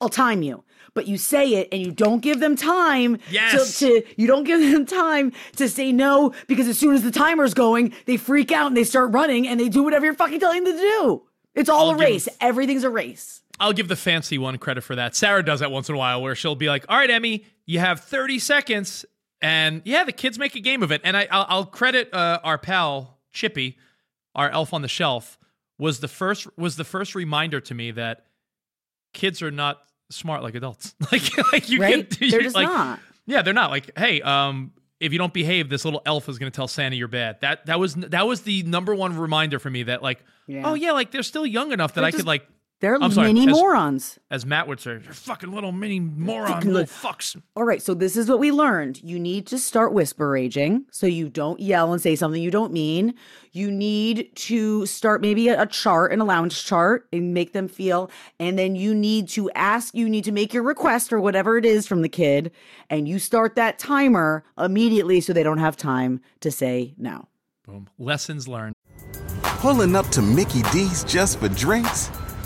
I'll 0.00 0.08
time 0.08 0.42
you. 0.42 0.62
But 0.94 1.08
you 1.08 1.18
say 1.18 1.54
it 1.54 1.68
and 1.72 1.84
you 1.84 1.90
don't 1.90 2.20
give 2.20 2.38
them 2.38 2.54
time. 2.54 3.18
Yes. 3.28 3.80
To, 3.80 4.00
to 4.00 4.06
you 4.16 4.28
don't 4.28 4.44
give 4.44 4.60
them 4.60 4.86
time 4.86 5.32
to 5.56 5.68
say 5.68 5.90
no 5.90 6.32
because 6.46 6.68
as 6.68 6.78
soon 6.78 6.94
as 6.94 7.02
the 7.02 7.10
timer's 7.10 7.54
going, 7.54 7.92
they 8.06 8.16
freak 8.16 8.52
out 8.52 8.68
and 8.68 8.76
they 8.76 8.84
start 8.84 9.12
running 9.12 9.48
and 9.48 9.58
they 9.58 9.68
do 9.68 9.82
whatever 9.82 10.04
you're 10.04 10.14
fucking 10.14 10.38
telling 10.38 10.62
them 10.62 10.74
to 10.74 10.80
do. 10.80 11.22
It's 11.56 11.68
all 11.68 11.90
I'll 11.90 11.96
a 11.96 11.98
race. 11.98 12.28
Everything's 12.40 12.84
a 12.84 12.90
race. 12.90 13.42
I'll 13.60 13.72
give 13.72 13.88
the 13.88 13.96
fancy 13.96 14.36
one 14.38 14.58
credit 14.58 14.82
for 14.82 14.96
that. 14.96 15.14
Sarah 15.14 15.42
does 15.44 15.60
that 15.60 15.70
once 15.70 15.88
in 15.88 15.94
a 15.94 15.98
while 15.98 16.20
where 16.22 16.34
she'll 16.34 16.54
be 16.56 16.68
like, 16.68 16.84
all 16.88 16.96
right, 16.98 17.10
Emmy, 17.10 17.44
you 17.66 17.78
have 17.78 18.00
30 18.00 18.38
seconds. 18.40 19.04
And 19.40 19.82
yeah, 19.84 20.04
the 20.04 20.12
kids 20.12 20.38
make 20.38 20.54
a 20.56 20.60
game 20.60 20.82
of 20.82 20.90
it. 20.90 21.00
And 21.04 21.16
I, 21.16 21.28
I'll, 21.30 21.46
I'll 21.48 21.64
credit 21.66 22.12
uh, 22.12 22.40
our 22.42 22.58
pal, 22.58 23.18
Chippy, 23.32 23.78
our 24.34 24.50
elf 24.50 24.72
on 24.74 24.82
the 24.82 24.88
shelf, 24.88 25.38
was 25.78 26.00
the 26.00 26.08
first 26.08 26.46
was 26.56 26.76
the 26.76 26.84
first 26.84 27.14
reminder 27.14 27.60
to 27.60 27.74
me 27.74 27.90
that 27.92 28.26
kids 29.12 29.42
are 29.42 29.50
not 29.50 29.80
smart 30.10 30.42
like 30.42 30.54
adults. 30.54 30.94
like, 31.12 31.22
like 31.52 31.68
you 31.68 31.80
Right? 31.80 32.08
can, 32.10 32.30
They're 32.30 32.40
just 32.42 32.54
like, 32.56 32.66
not. 32.68 33.00
Yeah, 33.26 33.42
they're 33.42 33.54
not. 33.54 33.70
Like, 33.70 33.96
hey, 33.98 34.20
um, 34.22 34.72
if 35.00 35.12
you 35.12 35.18
don't 35.18 35.32
behave, 35.32 35.68
this 35.68 35.84
little 35.84 36.02
elf 36.06 36.28
is 36.28 36.38
going 36.38 36.50
to 36.50 36.54
tell 36.54 36.68
Santa 36.68 36.96
you're 36.96 37.08
bad. 37.08 37.40
That 37.40 37.66
that 37.66 37.78
was 37.80 37.94
that 37.94 38.26
was 38.26 38.42
the 38.42 38.62
number 38.64 38.94
one 38.94 39.16
reminder 39.16 39.58
for 39.58 39.68
me 39.70 39.82
that 39.84 40.02
like, 40.02 40.22
Yeah. 40.46 40.62
oh 40.64 40.74
yeah, 40.74 40.92
like 40.92 41.10
they're 41.10 41.22
still 41.22 41.46
young 41.46 41.72
enough 41.72 41.94
that 41.94 42.00
They're 42.02 42.08
I 42.08 42.10
just- 42.10 42.20
could 42.22 42.26
like, 42.26 42.46
They're 42.80 42.96
I'm 43.02 43.12
sorry, 43.12 43.32
mini 43.32 43.48
as- 43.50 43.56
morons. 43.56 44.18
as 44.30 44.44
Matt 44.44 44.68
would 44.68 44.78
say, 44.78 44.92
you're 45.02 45.14
fucking 45.14 45.50
little 45.52 45.72
mini 45.72 46.00
moron, 46.00 46.48
Fucking 46.52 46.72
little 46.72 46.80
li- 46.82 46.86
fucks. 46.86 47.40
All 47.56 47.64
right, 47.64 47.80
so 47.80 47.94
this 47.94 48.14
is 48.16 48.28
what 48.28 48.38
we 48.38 48.50
learned. 48.52 49.00
You 49.02 49.18
need 49.18 49.46
to 49.46 49.58
start 49.58 49.94
whisper 49.94 50.28
raging 50.28 50.84
so 50.90 51.06
you 51.06 51.30
don't 51.30 51.58
yell 51.60 51.92
and 51.94 52.02
say 52.02 52.14
something 52.14 52.42
you 52.42 52.50
don't 52.50 52.72
mean. 52.74 53.14
You 53.52 53.70
need 53.70 54.34
to 54.36 54.84
start 54.84 55.22
maybe 55.22 55.48
a, 55.48 55.62
a 55.62 55.66
chart, 55.66 56.12
an 56.12 56.20
allowance 56.20 56.60
chart, 56.62 57.06
and 57.12 57.32
make 57.32 57.52
them 57.54 57.68
feel. 57.68 58.10
And 58.38 58.58
then 58.58 58.74
you 58.76 58.94
need 58.94 59.28
to 59.30 59.50
ask, 59.52 59.94
you 59.94 60.08
need 60.08 60.24
to 60.24 60.32
make 60.32 60.52
your 60.52 60.64
request 60.64 61.10
or 61.12 61.20
whatever 61.20 61.56
it 61.56 61.64
is 61.64 61.86
from 61.86 62.02
the 62.02 62.08
kid. 62.08 62.50
And 62.90 63.08
you 63.08 63.18
start 63.18 63.54
that 63.54 63.78
timer 63.78 64.44
immediately 64.58 65.22
so 65.22 65.32
they 65.32 65.42
don't 65.44 65.58
have 65.58 65.76
time 65.76 66.20
to 66.40 66.50
say 66.50 66.94
no. 66.98 67.28
Boom. 67.66 67.88
Lessons 67.98 68.46
learned. 68.46 68.74
Pulling 69.42 69.96
up 69.96 70.06
to 70.08 70.20
Mickey 70.20 70.60
D's 70.72 71.02
just 71.04 71.38
for 71.38 71.48
drinks? 71.48 72.10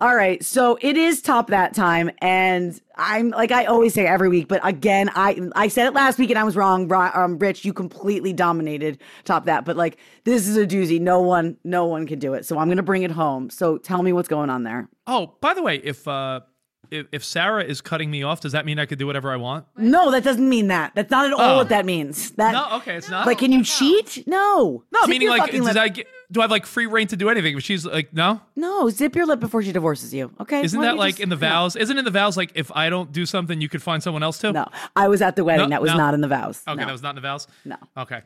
All 0.00 0.16
right, 0.16 0.44
so 0.44 0.76
it 0.82 0.96
is 0.96 1.22
top 1.22 1.46
that 1.48 1.72
time, 1.72 2.10
and 2.18 2.78
I'm 2.96 3.30
like 3.30 3.52
I 3.52 3.66
always 3.66 3.94
say 3.94 4.06
every 4.06 4.28
week, 4.28 4.48
but 4.48 4.60
again, 4.66 5.08
I 5.14 5.40
I 5.54 5.68
said 5.68 5.86
it 5.86 5.94
last 5.94 6.18
week 6.18 6.30
and 6.30 6.38
I 6.38 6.42
was 6.42 6.56
wrong. 6.56 6.92
Um, 6.92 7.38
Rich, 7.38 7.64
you 7.64 7.72
completely 7.72 8.32
dominated 8.32 8.98
top 9.24 9.44
that, 9.44 9.64
but 9.64 9.76
like 9.76 9.98
this 10.24 10.48
is 10.48 10.56
a 10.56 10.66
doozy. 10.66 11.00
No 11.00 11.20
one, 11.20 11.56
no 11.62 11.86
one 11.86 12.08
can 12.08 12.18
do 12.18 12.34
it. 12.34 12.44
So 12.44 12.58
I'm 12.58 12.68
gonna 12.68 12.82
bring 12.82 13.04
it 13.04 13.12
home. 13.12 13.50
So 13.50 13.78
tell 13.78 14.02
me 14.02 14.12
what's 14.12 14.28
going 14.28 14.50
on 14.50 14.64
there. 14.64 14.88
Oh, 15.06 15.36
by 15.40 15.54
the 15.54 15.62
way, 15.62 15.76
if 15.76 16.08
uh, 16.08 16.40
if, 16.90 17.06
if 17.12 17.24
Sarah 17.24 17.62
is 17.64 17.80
cutting 17.80 18.10
me 18.10 18.22
off, 18.22 18.40
does 18.40 18.52
that 18.52 18.64
mean 18.66 18.78
I 18.78 18.86
could 18.86 18.98
do 18.98 19.06
whatever 19.06 19.32
I 19.32 19.36
want? 19.36 19.66
No, 19.76 20.10
that 20.10 20.24
doesn't 20.24 20.48
mean 20.48 20.68
that. 20.68 20.92
That's 20.94 21.10
not 21.10 21.26
at 21.26 21.32
all 21.32 21.40
Oh. 21.54 21.56
what 21.56 21.68
that 21.70 21.84
means. 21.86 22.30
That 22.32 22.52
No, 22.52 22.76
okay, 22.78 22.96
it's 22.96 23.08
not. 23.10 23.26
like, 23.26 23.38
can 23.38 23.52
you 23.52 23.62
cheat? 23.64 24.26
No, 24.26 24.84
no, 24.92 25.00
Zip 25.02 25.08
meaning 25.10 25.22
your 25.26 25.30
like, 25.32 25.42
fucking 25.42 25.60
does 25.64 25.74
lip. 25.74 25.82
I 25.82 25.88
get, 25.88 26.06
do 26.32 26.40
I 26.40 26.44
have 26.44 26.50
like 26.50 26.66
free 26.66 26.86
reign 26.86 27.06
to 27.08 27.16
do 27.16 27.28
anything? 27.28 27.56
If 27.56 27.62
she's 27.62 27.84
like, 27.84 28.12
no, 28.12 28.40
No, 28.56 28.88
zip 28.90 29.14
your 29.14 29.26
lip 29.26 29.40
before 29.40 29.62
she 29.62 29.72
divorces 29.72 30.12
you. 30.14 30.32
Okay, 30.40 30.62
isn't 30.62 30.78
Why 30.78 30.86
don't 30.86 30.92
that 30.92 30.94
you 30.96 30.98
like 31.00 31.14
just- 31.14 31.22
in 31.22 31.28
the 31.28 31.36
No. 31.36 31.40
vows? 31.40 31.76
Isn't 31.76 31.98
in 31.98 32.04
the 32.04 32.10
vows 32.10 32.36
like 32.36 32.52
if 32.54 32.70
I 32.74 32.90
don't 32.90 33.12
do 33.12 33.26
something, 33.26 33.60
you 33.60 33.68
could 33.68 33.82
find 33.82 34.02
someone 34.02 34.22
else 34.22 34.38
to? 34.38 34.52
No, 34.52 34.66
I 34.96 35.08
was 35.08 35.22
at 35.22 35.36
the 35.36 35.44
wedding. 35.44 35.66
No, 35.66 35.74
that 35.74 35.82
was 35.82 35.90
no. 35.92 35.96
not 35.98 36.14
in 36.14 36.20
the 36.20 36.28
vows. 36.28 36.62
Okay, 36.66 36.80
No. 36.80 36.86
that 36.86 36.92
was 36.92 37.02
not 37.02 37.10
in 37.10 37.16
the 37.16 37.20
vows. 37.22 37.46
No. 37.64 37.76
Okay. 37.96 38.22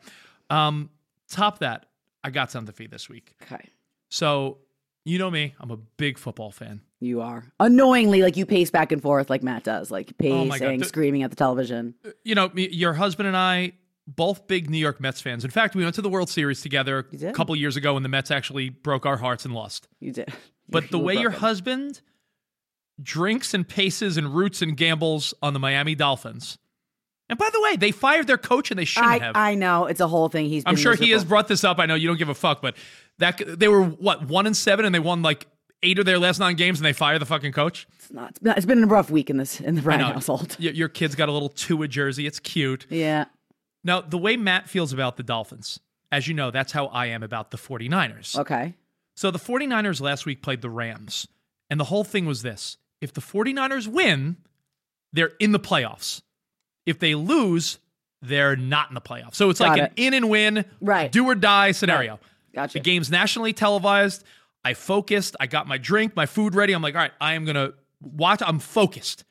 Um, 0.49 0.89
top 1.29 1.59
that. 1.59 1.85
I 2.23 2.31
got 2.31 2.51
something 2.51 2.73
for 2.73 2.83
you 2.83 2.89
this 2.89 3.07
week. 3.09 3.33
Okay. 3.43 3.69
So 4.09 4.57
you 5.05 5.17
know 5.17 5.31
me, 5.31 5.53
I'm 5.59 5.71
a 5.71 5.77
big 5.77 6.17
football 6.17 6.51
fan. 6.51 6.81
You 6.99 7.21
are 7.21 7.45
annoyingly 7.59 8.21
like 8.21 8.35
you 8.37 8.45
pace 8.45 8.69
back 8.71 8.91
and 8.91 9.01
forth 9.01 9.29
like 9.29 9.41
Matt 9.43 9.63
does, 9.63 9.89
like 9.89 10.13
Oh 10.21 10.45
my 10.45 10.59
God. 10.59 10.65
pacing, 10.65 10.79
The- 10.79 10.85
screaming 10.85 11.23
at 11.23 11.29
the 11.29 11.35
television. 11.35 11.95
Uh, 12.05 12.09
you 12.23 12.35
know, 12.35 12.49
me- 12.49 12.69
your 12.69 12.93
husband 12.93 13.27
and 13.27 13.37
I, 13.37 13.71
both 14.07 14.47
big 14.47 14.69
New 14.69 14.77
York 14.77 14.99
Mets 14.99 15.21
fans. 15.21 15.45
In 15.45 15.51
fact, 15.51 15.75
we 15.75 15.83
went 15.83 15.95
to 15.95 16.01
the 16.01 16.09
World 16.09 16.29
Series 16.29 16.61
together 16.61 17.07
a 17.23 17.31
couple 17.31 17.55
years 17.55 17.77
ago 17.77 17.93
when 17.93 18.03
the 18.03 18.09
Mets 18.09 18.31
actually 18.31 18.69
broke 18.69 19.05
our 19.05 19.17
hearts 19.17 19.45
and 19.45 19.53
lost. 19.53 19.87
You 19.99 20.11
did, 20.11 20.33
But 20.69 20.83
You 20.83 20.89
the 20.89 20.97
were 20.99 21.03
way 21.05 21.15
your 21.15 21.29
husband 21.31 22.01
drinks 23.01 23.53
and 23.53 23.67
paces 23.67 24.17
and 24.17 24.33
roots 24.35 24.61
and 24.61 24.75
gambles 24.75 25.33
on 25.41 25.53
the 25.53 25.59
Miami 25.59 25.95
Dolphins. 25.95 26.57
And 27.29 27.37
by 27.37 27.49
the 27.53 27.61
way, 27.61 27.75
they 27.75 27.91
fired 27.91 28.25
their 28.27 28.37
coach 28.39 28.71
and 28.71 28.79
they 28.79 28.85
shouldn't 28.85 29.11
I 29.11 29.19
have. 29.19 29.35
I 29.35 29.53
know 29.55 29.85
it's 29.85 29.99
a 30.01 30.07
whole 30.07 30.29
thing. 30.29 30.47
He's. 30.47 30.63
I'm 30.65 30.75
sure 30.75 30.95
he 30.95 31.11
has 31.11 31.23
brought 31.23 31.47
this 31.47 31.63
up. 31.63 31.77
I 31.79 31.85
know 31.85 31.95
you 31.95 32.07
don't 32.07 32.17
give 32.17 32.29
a 32.29 32.35
fuck, 32.35 32.61
but 32.61 32.75
that 33.19 33.39
they 33.45 33.67
were 33.67 33.83
what 33.83 34.27
one 34.27 34.47
and 34.47 34.57
seven, 34.57 34.85
and 34.85 34.93
they 34.95 34.99
won 34.99 35.21
like 35.21 35.45
eight 35.83 35.99
of 35.99 36.05
their 36.05 36.17
last 36.19 36.39
nine 36.39 36.55
games, 36.55 36.79
and 36.79 36.85
they 36.85 36.93
fired 36.93 37.21
the 37.21 37.25
fucking 37.25 37.51
coach. 37.51 37.87
It's 37.97 38.11
not. 38.11 38.37
It's 38.41 38.65
been, 38.65 38.83
a 38.83 38.87
rough 38.87 39.09
week 39.11 39.29
in 39.29 39.37
this 39.37 39.61
in 39.61 39.75
the 39.75 39.81
I 39.81 39.83
Bryan 39.83 40.01
household. 40.01 40.57
Y- 40.59 40.71
Your 40.73 40.89
kid's 40.89 41.15
got 41.15 41.29
a 41.29 41.31
little 41.31 41.49
Tua 41.49 41.87
jersey. 41.87 42.25
It's 42.25 42.39
cute. 42.39 42.87
Yeah. 42.89 43.25
Now, 43.83 44.01
the 44.01 44.17
way 44.17 44.35
Matt 44.35 44.67
feels 44.67 44.91
about 44.91 45.15
the 45.15 45.23
Dolphins, 45.23 45.79
as 46.11 46.27
you 46.27 46.33
know, 46.33 46.51
that's 46.51 46.71
how 46.71 46.87
I 46.87 47.05
am 47.07 47.23
about 47.23 47.51
the 47.51 47.57
49ers. 47.57 48.37
Okay. 48.39 48.73
So 49.15 49.31
the 49.31 49.39
49ers 49.39 50.01
last 50.01 50.25
week 50.25 50.41
played 50.41 50.61
the 50.61 50.69
Rams, 50.69 51.27
and 51.69 51.79
the 51.79 51.85
whole 51.85 52.03
thing 52.03 52.25
was 52.25 52.41
this 52.41 52.77
if 53.01 53.13
the 53.13 53.21
49ers 53.21 53.87
win, 53.87 54.37
they're 55.13 55.31
in 55.39 55.51
the 55.51 55.59
playoffs. 55.59 56.21
If 56.85 56.99
they 56.99 57.15
lose, 57.15 57.79
they're 58.21 58.55
not 58.55 58.89
in 58.89 58.95
the 58.95 59.01
playoffs. 59.01 59.35
So 59.35 59.49
it's 59.49 59.59
Got 59.59 59.69
like 59.69 59.81
it. 59.81 59.83
an 59.91 59.91
in 59.97 60.13
and 60.13 60.29
win, 60.29 60.65
Right. 60.81 61.11
do 61.11 61.25
or 61.25 61.35
die 61.35 61.71
scenario. 61.71 62.19
Gotcha. 62.53 62.73
The 62.79 62.83
game's 62.83 63.09
nationally 63.11 63.53
televised. 63.53 64.23
I 64.65 64.73
focused. 64.73 65.35
I 65.39 65.47
got 65.47 65.67
my 65.67 65.77
drink, 65.77 66.15
my 66.15 66.25
food 66.25 66.55
ready. 66.55 66.73
I'm 66.73 66.81
like, 66.81 66.95
all 66.95 67.01
right, 67.01 67.13
I 67.21 67.33
am 67.35 67.45
going 67.45 67.55
to 67.55 67.73
watch. 68.01 68.41
I'm 68.45 68.59
focused. 68.59 69.23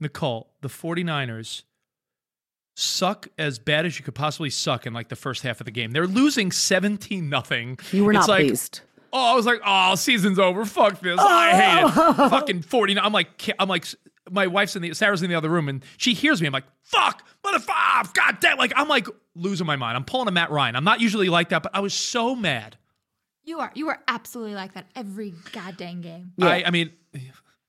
Nicole, 0.00 0.50
the 0.60 0.68
49ers 0.68 1.62
suck 2.76 3.28
as 3.38 3.58
bad 3.58 3.86
as 3.86 3.98
you 3.98 4.04
could 4.04 4.14
possibly 4.14 4.50
suck 4.50 4.86
in 4.86 4.92
like 4.92 5.08
the 5.08 5.16
first 5.16 5.42
half 5.42 5.60
of 5.60 5.64
the 5.66 5.70
game. 5.70 5.92
They're 5.92 6.06
losing 6.06 6.50
17 6.50 7.28
nothing. 7.28 7.78
You 7.92 8.04
were 8.04 8.12
it's 8.12 8.20
not 8.26 8.28
like, 8.28 8.46
pleased. 8.46 8.80
Oh, 9.12 9.32
I 9.32 9.34
was 9.34 9.46
like, 9.46 9.60
oh, 9.64 9.94
season's 9.94 10.38
over. 10.40 10.64
Fuck 10.64 11.00
this. 11.00 11.20
I 11.20 11.50
hate 11.52 11.86
it. 11.86 11.92
Oh. 11.96 12.28
Fucking 12.30 12.62
49. 12.62 13.04
I'm 13.04 13.12
like, 13.12 13.28
I'm 13.60 13.68
like, 13.68 13.86
my 14.30 14.46
wife's 14.46 14.74
in 14.76 14.82
the, 14.82 14.94
Sarah's 14.94 15.22
in 15.22 15.28
the 15.30 15.36
other 15.36 15.48
room 15.50 15.68
and 15.68 15.84
she 15.96 16.14
hears 16.14 16.40
me. 16.40 16.46
I'm 16.46 16.52
like, 16.52 16.64
fuck, 16.82 17.22
motherfucker, 17.44 18.14
god 18.14 18.38
damn. 18.40 18.58
Like, 18.58 18.72
I'm 18.76 18.88
like 18.88 19.06
losing 19.34 19.66
my 19.66 19.76
mind. 19.76 19.96
I'm 19.96 20.04
pulling 20.04 20.28
a 20.28 20.30
Matt 20.32 20.50
Ryan. 20.50 20.76
I'm 20.76 20.84
not 20.84 21.00
usually 21.00 21.28
like 21.28 21.50
that, 21.50 21.62
but 21.62 21.74
I 21.74 21.80
was 21.80 21.92
so 21.94 22.34
mad. 22.34 22.76
You 23.44 23.60
are. 23.60 23.70
You 23.74 23.88
are 23.90 24.00
absolutely 24.08 24.54
like 24.54 24.72
that 24.74 24.86
every 24.96 25.34
goddamn 25.52 26.00
game. 26.00 26.32
I, 26.40 26.64
I 26.64 26.70
mean, 26.70 26.92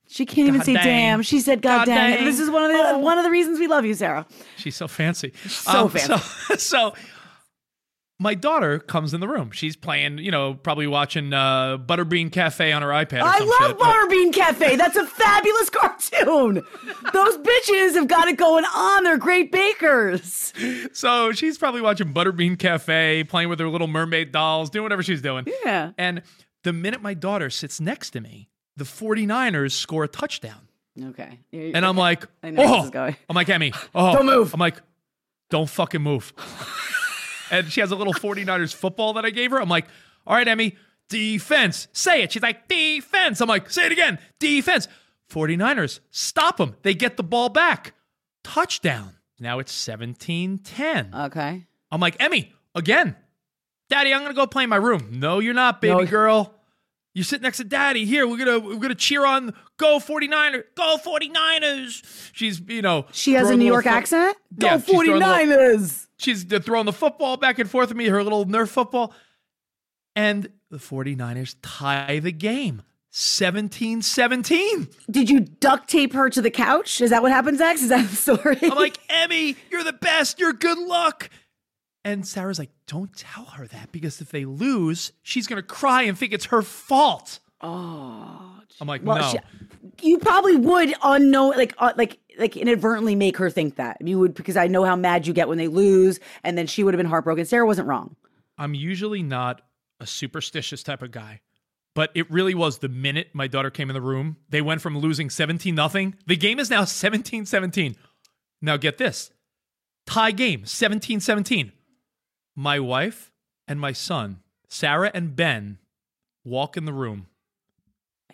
She 0.08 0.26
can't 0.26 0.48
even 0.48 0.62
say 0.62 0.74
dang. 0.76 0.84
damn. 0.86 1.22
She 1.24 1.42
said 1.42 1.62
God, 1.62 1.80
God 1.80 1.86
dang. 1.86 2.16
dang. 2.18 2.26
This 2.26 2.40
is 2.40 2.50
one 2.50 2.64
of 2.64 2.72
the 2.72 2.78
Oh. 2.78 2.98
one 3.00 3.18
of 3.18 3.24
the 3.26 3.30
reasons 3.32 3.60
we 3.60 3.68
love 3.68 3.84
you, 3.84 3.94
Sarah. 3.94 4.26
she's 4.56 4.76
so 4.78 4.88
fancy. 4.88 5.34
Um, 5.44 5.50
So 5.50 5.90
fancy. 5.90 6.24
So, 6.24 6.56
so 6.58 6.94
my 8.18 8.34
daughter 8.34 8.80
comes 8.80 9.14
in 9.14 9.20
the 9.20 9.28
room. 9.28 9.52
She's 9.52 9.76
playing, 9.76 10.20
you 10.20 10.32
know, 10.32 10.54
probably 10.54 10.88
watching 10.88 11.34
uh, 11.34 11.78
Butterbean 11.78 12.32
Cafe 12.32 12.72
on 12.72 12.82
her 12.82 12.90
iPad. 12.90 13.22
I 13.22 13.40
love 13.40 13.72
shit. 13.72 13.78
Butterbean 13.78 14.34
Cafe. 14.34 14.76
That's 14.78 14.96
a 14.96 15.06
fabulous 15.06 15.70
cartoon. 15.72 16.64
Those 17.12 17.38
bitches 17.38 17.96
have 17.96 18.08
got 18.08 18.30
it 18.30 18.38
going 18.38 18.64
on. 18.64 19.04
They're 19.04 19.18
great 19.18 19.52
bakers. 19.52 20.54
So 20.94 21.34
she's 21.34 21.58
probably 21.58 21.82
watching 21.82 22.14
Butterbean 22.14 22.58
Cafe, 22.58 23.26
playing 23.26 23.50
with 23.50 23.60
her 23.60 23.68
little 23.68 23.88
mermaid 23.88 24.32
dolls, 24.32 24.70
doing 24.70 24.84
whatever 24.84 25.04
she's 25.04 25.22
doing. 25.22 25.46
Yeah. 25.66 25.92
And 25.98 26.22
the 26.64 26.72
minute 26.72 27.02
my 27.02 27.14
daughter 27.14 27.50
sits 27.50 27.82
next 27.82 28.12
to 28.12 28.22
me, 28.22 28.50
the 28.78 28.86
49ers 28.86 29.74
score 29.74 30.06
a 30.06 30.08
touchdown. 30.08 30.70
Okay. 31.10 31.40
And 31.52 31.86
I'm 31.86 31.98
like, 31.98 32.26
I 32.42 32.52
know 32.52 32.62
where 32.62 32.70
oh, 32.70 32.76
this 32.78 32.86
is 32.86 32.92
going. 32.92 33.16
I'm 33.30 33.36
like, 33.36 33.50
Emmy, 33.50 33.74
oh, 33.94 34.14
Don't 34.14 34.26
move. 34.26 34.54
I'm 34.54 34.60
like, 34.62 34.82
don't 35.50 35.70
fucking 35.70 36.02
move. 36.02 36.34
and 37.52 37.72
she 37.72 37.82
has 37.82 37.92
a 37.92 37.96
little 37.96 38.14
49ers 38.14 38.74
football 38.74 39.14
that 39.14 39.26
I 39.26 39.30
gave 39.30 39.52
her. 39.52 39.62
I'm 39.62 39.70
like, 39.70 39.86
all 40.28 40.36
right, 40.36 40.48
Emmy, 40.48 40.76
defense. 41.10 41.88
Say 41.94 42.24
it. 42.24 42.32
She's 42.32 42.42
like, 42.42 42.68
defense. 42.68 43.42
I'm 43.42 43.48
like, 43.50 43.70
say 43.70 43.86
it 43.86 43.92
again. 43.92 44.20
Defense. 44.40 44.88
49ers, 45.30 46.00
stop 46.12 46.58
them. 46.58 46.76
They 46.84 46.94
get 46.94 47.18
the 47.18 47.24
ball 47.24 47.50
back. 47.50 47.94
Touchdown. 48.44 49.16
Now 49.40 49.60
it's 49.60 49.72
17 49.72 50.60
10. 50.60 51.14
Okay. 51.14 51.66
I'm 51.92 52.00
like, 52.02 52.16
Emmy, 52.20 52.54
again. 52.76 53.16
Daddy, 53.90 54.14
I'm 54.14 54.22
gonna 54.22 54.34
go 54.34 54.48
play 54.48 54.64
in 54.64 54.70
my 54.70 54.76
room. 54.78 55.10
No, 55.14 55.40
you're 55.40 55.54
not, 55.54 55.82
baby 55.82 55.94
No. 55.96 56.06
girl. 56.06 56.54
You 57.14 57.24
sit 57.24 57.42
next 57.42 57.58
to 57.58 57.64
daddy. 57.64 58.06
Here, 58.06 58.28
we're 58.28 58.38
gonna 58.38 58.60
we're 58.60 58.76
gonna 58.78 58.96
cheer 58.96 59.26
on 59.26 59.54
go 59.78 60.00
49ers. 60.00 60.64
Go 60.76 60.98
49ers. 61.04 62.32
She's, 62.34 62.60
you 62.68 62.82
know. 62.82 63.06
She 63.12 63.34
has 63.34 63.50
a 63.50 63.56
New 63.56 63.66
York 63.66 63.86
fo- 63.86 63.90
accent? 63.92 64.36
Go 64.58 64.68
Yeah, 64.68 64.78
she's 64.78 64.86
throwing 64.86 65.12
little- 65.14 65.22
49ers. 65.28 66.05
She's 66.18 66.44
throwing 66.44 66.86
the 66.86 66.94
football 66.94 67.38
back 67.38 67.60
and 67.60 67.70
forth 67.70 67.90
with 67.90 67.98
me, 67.98 68.06
her 68.06 68.24
little 68.24 68.46
Nerf 68.46 68.70
football. 68.70 69.14
And 70.16 70.50
the 70.70 70.78
49ers 70.78 71.56
tie 71.62 72.20
the 72.20 72.32
game 72.32 72.84
17 73.12 74.02
17. 74.02 74.88
Did 75.12 75.30
you 75.30 75.42
duct 75.42 75.90
tape 75.90 76.14
her 76.14 76.30
to 76.30 76.42
the 76.42 76.52
couch? 76.52 77.02
Is 77.02 77.10
that 77.10 77.22
what 77.22 77.32
happens 77.32 77.60
next? 77.60 77.82
Is 77.84 77.90
that 77.90 78.08
the 78.10 78.16
story? 78.16 78.58
I'm 78.62 78.70
like, 78.78 78.98
Emmy, 79.10 79.56
you're 79.70 79.84
the 79.84 79.94
best. 79.94 80.40
You're 80.40 80.54
good 80.54 80.78
luck. 80.78 81.30
And 82.06 82.26
Sarah's 82.26 82.60
like, 82.60 82.70
don't 82.88 83.16
tell 83.18 83.46
her 83.46 83.68
that 83.68 83.92
because 83.92 84.22
if 84.22 84.30
they 84.30 84.46
lose, 84.46 85.12
she's 85.24 85.48
going 85.48 85.62
to 85.62 85.68
cry 85.68 86.04
and 86.04 86.18
think 86.18 86.34
it's 86.34 86.46
her 86.46 86.62
fault. 86.62 87.40
oh. 87.62 88.52
I'm 88.82 88.90
like, 88.90 89.06
Well, 89.06 89.18
no. 89.20 89.30
she- 89.32 89.40
you 90.10 90.18
probably 90.18 90.58
would 90.58 90.94
unknown 91.02 91.52
like 91.56 91.74
uh, 91.78 91.94
like 91.96 92.18
like 92.38 92.58
inadvertently 92.58 93.16
make 93.16 93.38
her 93.38 93.50
think 93.50 93.76
that 93.76 93.98
you 94.02 94.20
would 94.20 94.34
because 94.34 94.58
I 94.58 94.68
know 94.68 94.84
how 94.84 94.96
mad 94.96 95.28
you 95.28 95.34
get 95.34 95.48
when 95.48 95.58
they 95.58 95.68
lose, 95.68 96.20
and 96.44 96.58
then 96.58 96.68
she 96.68 96.84
would 96.84 96.94
have 96.94 97.00
been 97.00 97.06
heartbroken. 97.06 97.46
Sarah 97.46 97.66
wasn't 97.66 97.88
wrong. 97.88 98.16
I'm 98.58 98.74
usually 98.74 99.24
not 99.24 99.62
a 100.00 100.08
superstitious 100.08 100.84
type 100.84 101.02
of 101.02 101.12
guy, 101.12 101.42
but 101.94 102.12
it 102.14 102.30
really 102.32 102.56
was 102.56 102.80
the 102.80 102.90
minute 102.90 103.30
my 103.34 103.48
daughter 103.48 103.70
came 103.70 103.90
in 103.90 103.94
the 103.94 104.02
room. 104.02 104.38
They 104.50 104.62
went 104.62 104.82
from 104.82 104.98
losing 104.98 105.30
17 105.30 105.74
nothing. 105.74 106.16
The 106.26 106.36
game 106.36 106.60
is 106.60 106.70
now 106.70 106.86
17 106.86 107.46
17. 107.46 107.96
Now 108.62 108.78
get 108.78 108.98
this 108.98 109.32
tie 110.06 110.32
game 110.32 110.66
17 110.66 111.20
17. 111.20 111.72
My 112.56 112.80
wife 112.80 113.32
and 113.68 113.80
my 113.80 113.92
son, 113.92 114.40
Sarah 114.70 115.12
and 115.14 115.36
Ben, 115.36 115.80
walk 116.44 116.78
in 116.78 116.86
the 116.86 116.94
room. 116.94 117.28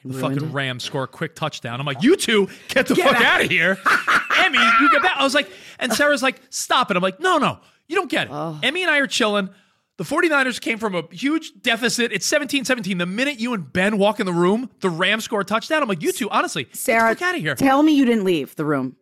The 0.03 0.13
fucking 0.19 0.37
it? 0.37 0.53
Rams 0.53 0.83
score 0.83 1.03
a 1.03 1.07
quick 1.07 1.35
touchdown. 1.35 1.79
I'm 1.79 1.85
like, 1.85 2.01
you 2.01 2.15
two, 2.15 2.47
get 2.69 2.87
the 2.87 2.95
Get 2.95 3.05
fuck 3.07 3.15
out. 3.17 3.21
out 3.23 3.41
of 3.45 3.49
here. 3.51 3.77
Emmy, 4.37 4.57
you 4.81 4.89
get 4.91 5.01
back. 5.03 5.17
I 5.17 5.23
was 5.23 5.35
like, 5.35 5.49
and 5.79 5.93
Sarah's 5.93 6.23
like, 6.23 6.41
stop 6.49 6.89
it. 6.91 6.97
I'm 6.97 7.03
like, 7.03 7.19
no, 7.19 7.37
no, 7.37 7.59
you 7.87 7.95
don't 7.95 8.09
get 8.09 8.27
it. 8.27 8.33
Oh. 8.33 8.59
Emmy 8.63 8.81
and 8.81 8.89
I 8.91 8.97
are 8.97 9.07
chilling. 9.07 9.49
The 9.97 10.03
49ers 10.03 10.59
came 10.59 10.79
from 10.79 10.95
a 10.95 11.03
huge 11.11 11.51
deficit. 11.61 12.11
It's 12.11 12.25
17 12.25 12.65
17. 12.65 12.97
The 12.97 13.05
minute 13.05 13.39
you 13.39 13.53
and 13.53 13.71
Ben 13.71 13.99
walk 13.99 14.19
in 14.19 14.25
the 14.25 14.33
room, 14.33 14.71
the 14.79 14.89
Rams 14.89 15.25
score 15.25 15.41
a 15.41 15.45
touchdown. 15.45 15.83
I'm 15.83 15.89
like, 15.89 16.01
you 16.01 16.11
two, 16.11 16.27
honestly, 16.29 16.67
Sarah, 16.73 17.09
get 17.11 17.19
the 17.19 17.19
fuck 17.19 17.29
out 17.29 17.35
of 17.35 17.41
here. 17.41 17.55
tell 17.55 17.83
me 17.83 17.93
you 17.95 18.05
didn't 18.05 18.23
leave 18.23 18.55
the 18.55 18.65
room. 18.65 18.95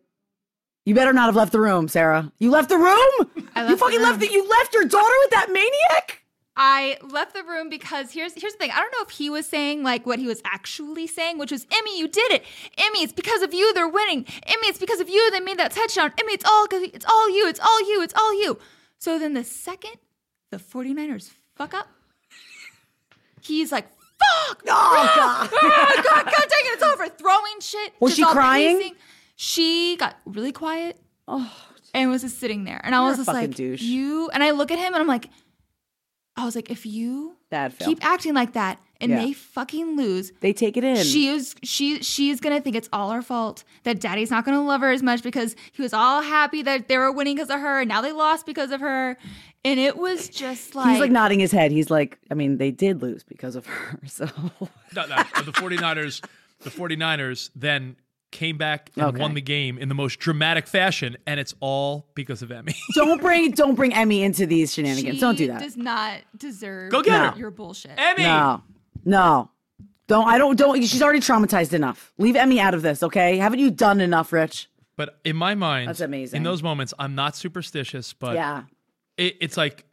You 0.84 0.94
better 0.94 1.12
not 1.12 1.26
have 1.26 1.36
left 1.36 1.52
the 1.52 1.60
room, 1.60 1.88
Sarah. 1.88 2.30
You 2.38 2.50
left 2.50 2.68
the 2.68 2.76
room. 2.76 2.86
I 3.54 3.62
you 3.62 3.68
left 3.68 3.70
the 3.70 3.76
fucking 3.76 4.02
left 4.02 4.20
the, 4.20 4.30
You 4.30 4.48
left 4.48 4.74
your 4.74 4.84
daughter 4.84 5.14
with 5.22 5.30
that 5.30 5.48
maniac. 5.52 6.19
I 6.62 6.98
left 7.02 7.32
the 7.32 7.42
room 7.42 7.70
because 7.70 8.12
here's 8.12 8.34
here's 8.34 8.52
the 8.52 8.58
thing. 8.58 8.70
I 8.70 8.80
don't 8.80 8.92
know 8.92 9.02
if 9.02 9.08
he 9.10 9.30
was 9.30 9.46
saying 9.46 9.82
like 9.82 10.04
what 10.04 10.18
he 10.18 10.26
was 10.26 10.42
actually 10.44 11.06
saying, 11.06 11.38
which 11.38 11.50
was 11.50 11.66
Emmy, 11.72 11.98
you 11.98 12.06
did 12.06 12.30
it. 12.32 12.44
Emmy, 12.76 13.02
it's 13.02 13.14
because 13.14 13.40
of 13.40 13.54
you 13.54 13.72
they're 13.72 13.88
winning. 13.88 14.26
Emmy, 14.46 14.66
it's 14.68 14.78
because 14.78 15.00
of 15.00 15.08
you 15.08 15.30
they 15.30 15.40
made 15.40 15.58
that 15.58 15.72
touchdown. 15.72 16.12
Emmy, 16.20 16.34
it's 16.34 16.44
all 16.44 16.66
'cause- 16.66 16.82
it's 16.82 17.06
all 17.06 17.30
you. 17.30 17.48
It's 17.48 17.60
all 17.60 17.80
you. 17.88 18.02
It's 18.02 18.12
all 18.14 18.34
you. 18.34 18.58
So 18.98 19.18
then 19.18 19.32
the 19.32 19.42
second 19.42 19.94
the 20.50 20.58
49ers 20.58 21.30
fuck 21.56 21.72
up, 21.72 21.88
he's 23.40 23.72
like, 23.72 23.86
fuck! 24.18 24.62
Oh 24.68 25.12
God. 25.16 25.48
Oh, 25.62 26.02
God, 26.04 26.24
God 26.26 26.34
dang 26.34 26.64
it, 26.66 26.74
it's 26.74 26.82
over. 26.82 27.08
Throwing 27.08 27.60
shit. 27.60 27.94
Was 28.00 28.14
she 28.16 28.22
crying? 28.24 28.76
pacing. 28.78 28.96
She 29.36 29.96
got 29.96 30.16
really 30.26 30.52
quiet 30.52 30.98
Oh, 31.26 31.50
and 31.94 32.10
was 32.10 32.20
just 32.22 32.38
sitting 32.38 32.64
there. 32.64 32.80
And 32.84 32.94
I 32.94 33.00
was 33.08 33.16
just 33.16 33.28
like, 33.28 33.54
douche. 33.54 33.80
you, 33.80 34.28
and 34.34 34.42
I 34.42 34.50
look 34.50 34.70
at 34.70 34.78
him 34.78 34.92
and 34.92 34.96
I'm 34.96 35.06
like, 35.06 35.30
I 36.40 36.44
was 36.44 36.54
like, 36.56 36.70
if 36.70 36.84
you 36.86 37.36
Bad 37.50 37.72
film. 37.74 37.90
keep 37.90 38.04
acting 38.04 38.34
like 38.34 38.52
that 38.54 38.78
and 39.00 39.10
Yeah. 39.12 39.24
they 39.24 39.32
fucking 39.32 39.96
lose, 39.96 40.32
they 40.40 40.52
take 40.52 40.76
it 40.76 40.84
in. 40.84 40.96
she 41.04 41.28
is 41.28 41.54
she 41.62 42.02
she's 42.02 42.40
gonna 42.40 42.60
think 42.60 42.76
it's 42.76 42.88
all 42.92 43.10
her 43.10 43.22
fault. 43.22 43.64
That 43.84 44.00
daddy's 44.00 44.30
not 44.30 44.44
gonna 44.44 44.62
love 44.64 44.80
her 44.82 44.90
as 44.90 45.02
much 45.02 45.22
because 45.22 45.56
he 45.72 45.82
was 45.82 45.92
all 45.92 46.22
happy 46.22 46.62
that 46.62 46.88
they 46.88 46.98
were 46.98 47.10
winning 47.12 47.36
because 47.36 47.50
of 47.50 47.60
her, 47.60 47.80
and 47.80 47.88
now 47.88 48.00
they 48.00 48.12
lost 48.12 48.46
because 48.46 48.70
of 48.72 48.80
her. 48.80 49.16
And 49.64 49.78
it 49.78 49.96
was 49.98 50.28
just 50.30 50.74
like, 50.74 50.90
He's 50.90 51.00
like 51.00 51.10
nodding 51.10 51.38
his 51.40 51.52
head. 51.52 51.70
He's 51.70 51.90
like, 51.90 52.18
I 52.30 52.34
mean, 52.34 52.56
they 52.56 52.70
did 52.70 53.02
lose 53.02 53.22
because 53.24 53.56
of 53.56 53.66
her. 53.66 53.98
So 54.06 54.24
No, 54.94 55.06
no, 55.06 55.16
the 55.44 55.52
49ers, 55.52 56.24
the 56.62 56.70
49ers 56.70 57.50
then 57.54 57.96
came 58.30 58.56
back 58.56 58.90
and 58.96 59.06
Okay. 59.06 59.18
won 59.20 59.34
the 59.34 59.40
game 59.40 59.76
in 59.78 59.88
the 59.88 59.94
most 59.94 60.18
dramatic 60.20 60.66
fashion, 60.66 61.16
and 61.26 61.40
it's 61.40 61.54
all 61.60 62.06
because 62.14 62.42
of 62.42 62.50
Emmy. 62.50 62.74
don't 62.94 63.20
bring 63.20 63.50
don't 63.62 63.74
bring 63.74 63.92
Emmy 63.94 64.22
into 64.22 64.46
these 64.46 64.72
shenanigans. 64.72 65.16
she 65.16 65.20
don't 65.20 65.36
do 65.36 65.48
that. 65.48 65.60
Does 65.60 65.76
not 65.76 66.20
deserve 66.36 66.90
Go 66.92 67.02
get 67.02 67.34
her. 67.34 67.38
your 67.38 67.50
bullshit. 67.50 67.92
Emmy! 67.96 68.22
No, 68.24 68.62
no, 69.04 69.50
don't. 70.06 70.26
I 70.28 70.38
don't. 70.38 70.56
Don't. 70.56 70.80
She's 70.82 71.02
already 71.02 71.20
traumatized 71.20 71.72
enough. 71.72 72.12
Leave 72.18 72.36
Emmy 72.36 72.60
out 72.60 72.74
of 72.74 72.82
this, 72.82 73.02
okay? 73.02 73.36
Haven't 73.38 73.58
you 73.58 73.70
done 73.70 74.00
enough, 74.00 74.32
Rich? 74.32 74.68
But 74.96 75.18
in 75.24 75.34
my 75.36 75.54
mind, 75.54 75.88
That's 75.88 76.00
amazing. 76.00 76.36
In 76.38 76.42
those 76.42 76.62
moments, 76.62 76.92
I'm 76.98 77.14
not 77.14 77.34
superstitious, 77.34 78.12
but 78.12 78.34
yeah. 78.34 78.64
it, 79.16 79.36
it's 79.40 79.56
like 79.56 79.84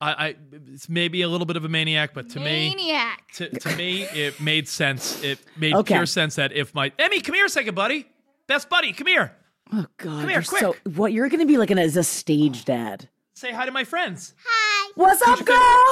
I, 0.00 0.12
I 0.28 0.36
it's 0.72 0.88
maybe 0.88 1.22
a 1.22 1.28
little 1.28 1.46
bit 1.46 1.56
of 1.56 1.64
a 1.64 1.68
maniac, 1.68 2.12
but 2.12 2.28
to 2.30 2.38
me, 2.40 2.74
Maniac. 2.74 3.22
to, 3.34 3.48
to 3.48 3.76
me, 3.76 4.02
it 4.02 4.38
made 4.40 4.68
sense. 4.68 5.22
It 5.24 5.38
made 5.56 5.74
Okay. 5.74 5.94
pure 5.94 6.06
sense 6.06 6.34
that 6.36 6.52
if 6.52 6.74
my 6.74 6.92
Emmy, 6.98 7.20
come 7.20 7.34
here 7.34 7.46
a 7.46 7.48
second, 7.48 7.74
buddy, 7.74 8.06
best 8.46 8.68
buddy, 8.68 8.92
come 8.92 9.06
here, 9.06 9.34
Oh 9.72 9.86
God. 9.96 10.20
come 10.20 10.20
here, 10.28 10.30
you're 10.32 10.42
quick. 10.42 10.60
So 10.60 10.76
what? 10.94 11.12
You're 11.12 11.28
gonna 11.30 11.46
be 11.46 11.56
like 11.56 11.70
an, 11.70 11.78
as 11.78 11.96
a 11.96 12.04
stage 12.04 12.64
dad. 12.66 13.08
say 13.34 13.52
hi 13.52 13.64
to 13.64 13.72
my 13.72 13.84
friends. 13.84 14.34
Hi, 14.46 14.92
What's 14.96 15.22
up, 15.22 15.38
your 15.38 15.46
girl? 15.46 15.84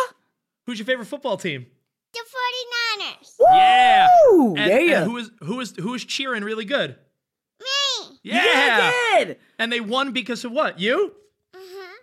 Who's 0.66 0.78
your 0.78 0.86
favorite 0.86 1.06
football 1.06 1.36
team? 1.38 1.66
the 2.12 2.20
49ers. 3.00 3.34
Yeah, 3.52 4.08
Woo! 4.30 4.54
and, 4.56 4.70
yeah. 4.86 5.02
and 5.02 5.10
who 5.10 5.16
is 5.16 5.30
who 5.40 5.60
is 5.60 5.74
who 5.80 5.94
is 5.94 6.04
cheering 6.04 6.44
really 6.44 6.64
good? 6.66 6.96
Me. 7.60 8.18
Yeah, 8.22 8.44
Yeah, 8.44 8.92
good. 9.24 9.38
and 9.58 9.72
they 9.72 9.80
won 9.80 10.12
because 10.12 10.44
of 10.44 10.52
what? 10.52 10.78
You? 10.78 11.12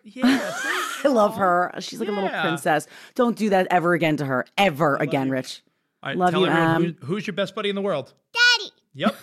Yeah. 0.04 0.24
I 1.04 1.08
love 1.08 1.38
her. 1.38 1.72
She's 1.80 2.00
like 2.00 2.10
a 2.10 2.12
little 2.12 2.30
princess. 2.30 2.88
Don't 3.16 3.38
do 3.38 3.50
that 3.50 3.68
ever 3.72 3.94
again 3.94 4.18
to 4.18 4.26
her. 4.26 4.46
Ever 4.58 4.96
again, 4.98 5.30
Rich. 5.30 5.62
All 6.04 6.10
right, 6.10 6.18
Love 6.18 6.32
tell 6.32 6.42
you, 6.42 6.48
everyone 6.48 6.86
Em. 6.86 6.98
who- 7.02 7.06
who's 7.08 7.28
your 7.28 7.34
best 7.36 7.54
buddy 7.56 7.70
in 7.70 7.76
the 7.76 7.82
world? 7.82 8.14
Daddy. 8.34 8.72
Yep, 8.96 9.16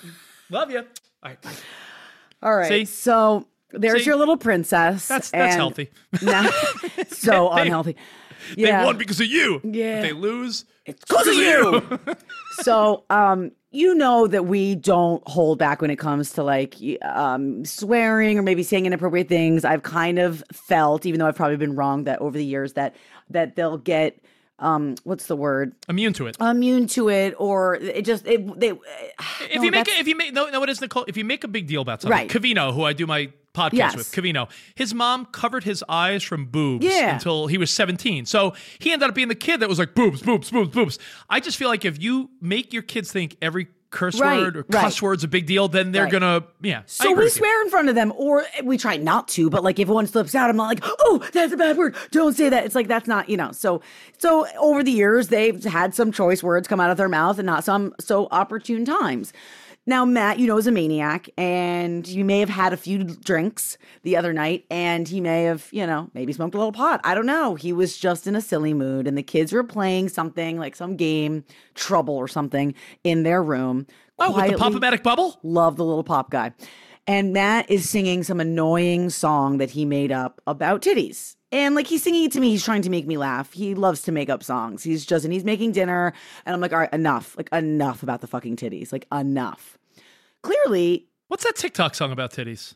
love 0.50 0.70
you. 0.70 0.78
All 0.78 0.84
right, 1.24 1.42
bye. 1.42 1.50
All 2.42 2.54
right. 2.56 2.68
See? 2.68 2.84
So 2.84 3.46
there's 3.72 4.02
See? 4.04 4.06
your 4.06 4.16
little 4.16 4.36
princess. 4.36 5.08
That's- 5.08 5.30
that's 5.30 5.52
and 5.54 5.60
healthy. 5.60 5.90
Now, 6.22 6.48
so 7.08 7.50
They- 7.54 7.62
unhealthy. 7.62 7.96
They 8.56 8.70
won 8.72 8.96
because 8.96 9.20
of 9.20 9.26
you. 9.26 9.60
Yeah. 9.64 9.96
If 9.96 10.02
they 10.02 10.12
lose, 10.12 10.64
It's 10.88 11.04
because 11.04 11.26
of 11.26 11.34
you. 11.34 12.16
so, 12.62 13.04
um, 13.10 13.52
you 13.70 13.94
know 13.94 14.26
that 14.26 14.46
we 14.46 14.74
don't 14.74 15.22
hold 15.28 15.58
back 15.58 15.82
when 15.82 15.90
it 15.90 15.96
comes 15.96 16.32
to 16.32 16.42
like 16.42 16.74
um, 17.02 17.64
swearing 17.64 18.38
or 18.38 18.42
maybe 18.42 18.62
saying 18.62 18.86
inappropriate 18.86 19.28
things. 19.28 19.64
I've 19.64 19.82
kind 19.82 20.18
of 20.18 20.42
felt, 20.52 21.04
even 21.04 21.20
though 21.20 21.26
I've 21.26 21.36
probably 21.36 21.58
been 21.58 21.76
wrong, 21.76 22.04
that 22.04 22.20
over 22.20 22.36
the 22.36 22.44
years 22.44 22.72
that 22.74 22.96
that 23.30 23.56
they'll 23.56 23.76
get 23.76 24.18
um, 24.58 24.96
what's 25.04 25.26
the 25.26 25.36
word 25.36 25.74
immune 25.88 26.12
to 26.14 26.26
it. 26.26 26.36
immune 26.40 26.86
to 26.88 27.10
it, 27.10 27.34
or 27.38 27.76
it 27.76 28.04
just 28.04 28.26
it 28.26 28.58
they. 28.58 28.70
if 28.70 29.56
no, 29.56 29.62
you 29.62 29.70
make 29.70 29.86
it, 29.86 30.00
if 30.00 30.08
you 30.08 30.16
make 30.16 30.32
no, 30.32 30.48
no, 30.48 30.62
it 30.62 30.70
is 30.70 30.80
Nicole. 30.80 31.04
If 31.06 31.16
you 31.16 31.24
make 31.24 31.44
a 31.44 31.48
big 31.48 31.66
deal 31.66 31.82
about 31.82 32.02
something, 32.02 32.16
Right. 32.18 32.30
Covino, 32.30 32.74
who 32.74 32.84
I 32.84 32.92
do 32.92 33.06
my 33.06 33.30
podcast 33.58 33.72
Yes. 33.72 33.96
with, 33.96 34.12
Covino, 34.12 34.48
his 34.74 34.94
mom 34.94 35.26
covered 35.26 35.64
his 35.64 35.84
eyes 35.88 36.22
from 36.22 36.46
boobs 36.46 36.84
Yeah. 36.86 37.14
until 37.14 37.46
he 37.48 37.58
was 37.58 37.70
17. 37.70 38.24
So 38.26 38.54
he 38.78 38.92
ended 38.92 39.08
up 39.08 39.14
being 39.14 39.28
the 39.28 39.34
kid 39.34 39.60
that 39.60 39.68
was 39.68 39.78
like 39.78 39.94
boobs, 39.94 40.22
boobs, 40.22 40.50
boobs, 40.50 40.70
boobs. 40.74 40.98
I 41.28 41.40
just 41.40 41.56
feel 41.56 41.68
like 41.68 41.84
if 41.84 42.00
you 42.02 42.30
make 42.40 42.72
your 42.72 42.82
kids 42.82 43.10
think 43.12 43.36
every 43.42 43.68
curse 43.90 44.20
Right, 44.20 44.38
word 44.38 44.56
or 44.58 44.60
right. 44.68 44.82
cuss 44.82 45.00
word's 45.00 45.24
a 45.24 45.28
big 45.28 45.46
deal, 45.46 45.66
then 45.66 45.92
they're 45.92 46.02
Right. 46.02 46.12
gonna 46.12 46.44
yeah. 46.60 46.82
So 46.84 47.10
we 47.14 47.26
swear 47.30 47.62
in 47.64 47.70
front 47.70 47.88
of 47.88 47.94
them, 47.94 48.12
or 48.16 48.44
we 48.62 48.76
try 48.76 48.98
not 48.98 49.28
to. 49.28 49.48
But 49.48 49.64
like, 49.64 49.78
if 49.78 49.88
one 49.88 50.06
slips 50.06 50.34
out, 50.34 50.50
I'm 50.50 50.56
not 50.58 50.66
like, 50.66 50.80
"Oh, 51.00 51.26
that's 51.32 51.54
a 51.54 51.56
bad 51.56 51.78
word. 51.78 51.96
Don't 52.10 52.36
say 52.36 52.50
that." 52.50 52.66
It's 52.66 52.74
like 52.74 52.86
that's 52.86 53.08
not, 53.08 53.30
you 53.30 53.38
know. 53.38 53.50
So, 53.52 53.80
so 54.18 54.46
over 54.58 54.82
the 54.82 54.90
years, 54.90 55.28
they've 55.28 55.64
had 55.64 55.94
some 55.94 56.12
choice 56.12 56.42
words 56.42 56.68
come 56.68 56.80
out 56.80 56.90
of 56.90 56.98
their 56.98 57.08
mouth, 57.08 57.38
and 57.38 57.46
not 57.46 57.64
some 57.64 57.94
so 57.98 58.28
opportune 58.30 58.84
times. 58.84 59.32
Now, 59.88 60.04
Matt, 60.04 60.38
you 60.38 60.46
know, 60.46 60.58
is 60.58 60.66
a 60.66 60.70
maniac, 60.70 61.30
and 61.38 62.06
you 62.06 62.22
may 62.22 62.40
have 62.40 62.50
had 62.50 62.74
a 62.74 62.76
few 62.76 63.04
drinks 63.04 63.78
the 64.02 64.18
other 64.18 64.34
night, 64.34 64.66
and 64.70 65.08
he 65.08 65.18
may 65.18 65.44
have, 65.44 65.66
you 65.72 65.86
know, 65.86 66.10
maybe 66.12 66.30
smoked 66.34 66.54
a 66.54 66.58
little 66.58 66.72
pot. 66.72 67.00
I 67.04 67.14
don't 67.14 67.24
know. 67.24 67.54
He 67.54 67.72
was 67.72 67.96
just 67.96 68.26
in 68.26 68.36
a 68.36 68.42
silly 68.42 68.74
mood, 68.74 69.06
and 69.06 69.16
the 69.16 69.22
kids 69.22 69.50
were 69.50 69.64
playing 69.64 70.10
something 70.10 70.58
like 70.58 70.76
some 70.76 70.94
game, 70.94 71.42
Trouble 71.74 72.16
or 72.16 72.28
something, 72.28 72.74
in 73.02 73.22
their 73.22 73.42
room. 73.42 73.86
Oh, 74.18 74.36
with 74.36 74.50
the 74.50 74.58
pop-o-matic 74.58 75.02
bubble? 75.02 75.40
Love 75.42 75.76
the 75.76 75.86
little 75.86 76.04
pop 76.04 76.30
guy. 76.30 76.52
And 77.06 77.32
Matt 77.32 77.70
is 77.70 77.88
singing 77.88 78.22
some 78.24 78.40
annoying 78.40 79.08
song 79.08 79.56
that 79.56 79.70
he 79.70 79.86
made 79.86 80.12
up 80.12 80.42
about 80.46 80.82
titties. 80.82 81.36
And 81.50 81.74
like 81.74 81.86
he's 81.86 82.02
singing 82.02 82.24
it 82.24 82.32
to 82.32 82.40
me, 82.40 82.50
he's 82.50 82.62
trying 82.62 82.82
to 82.82 82.90
make 82.90 83.06
me 83.06 83.16
laugh. 83.16 83.54
He 83.54 83.74
loves 83.74 84.02
to 84.02 84.12
make 84.12 84.28
up 84.28 84.44
songs. 84.44 84.82
He's 84.82 85.06
just, 85.06 85.24
and 85.24 85.32
he's 85.32 85.44
making 85.44 85.72
dinner. 85.72 86.12
And 86.44 86.54
I'm 86.54 86.60
like, 86.60 86.74
all 86.74 86.80
right, 86.80 86.92
enough. 86.92 87.38
Like, 87.38 87.48
enough 87.54 88.02
about 88.02 88.20
the 88.20 88.26
fucking 88.26 88.56
titties. 88.56 88.92
Like, 88.92 89.06
enough. 89.10 89.77
Clearly, 90.42 91.06
What's 91.28 91.44
that 91.44 91.56
TikTok 91.56 91.94
song 91.94 92.12
about 92.12 92.32
titties? 92.32 92.74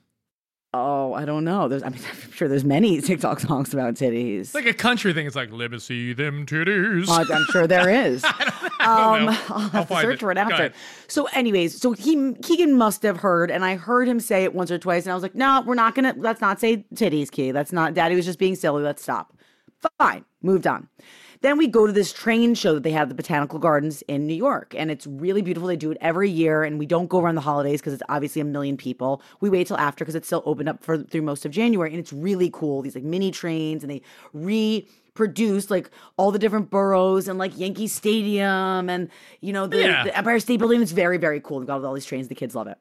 oh, 0.75 1.13
I 1.13 1.27
don't 1.27 1.45
know. 1.45 1.69
There's, 1.69 1.83
I 1.83 1.91
mean, 1.91 2.01
I'm 2.27 2.33
sure 2.33 2.49
there's 2.49 2.65
many 2.65 2.99
TikTok 3.03 3.41
songs 3.41 3.75
about 3.75 3.95
titties. 3.95 4.41
It's 4.41 4.55
like 4.55 4.65
a 4.67 4.73
country 4.73 5.13
thing. 5.13 5.27
It's 5.27 5.37
like, 5.37 5.53
let 5.53 5.71
me 5.71 5.79
see 5.79 6.13
them 6.15 6.47
titties. 6.47 7.09
Uh, 7.09 7.25
I'm 7.33 7.45
sure 7.51 7.67
there 7.67 7.91
is. 8.07 8.25
um, 8.25 8.31
know. 8.31 8.41
I'll 8.81 9.37
I'll 9.51 9.69
have 9.69 9.89
to 9.89 10.01
search 10.01 10.15
it. 10.15 10.21
for 10.21 10.33
it 10.33 10.39
after. 10.39 10.73
So, 11.09 11.27
anyways, 11.35 11.79
so 11.81 11.93
he 11.93 12.33
Keegan 12.43 12.77
must 12.79 13.03
have 13.03 13.19
heard, 13.19 13.51
and 13.51 13.65
I 13.67 13.77
heard 13.77 14.09
him 14.09 14.19
say 14.19 14.45
it 14.45 14.55
once 14.55 14.71
or 14.71 14.79
twice, 14.79 15.05
and 15.05 15.13
I 15.13 15.15
was 15.15 15.23
like, 15.23 15.35
no, 15.35 15.63
we're 15.67 15.75
not 15.75 15.95
gonna. 15.95 16.15
Let's 16.17 16.41
not 16.41 16.59
say 16.59 16.87
titties, 16.95 17.31
Key. 17.31 17.51
That's 17.53 17.73
not. 17.73 17.93
Daddy 17.95 18.17
was 18.17 18.25
just 18.25 18.39
being 18.39 18.55
silly. 18.57 18.83
Let's 18.83 19.03
stop. 19.03 19.37
Fine. 19.99 20.25
Moved 20.43 20.67
on. 20.67 20.89
Then 21.43 21.59
we 21.59 21.67
go 21.67 21.87
to 21.87 21.93
this 21.93 22.13
train 22.13 22.55
show 22.55 22.75
that 22.75 22.85
they 22.85 22.93
have 22.93 23.03
at 23.03 23.09
the 23.09 23.15
Botanical 23.15 23.59
Gardens 23.59 24.03
in 24.03 24.27
New 24.27 24.35
York, 24.35 24.75
and 24.77 24.91
it's 24.91 25.07
really 25.07 25.43
beautiful. 25.43 25.67
They 25.67 25.77
do 25.77 25.91
it 25.91 25.99
every 26.01 26.31
year, 26.31 26.63
and 26.63 26.79
we 26.79 26.87
don't 26.87 27.09
go 27.09 27.19
around 27.21 27.35
the 27.35 27.41
holidays 27.41 27.81
because 27.81 27.93
it's 27.95 28.03
obviously 28.09 28.41
a 28.41 28.45
million 28.45 28.77
people. 28.77 29.21
We 29.41 29.51
wait 29.51 29.67
till 29.67 29.77
after 29.77 30.05
because 30.05 30.15
it's 30.15 30.27
still 30.29 30.43
open 30.47 30.69
up 30.69 30.83
for 30.85 30.99
through 30.99 31.23
most 31.23 31.45
of 31.45 31.51
January, 31.51 31.91
and 31.91 31.99
it's 31.99 32.13
really 32.13 32.49
cool. 32.51 32.81
These 32.83 32.95
like 32.95 33.05
mini 33.05 33.31
trains, 33.33 33.83
and 33.83 33.91
they 33.91 34.03
re 34.33 34.87
produced 35.15 35.71
like 35.71 35.91
all 36.17 36.31
the 36.31 36.39
different 36.39 36.71
boroughs 36.71 37.29
and 37.29 37.39
like 37.39 37.59
Yankee 37.59 37.87
Stadium 37.87 38.89
and 38.89 39.11
you 39.43 39.53
know 39.53 39.67
the, 39.67 39.79
Yeah. 39.81 40.05
the 40.05 40.17
Empire 40.17 40.41
State 40.41 40.59
Building. 40.59 40.81
It's 40.81 40.93
very 40.93 41.19
very 41.19 41.41
cool. 41.41 41.59
They've 41.59 41.67
got 41.67 41.85
all 41.85 41.93
these 41.93 42.07
trains. 42.07 42.29
The 42.29 42.35
kids 42.35 42.55
love 42.55 42.67
it. 42.69 42.79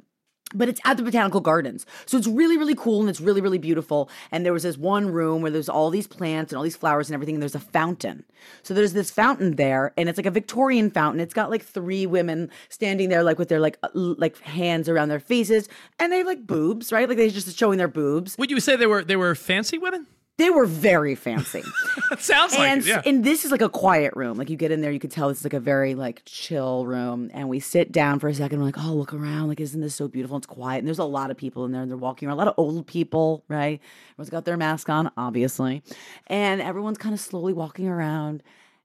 But 0.53 0.69
it's 0.69 0.81
at 0.85 0.97
the 0.97 1.03
botanical 1.03 1.39
gardens. 1.41 1.85
So 2.05 2.17
it's 2.17 2.27
really, 2.27 2.57
really 2.57 2.75
cool 2.75 3.01
and 3.01 3.09
it's 3.09 3.21
really, 3.21 3.41
really 3.41 3.57
beautiful. 3.57 4.09
And 4.31 4.45
there 4.45 4.53
was 4.53 4.63
this 4.63 4.77
one 4.77 5.11
room 5.11 5.41
where 5.41 5.51
there's 5.51 5.69
all 5.69 5.89
these 5.89 6.07
plants 6.07 6.51
and 6.51 6.57
all 6.57 6.63
these 6.63 6.75
flowers 6.75 7.09
and 7.09 7.13
everything, 7.13 7.35
and 7.35 7.41
there's 7.41 7.55
a 7.55 7.59
fountain. 7.59 8.23
So 8.63 8.73
there's 8.73 8.93
this 8.93 9.11
fountain 9.11 9.55
there, 9.55 9.93
and 9.97 10.09
it's 10.09 10.17
like 10.17 10.25
a 10.25 10.31
Victorian 10.31 10.89
fountain. 10.91 11.19
It's 11.19 11.33
got 11.33 11.49
like 11.49 11.63
three 11.63 12.05
women 12.05 12.49
standing 12.69 13.09
there, 13.09 13.23
like 13.23 13.39
with 13.39 13.49
their 13.49 13.59
like 13.59 13.77
uh, 13.83 13.89
like 13.93 14.37
hands 14.39 14.89
around 14.89 15.09
their 15.09 15.19
faces, 15.19 15.69
and 15.99 16.11
they 16.11 16.23
like 16.23 16.45
boobs, 16.45 16.91
right? 16.91 17.07
Like 17.07 17.17
they're 17.17 17.29
just 17.29 17.57
showing 17.57 17.77
their 17.77 17.87
boobs. 17.87 18.37
Would 18.37 18.51
you 18.51 18.59
say 18.59 18.75
they 18.75 18.87
were 18.87 19.03
they 19.03 19.15
were 19.15 19.35
fancy 19.35 19.77
women? 19.77 20.07
They 20.41 20.49
were 20.49 20.65
very 20.65 21.13
fancy. 21.13 21.61
That 22.09 22.19
sounds 22.19 22.53
like 22.53 22.67
and 22.67 22.81
it, 22.81 22.87
yeah. 22.87 23.01
and 23.05 23.23
this 23.23 23.45
is 23.45 23.51
like 23.51 23.61
a 23.61 23.69
quiet 23.69 24.11
room. 24.15 24.39
Like 24.39 24.49
you 24.49 24.57
get 24.57 24.71
in 24.71 24.81
there, 24.81 24.91
you 24.91 24.99
could 24.99 25.11
tell 25.11 25.29
this 25.29 25.37
is 25.37 25.43
like 25.43 25.53
a 25.53 25.59
very 25.59 25.93
like 25.93 26.23
chill 26.25 26.83
room. 26.87 27.29
And 27.31 27.47
we 27.47 27.59
sit 27.59 27.91
down 27.91 28.17
for 28.17 28.27
a 28.27 28.33
second. 28.33 28.57
We're 28.57 28.65
like, 28.65 28.79
oh, 28.79 28.91
look 28.91 29.13
around. 29.13 29.49
Like, 29.49 29.59
isn't 29.59 29.79
this 29.79 29.93
so 29.93 30.07
beautiful? 30.07 30.37
It's 30.37 30.47
quiet. 30.47 30.79
And 30.79 30.87
there's 30.87 30.97
a 30.97 31.03
lot 31.03 31.29
of 31.29 31.37
people 31.37 31.63
in 31.65 31.71
there. 31.71 31.83
And 31.83 31.91
they're 31.91 31.95
walking 31.95 32.27
around. 32.27 32.37
A 32.37 32.39
lot 32.39 32.47
of 32.47 32.55
old 32.57 32.87
people, 32.87 33.43
right? 33.49 33.79
Everyone's 34.13 34.31
got 34.31 34.45
their 34.45 34.57
mask 34.57 34.89
on, 34.89 35.11
obviously. 35.15 35.83
And 36.25 36.59
everyone's 36.59 36.97
kind 36.97 37.13
of 37.13 37.19
slowly 37.19 37.53
walking 37.53 37.87
around. 37.87 38.41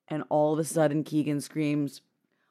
And 0.08 0.24
all 0.28 0.52
of 0.52 0.58
a 0.58 0.64
sudden, 0.64 1.04
Keegan 1.04 1.40
screams, 1.40 2.02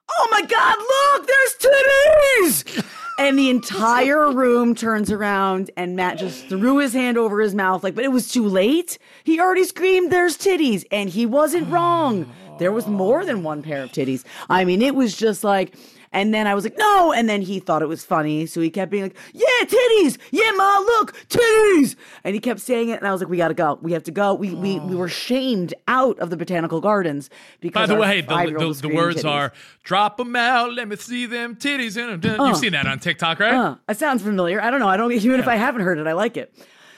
"Oh 0.10 0.28
my 0.32 0.42
God! 0.42 0.78
Look, 0.80 1.28
there's 1.28 1.56
titties!" 1.62 2.86
And 3.18 3.40
the 3.40 3.50
entire 3.50 4.30
room 4.32 4.76
turns 4.76 5.10
around, 5.10 5.72
and 5.78 5.96
Matt 5.96 6.18
just 6.18 6.48
threw 6.48 6.80
his 6.80 6.94
hand 6.94 7.18
over 7.18 7.40
his 7.40 7.56
mouth, 7.56 7.82
like, 7.82 7.96
but 7.96 8.04
it 8.04 8.12
was 8.12 8.30
too 8.30 8.46
late. 8.46 8.98
He 9.24 9.40
already 9.40 9.64
screamed, 9.64 10.12
There's 10.12 10.38
titties. 10.38 10.84
And 10.92 11.10
he 11.10 11.26
wasn't 11.26 11.70
wrong. 11.70 12.30
There 12.60 12.72
was 12.72 12.88
more 12.88 13.26
than 13.26 13.44
one 13.44 13.64
pair 13.64 13.84
of 13.84 13.92
titties. 13.92 14.24
I 14.50 14.66
mean, 14.66 14.82
it 14.82 14.96
was 14.96 15.16
just 15.16 15.44
like, 15.44 15.76
and 16.12 16.34
then 16.34 16.48
I 16.48 16.54
was 16.56 16.64
like, 16.64 16.78
no. 16.78 17.12
And 17.14 17.28
then 17.30 17.42
he 17.42 17.60
thought 17.60 17.82
it 17.82 17.88
was 17.88 18.04
funny. 18.04 18.46
So 18.46 18.62
he 18.62 18.70
kept 18.70 18.92
being 18.92 19.04
like, 19.04 19.18
yeah, 19.34 19.46
titties. 19.66 20.18
Yeah, 20.32 20.52
ma, 20.52 20.80
look, 20.80 21.14
titties. 21.28 21.96
And 22.24 22.34
he 22.34 22.40
kept 22.40 22.60
saying 22.60 22.90
it. 22.90 23.00
And 23.00 23.08
I 23.08 23.12
was 23.12 23.22
like, 23.22 23.30
we 23.30 23.38
got 23.38 23.50
to 23.50 23.54
go. 23.54 23.80
We 23.82 23.92
have 23.94 24.04
to 24.04 24.12
go. 24.12 24.34
We, 24.34 24.54
we, 24.56 24.80
we 24.80 24.96
were 24.96 25.10
shamed 25.10 25.74
out 25.88 26.18
of 26.20 26.30
the 26.30 26.38
botanical 26.38 26.82
gardens 26.82 27.30
because 27.60 27.84
By 27.84 27.86
the 27.88 27.94
our 27.96 28.00
way, 28.02 28.22
the, 28.22 28.28
five-year-old 28.28 28.64
the, 28.64 28.68
was 28.68 28.82
the 28.82 28.88
words 28.90 29.24
titties. 29.24 29.30
are 29.32 29.54
"drop 29.84 30.18
them 30.18 30.36
out, 30.36 30.74
let 30.74 30.88
me 30.88 30.96
see 30.96 31.26
them 31.26 31.56
titties." 31.56 31.98
In 31.98 32.10
'em." 32.24 32.48
You've 32.48 32.58
seen 32.58 32.72
that 32.74 32.88
on 32.88 33.00
TikTok, 33.00 33.40
right? 33.40 33.54
Uh, 33.54 33.76
it 33.90 33.98
sounds 33.98 34.22
familiar. 34.22 34.62
I 34.62 34.70
don't 34.70 34.80
know. 34.80 34.88
I 34.88 34.98
don't 34.98 35.12
even 35.12 35.40
if 35.40 35.48
I 35.48 35.56
haven't 35.56 35.82
heard 35.82 35.98
it, 35.98 36.08
I 36.08 36.14
like 36.14 36.38
it. 36.38 36.54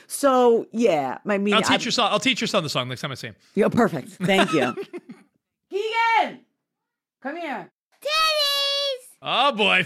So 0.08 0.68
yeah, 0.72 1.18
I 1.26 1.38
mean, 1.38 1.54
I'll 1.54 1.62
teach 1.62 1.82
I- 1.82 1.84
your 1.84 1.92
son. 1.92 2.12
I'll 2.12 2.20
teach 2.20 2.40
your 2.40 2.48
son 2.48 2.64
the 2.64 2.70
song 2.70 2.88
next 2.88 3.02
time 3.02 3.12
I 3.12 3.16
see 3.16 3.28
him. 3.28 3.36
Yeah, 3.56 3.68
perfect. 3.68 4.10
Thank 4.10 4.54
you. 4.54 4.74
Keegan, 5.70 6.40
come 7.22 7.36
here. 7.36 7.70
Titties! 8.02 8.37
Oh 9.30 9.52
boy. 9.52 9.86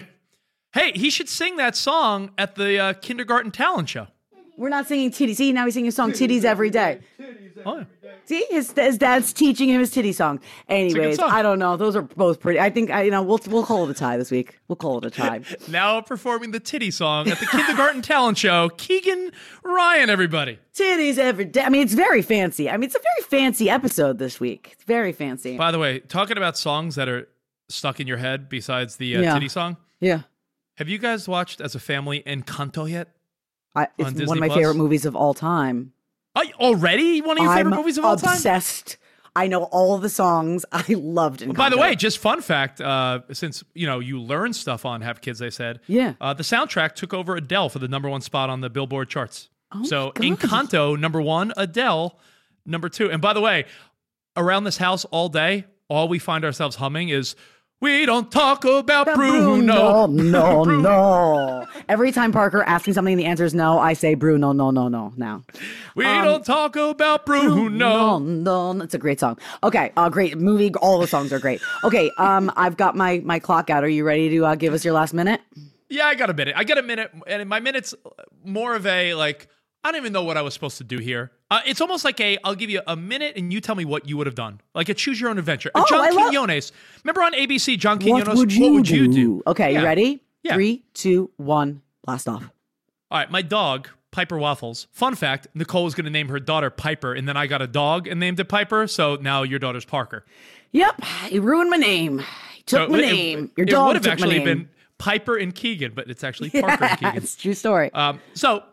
Hey, 0.72 0.92
he 0.94 1.10
should 1.10 1.28
sing 1.28 1.58
that 1.58 1.76
song 1.76 2.30
at 2.38 2.54
the 2.54 2.78
uh, 2.78 2.94
kindergarten 2.94 3.50
talent 3.50 3.90
show. 3.90 4.06
We're 4.56 4.70
not 4.70 4.88
singing 4.88 5.10
titties. 5.10 5.38
See, 5.38 5.52
now 5.52 5.66
he's 5.66 5.74
singing 5.74 5.90
a 5.90 5.92
song 5.92 6.12
"Titties" 6.12 6.44
every 6.44 6.70
day. 6.70 7.00
Oh, 7.66 7.78
yeah. 8.04 8.12
See, 8.26 8.46
his, 8.52 8.72
his 8.74 9.00
dad's 9.00 9.34
teaching 9.34 9.70
him 9.70 9.80
his 9.80 9.90
titty 9.90 10.14
song. 10.14 10.40
Anyways, 10.70 11.16
song. 11.16 11.32
I 11.32 11.42
don't 11.42 11.58
know. 11.58 11.76
Those 11.76 11.96
are 11.96 12.04
both 12.04 12.40
pretty. 12.40 12.60
I 12.60 12.70
think 12.70 12.92
I, 12.92 13.02
you 13.02 13.10
know 13.10 13.24
we'll 13.24 13.40
we'll 13.48 13.66
call 13.66 13.86
it 13.86 13.90
a 13.90 13.96
tie 13.96 14.18
this 14.18 14.30
week. 14.30 14.60
We'll 14.68 14.76
call 14.76 15.00
it 15.00 15.06
a 15.06 15.10
tie. 15.10 15.42
now 15.68 16.02
performing 16.02 16.52
the 16.52 16.60
titty 16.60 16.92
song 16.92 17.28
at 17.28 17.40
the 17.40 17.48
kindergarten 17.48 18.04
talent 18.04 18.38
show. 18.38 18.70
Keegan 18.78 19.32
Ryan, 19.64 20.12
everybody. 20.12 20.60
titties 20.76 21.18
every 21.18 21.46
day. 21.46 21.64
I 21.64 21.70
mean, 21.70 21.82
it's 21.82 21.96
very 21.96 22.22
fancy. 22.22 22.70
I 22.70 22.78
mean, 22.78 22.84
it's 22.84 22.96
a 22.96 23.00
very 23.00 23.28
fancy 23.28 23.72
episode 23.72 24.20
this 24.20 24.40
week. 24.40 24.70
It's 24.74 24.84
very 24.84 25.12
fancy. 25.12 25.58
By 25.58 25.72
the 25.72 25.80
way, 25.80 26.00
talking 26.00 26.38
about 26.38 26.56
songs 26.56 26.94
that 26.96 27.10
are 27.10 27.28
stuck 27.74 28.00
in 28.00 28.08
your 28.08 28.18
head 28.18 28.50
besides 28.50 28.98
the 28.98 29.18
uh, 29.18 29.22
Yeah. 29.22 29.34
titty 29.34 29.50
song. 29.50 29.78
yeah, 30.00 30.22
Have 30.76 30.90
you 30.90 30.98
guys 30.98 31.28
watched 31.28 31.62
as 31.62 31.76
a 31.76 31.80
family 31.80 32.24
Encanto 32.26 32.90
yet? 32.90 33.10
I, 33.76 33.84
On 33.84 33.88
it's 33.98 34.04
one 34.06 34.14
Disney 34.14 34.38
of 34.38 34.40
my 34.40 34.48
Plus? 34.48 34.58
favorite 34.60 34.76
movies 34.76 35.06
of 35.06 35.16
all 35.16 35.34
time. 35.34 35.94
Oh, 36.36 36.44
already 36.60 37.22
one 37.22 37.38
of 37.38 37.44
your 37.44 37.54
favorite 37.56 37.72
I'm 37.74 37.78
movies 37.78 37.98
of 37.98 38.06
all 38.06 38.16
time. 38.18 38.34
obsessed. 38.34 38.98
I 39.36 39.48
know 39.48 39.64
all 39.64 39.98
the 39.98 40.10
songs. 40.10 40.66
I 40.74 40.84
loved 40.90 41.42
it. 41.42 41.54
By 41.54 41.70
the 41.70 41.78
way, 41.78 41.96
just 41.96 42.18
fun 42.20 42.42
fact, 42.42 42.82
uh, 42.82 43.22
since 43.32 43.64
you 43.74 43.88
know 43.88 44.00
you 44.00 44.20
learn 44.22 44.52
stuff 44.54 44.86
on 44.86 45.02
Have 45.02 45.22
Kids, 45.22 45.40
they 45.40 45.50
said, 45.50 45.80
Yeah. 45.88 46.14
uh, 46.20 46.34
the 46.34 46.44
soundtrack 46.44 46.96
took 46.96 47.14
over 47.14 47.36
Adele 47.38 47.70
for 47.70 47.80
the 47.80 47.88
number 47.88 48.10
one 48.10 48.20
spot 48.22 48.50
on 48.50 48.60
the 48.62 48.70
Billboard 48.70 49.08
charts. 49.10 49.50
Oh 49.74 49.84
so. 49.84 50.12
Encanto 50.18 51.00
number 51.00 51.22
one, 51.22 51.54
Adele 51.56 52.20
number 52.66 52.90
two. 52.90 53.10
And 53.10 53.22
by 53.22 53.32
the 53.32 53.40
way, 53.42 53.66
around 54.36 54.66
this 54.66 54.78
house 54.78 55.06
all 55.06 55.30
day, 55.30 55.66
all 55.88 56.10
we 56.10 56.20
find 56.20 56.44
ourselves 56.44 56.76
humming 56.78 57.08
is 57.10 57.36
"We 57.82 58.06
don't 58.06 58.32
talk 58.32 58.64
about 58.64 59.14
Bruno." 59.14 60.06
no, 60.06 60.06
no. 60.06 60.64
No. 60.64 61.68
Every 61.90 62.12
time 62.12 62.32
Parker 62.32 62.64
asks 62.64 62.88
me 62.88 62.94
something 62.94 63.14
and 63.14 63.20
the 63.20 63.26
answer 63.26 63.44
is 63.44 63.54
no, 63.54 63.80
I 63.80 63.94
say 63.94 64.14
Bruno, 64.14 64.54
no, 64.54 64.72
no, 64.72 64.88
no, 64.88 65.12
now. 65.18 65.44
We 65.96 66.06
don't 66.06 66.46
talk 66.46 66.76
about 66.76 67.26
Bruno. 67.26 67.68
No, 67.68 68.20
no, 68.20 68.74
that's 68.74 68.94
a 68.94 68.98
great 68.98 69.20
song. 69.20 69.38
Okay, 69.64 69.92
uh, 69.98 70.10
great 70.10 70.38
movie. 70.38 70.74
All 70.76 71.00
the 71.00 71.08
songs 71.08 71.34
are 71.34 71.40
great. 71.40 71.62
Okay, 71.84 72.12
um, 72.18 72.52
I've 72.56 72.78
got 72.78 72.96
my 72.96 73.20
my 73.26 73.40
clock 73.40 73.70
out. 73.70 73.84
Are 73.84 73.90
you 73.90 74.06
ready 74.06 74.30
to 74.30 74.46
uh, 74.46 74.56
give 74.56 74.74
us 74.74 74.86
your 74.86 74.94
last 74.94 75.14
minute? 75.14 75.42
Yeah, 75.90 76.06
I 76.06 76.16
got 76.16 76.30
a 76.30 76.34
minute. 76.34 76.56
I 76.58 76.64
got 76.64 76.78
a 76.78 76.82
minute, 76.84 77.12
and 77.28 77.50
my 77.50 77.60
minute's 77.60 77.94
more 78.46 78.76
of 78.76 78.86
a 78.86 79.14
like. 79.16 79.48
I 79.84 79.92
don't 79.92 80.00
even 80.02 80.14
know 80.14 80.24
what 80.24 80.38
I 80.38 80.42
was 80.44 80.54
supposed 80.54 80.78
to 80.78 80.84
do 80.84 81.00
here. 81.00 81.32
Uh, 81.50 81.62
it's 81.66 81.82
almost 81.82 82.06
like 82.06 82.20
a. 82.20 82.38
I'll 82.44 82.56
give 82.56 82.70
you 82.70 82.82
a 82.86 82.96
minute, 82.96 83.34
and 83.36 83.52
you 83.52 83.60
tell 83.62 83.76
me 83.76 83.84
what 83.86 84.08
you 84.08 84.16
would 84.18 84.28
have 84.28 84.36
done. 84.36 84.62
Like 84.76 84.90
a 84.90 84.94
choose 84.94 85.20
your 85.20 85.30
own 85.30 85.38
adventure. 85.40 85.72
Oh, 85.74 85.86
John 85.90 86.02
I 86.02 86.10
love- 86.12 86.30
Quinones. 86.30 86.72
Remember 87.04 87.24
on 87.24 87.34
ABC, 87.34 87.78
John 87.78 88.00
Quinones. 88.00 88.28
what 88.28 88.38
would 88.38 88.52
you, 88.54 88.82
do? 88.84 89.08
do? 89.12 89.44
Okay, 89.48 89.74
Yeah. 89.74 89.80
you 89.80 89.86
ready? 89.86 90.24
Yeah. 90.44 90.54
Three, 90.56 90.84
two, 90.94 91.32
one, 91.38 91.82
blast 92.06 92.28
off. 92.28 92.44
All 93.12 93.18
right, 93.20 93.30
my 93.32 93.42
dog 93.42 93.90
Piper 94.12 94.38
Waffles. 94.38 94.88
Fun 94.92 95.16
fact: 95.16 95.48
Nicole 95.56 95.84
was 95.84 95.96
going 95.96 96.06
to 96.06 96.12
name 96.12 96.30
her 96.30 96.40
daughter 96.40 96.70
Piper, 96.70 97.14
and 97.14 97.28
then 97.28 97.36
I 97.38 97.48
got 97.48 97.62
a 97.62 97.68
dog 97.68 98.08
and 98.08 98.20
named 98.20 98.40
it 98.40 98.46
Piper. 98.50 98.86
So 98.88 99.16
now 99.16 99.44
your 99.44 99.60
daughter's 99.60 99.86
Parker. 99.86 100.26
Yep, 100.74 101.02
you 101.32 101.42
ruined 101.42 101.70
my 101.70 101.78
name. 101.78 102.20
You 102.20 102.64
took 102.66 102.88
So 102.88 102.92
my 102.92 103.00
it- 103.00 103.14
name. 103.14 103.52
Your 103.58 103.66
it 103.66 103.72
dog 103.72 103.88
would 103.88 103.96
have 103.98 104.08
actually 104.08 104.40
been 104.40 104.70
Piper 105.00 105.36
and 105.36 105.54
Keegan, 105.54 105.94
but 105.96 106.10
it's 106.10 106.24
actually 106.24 106.50
Parker 106.62 106.86
and 106.86 107.00
Keegan. 107.00 107.18
It's 107.18 107.36
a 107.36 107.40
true 107.40 107.54
story. 107.56 107.92
Um, 107.94 108.20
so, 108.36 108.64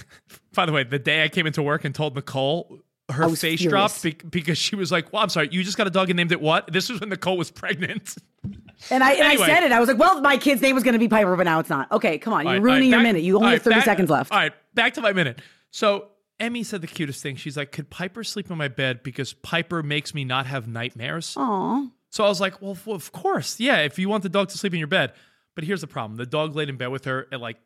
by 0.54 0.66
the 0.66 0.72
way, 0.72 0.84
the 0.84 0.98
day 0.98 1.24
I 1.24 1.28
came 1.28 1.46
into 1.46 1.62
work 1.62 1.84
and 1.84 1.94
told 1.94 2.14
Nicole, 2.14 2.78
her 3.10 3.28
face 3.30 3.60
furious. 3.60 3.70
dropped 3.70 4.02
be- 4.02 4.28
because 4.28 4.58
she 4.58 4.76
was 4.76 4.90
like, 4.92 5.12
"Well, 5.12 5.22
I'm 5.22 5.28
sorry, 5.28 5.48
you 5.52 5.62
just 5.64 5.76
got 5.76 5.86
a 5.86 5.90
dog 5.90 6.10
and 6.10 6.16
named 6.16 6.32
it 6.32 6.40
what?" 6.40 6.72
This 6.72 6.88
was 6.88 7.00
when 7.00 7.08
Nicole 7.10 7.36
was 7.36 7.50
pregnant. 7.50 8.14
And 8.90 9.04
I, 9.04 9.12
and 9.12 9.20
Anyway. 9.20 9.44
I 9.44 9.46
said 9.46 9.62
it. 9.64 9.70
I 9.72 9.78
was 9.78 9.88
like, 9.88 9.98
well, 9.98 10.20
my 10.20 10.36
kid's 10.36 10.60
name 10.60 10.74
was 10.74 10.82
going 10.82 10.94
to 10.94 10.98
be 10.98 11.08
Piper, 11.08 11.36
but 11.36 11.44
now 11.44 11.60
it's 11.60 11.70
not. 11.70 11.92
Okay, 11.92 12.18
come 12.18 12.32
on. 12.32 12.40
You're 12.42 12.48
All 12.48 12.54
right, 12.54 12.62
ruining 12.62 12.88
your 12.90 12.98
right, 12.98 13.04
back- 13.04 13.12
minute. 13.12 13.22
You 13.22 13.36
only 13.36 13.46
all 13.46 13.52
have 13.52 13.62
30 13.62 13.76
back- 13.76 13.84
seconds 13.84 14.10
left. 14.10 14.32
All 14.32 14.38
right, 14.38 14.52
back 14.74 14.94
to 14.94 15.00
my 15.00 15.12
minute. 15.12 15.40
So 15.70 16.08
Emmy 16.40 16.64
said 16.64 16.80
the 16.80 16.88
cutest 16.88 17.22
thing. 17.22 17.36
She's 17.36 17.56
like, 17.56 17.70
"Could 17.70 17.90
Piper 17.90 18.24
sleep 18.24 18.50
in 18.50 18.58
my 18.58 18.66
bed 18.68 19.04
because 19.04 19.32
Piper 19.34 19.82
makes 19.84 20.12
me 20.14 20.24
not 20.24 20.46
have 20.46 20.66
nightmares?" 20.66 21.34
Aw. 21.36 21.86
So 22.10 22.24
I 22.24 22.28
was 22.28 22.40
like, 22.40 22.60
"Well, 22.60 22.76
of 22.88 23.12
course, 23.12 23.60
yeah. 23.60 23.78
If 23.78 23.98
you 24.00 24.08
want 24.08 24.24
the 24.24 24.28
dog 24.28 24.48
to 24.48 24.58
sleep 24.58 24.72
in 24.72 24.78
your 24.80 24.88
bed." 24.88 25.12
But 25.54 25.64
here's 25.64 25.80
the 25.80 25.86
problem: 25.86 26.16
the 26.16 26.26
dog 26.26 26.54
laid 26.56 26.68
in 26.68 26.76
bed 26.76 26.88
with 26.88 27.04
her 27.04 27.26
at 27.32 27.40
like 27.40 27.58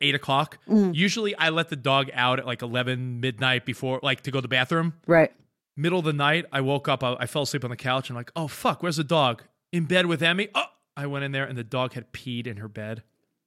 eight 0.00 0.14
o'clock. 0.14 0.58
Mm. 0.68 0.94
Usually, 0.94 1.34
I 1.36 1.50
let 1.50 1.68
the 1.68 1.76
dog 1.76 2.10
out 2.14 2.38
at 2.38 2.46
like 2.46 2.62
eleven 2.62 3.20
midnight 3.20 3.64
before, 3.66 4.00
like 4.02 4.22
to 4.22 4.30
go 4.30 4.38
to 4.38 4.42
the 4.42 4.48
bathroom. 4.48 4.94
Right. 5.06 5.32
Middle 5.76 5.98
of 6.00 6.04
the 6.04 6.12
night, 6.12 6.46
I 6.52 6.60
woke 6.60 6.88
up. 6.88 7.04
I, 7.04 7.16
I 7.20 7.26
fell 7.26 7.42
asleep 7.42 7.64
on 7.64 7.70
the 7.70 7.76
couch. 7.76 8.08
and 8.08 8.16
I'm 8.16 8.20
like, 8.20 8.32
"Oh 8.34 8.48
fuck, 8.48 8.82
where's 8.82 8.96
the 8.96 9.04
dog?" 9.04 9.42
In 9.72 9.84
bed 9.84 10.06
with 10.06 10.22
Emmy. 10.22 10.48
Oh, 10.54 10.64
I 10.96 11.06
went 11.06 11.24
in 11.24 11.32
there 11.32 11.44
and 11.44 11.56
the 11.58 11.64
dog 11.64 11.92
had 11.92 12.12
peed 12.12 12.46
in 12.46 12.56
her 12.56 12.68
bed. 12.68 13.02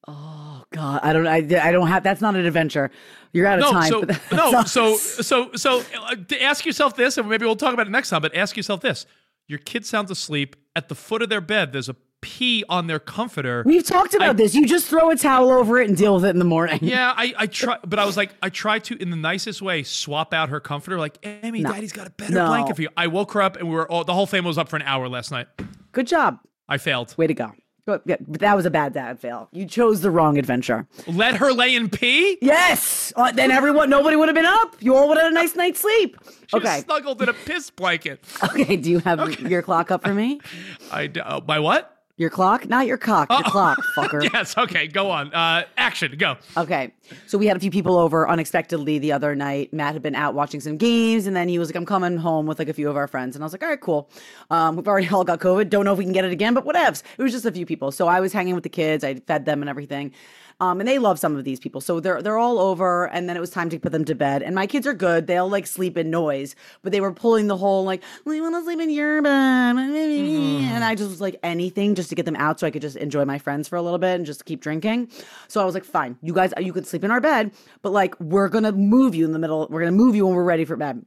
Oh 0.08 0.64
God, 0.72 1.00
I 1.04 1.14
don't. 1.14 1.28
I, 1.28 1.38
I 1.38 1.72
don't 1.72 1.88
have. 1.88 2.04
That's 2.04 2.22
not 2.22 2.36
an 2.36 2.46
adventure. 2.46 2.90
You're 3.34 3.46
out 3.48 3.60
of 3.60 3.66
No, 3.66 3.72
time. 3.72 3.90
so 3.90 4.02
that 4.02 4.22
no, 4.32 4.64
so 4.64 4.96
so 4.96 5.52
so 5.54 5.84
uh, 5.96 6.16
to 6.28 6.42
ask 6.42 6.66
yourself 6.66 6.96
this, 6.96 7.18
and 7.18 7.30
maybe 7.30 7.46
we'll 7.46 7.56
talk 7.56 7.74
about 7.74 7.88
it 7.88 7.92
next 7.92 8.10
time. 8.10 8.22
But 8.22 8.36
ask 8.36 8.56
yourself 8.58 8.82
this: 8.82 9.06
Your 9.48 9.60
kid 9.60 9.86
sounds 9.86 10.10
asleep 10.10 10.56
at 10.76 10.90
the 10.90 10.96
foot 10.96 11.22
of 11.22 11.30
their 11.30 11.42
bed. 11.42 11.72
There's 11.72 11.90
a 11.90 11.96
pee 12.22 12.64
on 12.70 12.88
their 12.88 13.00
comforter. 13.00 13.64
We've 13.66 13.84
talked 13.86 14.14
about 14.14 14.30
I- 14.30 14.34
this. 14.34 14.54
You 14.56 14.66
just 14.68 14.88
throw 14.88 15.10
a 15.10 15.16
towel 15.16 15.50
over 15.50 15.80
it 15.82 15.88
and 15.90 15.98
deal 15.98 16.16
with 16.16 16.26
it 16.26 16.30
in 16.30 16.40
the 16.40 16.46
morning. 16.46 16.80
Yeah, 16.82 17.14
I, 17.16 17.34
I 17.38 17.48
try, 17.48 17.78
but 17.86 18.00
I 18.00 18.06
was 18.06 18.16
like, 18.18 18.32
I 18.42 18.50
tried 18.50 18.84
to, 18.86 18.96
in 19.02 19.10
the 19.10 19.16
nicest 19.18 19.62
way, 19.62 19.84
swap 19.84 20.34
out 20.34 20.50
her 20.50 20.60
comforter. 20.60 20.98
Like, 21.00 21.18
Amy, 21.24 21.62
No. 21.62 21.72
Daddy's 21.74 21.92
got 21.94 22.08
a 22.08 22.12
better 22.12 22.34
No. 22.34 22.48
blanket 22.48 22.76
for 22.76 22.82
you. 22.84 22.90
I 22.96 23.08
woke 23.08 23.32
her 23.34 23.42
up, 23.42 23.58
and 23.58 23.68
we 23.68 23.76
were 23.76 23.90
all, 23.92 24.04
the 24.04 24.14
whole 24.14 24.28
family 24.28 24.48
was 24.48 24.58
up 24.58 24.70
for 24.70 24.76
an 24.76 24.84
hour 24.84 25.10
last 25.10 25.32
night. 25.32 25.48
Good 25.92 26.08
job. 26.08 26.40
I 26.70 26.78
failed. 26.78 27.14
Way 27.18 27.28
to 27.28 27.34
go. 27.34 27.52
But, 27.88 28.04
yeah, 28.06 28.18
but 28.28 28.40
that 28.42 28.56
was 28.56 28.68
a 28.68 28.70
bad 28.70 28.94
dad 28.94 29.20
fail. 29.20 29.50
You 29.52 29.66
chose 29.66 30.02
the 30.02 30.12
wrong 30.12 30.38
adventure. 30.38 30.88
Let 31.08 31.38
her 31.38 31.52
lay 31.52 31.76
in 31.76 31.90
pee. 31.90 32.38
Yes. 32.40 33.12
Uh, 33.16 33.32
then 33.32 33.50
everyone, 33.50 33.90
nobody 33.90 34.16
would 34.16 34.28
have 34.30 34.36
been 34.36 34.46
up. 34.46 34.76
You 34.80 34.96
all 34.96 35.08
would 35.10 35.18
have 35.18 35.24
had 35.26 35.32
a 35.32 35.36
nice 35.36 35.56
night's 35.56 35.80
sleep. 35.80 36.16
She 36.48 36.58
Okay. 36.58 36.82
snuggled 36.82 37.24
in 37.24 37.30
a 37.30 37.34
piss 37.34 37.72
blanket. 37.72 38.24
Okay. 38.44 38.78
Do 38.78 38.92
you 38.92 39.00
have 39.00 39.40
your 39.42 39.64
clock 39.64 39.90
up 39.90 40.04
for 40.04 40.14
me? 40.14 40.40
I, 40.92 41.08
uh, 41.08 41.42
my 41.48 41.58
what? 41.60 42.01
Your 42.22 42.30
clock? 42.30 42.70
Not 42.70 42.86
your 42.86 43.00
cock. 43.00 43.32
Your 43.32 43.42
clock, 43.42 43.80
fucker. 43.98 44.22
Yes. 44.32 44.56
Okay. 44.56 44.86
Go 44.86 45.10
on. 45.10 45.34
Uh, 45.34 45.64
action. 45.76 46.16
Go. 46.20 46.38
Okay. 46.56 46.94
So 47.26 47.40
we 47.40 47.48
had 47.48 47.58
a 47.58 47.60
few 47.60 47.72
people 47.72 47.98
over 47.98 48.30
unexpectedly 48.30 49.00
the 49.00 49.12
other 49.12 49.34
night. 49.34 49.74
Matt 49.74 49.94
had 49.94 50.04
been 50.04 50.14
out 50.14 50.36
watching 50.36 50.62
some 50.62 50.78
games 50.78 51.26
and 51.26 51.36
then 51.36 51.48
he 51.48 51.58
was 51.58 51.70
like, 51.70 51.76
I'm 51.76 51.86
coming 51.86 52.18
home 52.18 52.46
with 52.46 52.60
like 52.60 52.70
a 52.70 52.74
few 52.74 52.92
of 52.92 52.96
our 52.96 53.08
friends. 53.08 53.36
And 53.36 53.44
I 53.44 53.46
was 53.46 53.54
like, 53.54 53.64
all 53.64 53.70
right, 53.70 53.82
cool. 53.82 54.08
Um, 54.52 54.76
we've 54.76 54.88
already 54.88 55.08
all 55.12 55.24
got 55.24 55.40
COVID. 55.40 55.72
Don't 55.72 55.84
know 55.84 55.94
if 55.94 55.98
we 55.98 56.04
can 56.04 56.14
get 56.14 56.24
it 56.24 56.32
again, 56.32 56.54
but 56.54 56.64
whatevs. 56.64 57.02
It 57.18 57.24
was 57.24 57.32
just 57.32 57.48
a 57.48 57.52
few 57.52 57.66
people. 57.66 57.92
So 57.92 58.08
I 58.08 58.20
was 58.20 58.32
hanging 58.34 58.54
with 58.54 58.64
the 58.64 58.70
kids. 58.70 59.04
I 59.04 59.16
fed 59.16 59.46
them 59.46 59.64
and 59.64 59.70
everything. 59.70 60.14
Um, 60.62 60.80
and 60.80 60.88
they 60.88 61.00
love 61.00 61.18
some 61.18 61.36
of 61.36 61.44
these 61.44 61.60
people. 61.60 61.82
So 61.82 62.00
they're 62.00 62.22
they're 62.22 62.38
all 62.38 62.60
over, 62.60 63.06
and 63.08 63.28
then 63.28 63.36
it 63.36 63.40
was 63.40 63.50
time 63.50 63.68
to 63.72 63.80
put 63.80 63.92
them 63.92 64.06
to 64.06 64.14
bed. 64.14 64.44
And 64.44 64.54
my 64.54 64.68
kids 64.68 64.86
are 64.86 64.94
good; 64.94 65.26
they'll 65.26 65.50
like 65.50 65.66
sleep 65.66 65.98
in 65.98 66.12
noise, 66.12 66.56
but 66.84 66.92
they 66.92 67.02
were 67.02 67.12
pulling 67.12 67.48
the 67.48 67.58
whole 67.58 67.84
like, 67.84 68.04
"We 68.26 68.40
want 68.42 68.54
to 68.54 68.64
sleep 68.64 68.80
in 68.80 68.92
your 68.92 69.24
bed," 69.24 69.32
and 69.32 70.84
I 70.84 70.94
just 70.94 71.10
was 71.10 71.20
like 71.20 71.38
anything 71.42 71.96
just 71.96 72.11
to 72.12 72.16
get 72.16 72.26
them 72.26 72.36
out, 72.36 72.60
so 72.60 72.68
I 72.68 72.72
could 72.72 72.82
just 72.82 72.96
enjoy 72.96 73.26
my 73.26 73.40
friends 73.40 73.68
for 73.68 73.76
a 73.76 73.82
little 73.82 74.00
bit 74.00 74.16
and 74.16 74.26
just 74.26 74.46
keep 74.46 74.62
drinking. 74.62 75.10
So 75.48 75.62
I 75.62 75.66
was 75.66 75.74
like, 75.74 75.84
"Fine, 75.84 76.18
you 76.22 76.34
guys, 76.34 76.54
you 76.60 76.72
can 76.72 76.84
sleep 76.84 77.04
in 77.04 77.12
our 77.12 77.22
bed, 77.22 77.52
but 77.82 77.92
like 77.92 78.20
we're 78.20 78.50
gonna 78.50 78.72
move 78.72 79.16
you 79.16 79.26
in 79.26 79.32
the 79.32 79.40
middle. 79.40 79.68
We're 79.70 79.82
gonna 79.82 79.92
move 79.92 80.16
you 80.16 80.26
when 80.26 80.36
we're 80.36 80.44
ready 80.44 80.66
for 80.66 80.76
bed." 80.76 81.04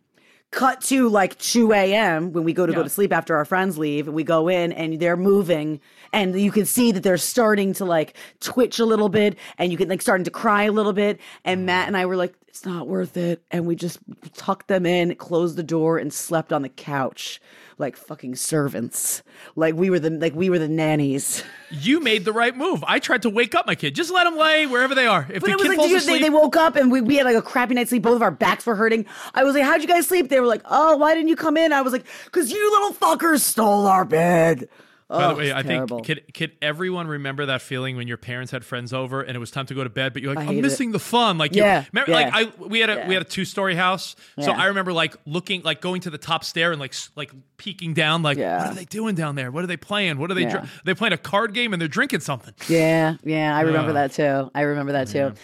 cut 0.54 0.80
to 0.80 1.08
like 1.08 1.36
2 1.38 1.72
a.m. 1.72 2.32
when 2.32 2.44
we 2.44 2.52
go 2.52 2.64
to 2.64 2.72
go 2.72 2.82
to 2.82 2.88
sleep 2.88 3.12
after 3.12 3.36
our 3.36 3.44
friends 3.44 3.76
leave. 3.76 4.06
and 4.06 4.14
We 4.14 4.22
go 4.22 4.48
in 4.48 4.72
and 4.72 4.98
they're 5.00 5.16
moving, 5.16 5.80
and 6.12 6.40
you 6.40 6.52
can 6.52 6.64
see 6.64 6.92
that 6.92 7.02
they're 7.02 7.18
starting 7.18 7.72
to 7.74 7.84
like 7.84 8.16
twitch 8.40 8.78
a 8.78 8.84
little 8.84 9.08
bit, 9.08 9.36
and 9.58 9.72
you 9.72 9.78
can 9.78 9.88
like 9.88 10.00
starting 10.00 10.24
to 10.24 10.30
cry 10.30 10.64
a 10.64 10.72
little 10.72 10.92
bit. 10.92 11.20
And 11.44 11.62
mm. 11.62 11.64
Matt 11.64 11.88
and 11.88 11.96
I 11.96 12.06
were 12.06 12.16
like, 12.16 12.34
it's 12.46 12.64
not 12.64 12.86
worth 12.86 13.16
it. 13.16 13.42
And 13.50 13.66
we 13.66 13.74
just 13.74 13.98
tucked 14.34 14.68
them 14.68 14.86
in, 14.86 15.14
closed 15.16 15.56
the 15.56 15.64
door, 15.64 15.98
and 15.98 16.12
slept 16.12 16.52
on 16.52 16.62
the 16.62 16.68
couch 16.68 17.40
like 17.78 17.96
fucking 17.96 18.36
servants. 18.36 19.22
Like 19.56 19.74
we 19.74 19.90
were 19.90 19.98
the 19.98 20.10
like 20.10 20.34
we 20.34 20.50
were 20.50 20.58
the 20.58 20.68
nannies. 20.68 21.42
You 21.70 22.00
made 22.00 22.24
the 22.24 22.32
right 22.32 22.56
move. 22.56 22.84
I 22.86 22.98
tried 22.98 23.22
to 23.22 23.30
wake 23.30 23.54
up 23.54 23.66
my 23.66 23.74
kid. 23.74 23.94
Just 23.94 24.12
let 24.12 24.24
them 24.24 24.36
lay 24.36 24.66
wherever 24.66 24.94
they 24.94 25.06
are. 25.06 25.26
If 25.32 25.40
But 25.40 25.46
the 25.46 25.52
it 25.52 25.56
was 25.56 25.62
kid 25.62 25.68
like 25.70 25.76
falls 25.78 25.90
they, 25.90 25.96
asleep, 25.96 26.22
they 26.22 26.30
woke 26.30 26.56
up 26.56 26.76
and 26.76 26.90
we, 26.90 27.00
we 27.00 27.16
had 27.16 27.26
like 27.26 27.36
a 27.36 27.42
crappy 27.42 27.74
night's 27.74 27.90
sleep. 27.90 28.02
Both 28.02 28.16
of 28.16 28.22
our 28.22 28.30
backs 28.30 28.66
were 28.66 28.76
hurting. 28.76 29.06
I 29.34 29.44
was 29.44 29.54
like, 29.54 29.64
"How'd 29.64 29.82
you 29.82 29.88
guys 29.88 30.06
sleep?" 30.06 30.28
They 30.28 30.40
were 30.40 30.46
like, 30.46 30.62
"Oh, 30.66 30.96
why 30.96 31.14
didn't 31.14 31.28
you 31.28 31.36
come 31.36 31.56
in?" 31.56 31.72
I 31.72 31.82
was 31.82 31.92
like, 31.92 32.06
"Cause 32.30 32.50
you 32.50 32.70
little 32.70 32.92
fuckers 32.92 33.40
stole 33.40 33.86
our 33.86 34.04
bed." 34.04 34.68
By 35.08 35.24
Oh, 35.24 35.28
the 35.28 35.34
way, 35.34 35.52
I 35.52 35.62
terrible. 35.62 35.98
think 36.02 36.06
could 36.06 36.34
could 36.34 36.52
everyone 36.62 37.06
remember 37.06 37.44
that 37.46 37.60
feeling 37.60 37.96
when 37.96 38.08
your 38.08 38.16
parents 38.16 38.50
had 38.50 38.64
friends 38.64 38.92
over 38.94 39.20
and 39.20 39.36
it 39.36 39.38
was 39.38 39.50
time 39.50 39.66
to 39.66 39.74
go 39.74 39.84
to 39.84 39.90
bed, 39.90 40.14
but 40.14 40.22
you're 40.22 40.32
like, 40.34 40.38
I 40.38 40.48
I'm 40.48 40.54
hate 40.54 40.58
it. 40.60 40.62
missing 40.62 40.92
the 40.92 40.98
fun. 40.98 41.36
Like, 41.36 41.54
you, 41.54 41.60
Yeah, 41.62 41.84
remember, 41.92 42.12
yeah. 42.12 42.30
like 42.30 42.34
I 42.34 42.64
we 42.66 42.80
had 42.80 42.88
a 42.88 43.04
we 43.06 43.12
had 43.12 43.22
a 43.22 43.26
two 43.26 43.44
story 43.44 43.74
house, 43.74 44.16
so 44.40 44.50
Yeah. 44.50 44.58
I 44.58 44.66
remember 44.66 44.94
like 44.94 45.14
looking, 45.26 45.62
like 45.62 45.82
going 45.82 46.00
to 46.02 46.10
the 46.10 46.16
top 46.16 46.42
stair 46.42 46.72
and 46.72 46.80
like 46.80 46.94
like 47.16 47.30
peeking 47.58 47.92
down, 47.92 48.22
like 48.22 48.38
Yeah. 48.38 48.62
what 48.62 48.72
are 48.72 48.74
they 48.76 48.86
doing 48.86 49.14
down 49.14 49.34
there? 49.34 49.50
What 49.50 49.62
are 49.62 49.66
they 49.66 49.76
playing? 49.76 50.16
What 50.18 50.30
are 50.30 50.34
they? 50.34 50.42
Yeah. 50.44 50.50
dr- 50.52 50.82
they 50.86 50.94
playing 50.94 51.12
a 51.12 51.18
card 51.18 51.52
game 51.52 51.74
and 51.74 51.80
they're 51.82 51.86
drinking 51.88 52.20
something. 52.20 52.54
Yeah, 52.68 53.16
yeah, 53.24 53.54
I 53.54 53.60
remember 53.60 53.92
that 53.92 54.12
too. 54.12 54.50
I 54.54 54.62
remember 54.62 54.92
that 54.92 55.08
too. 55.08 55.34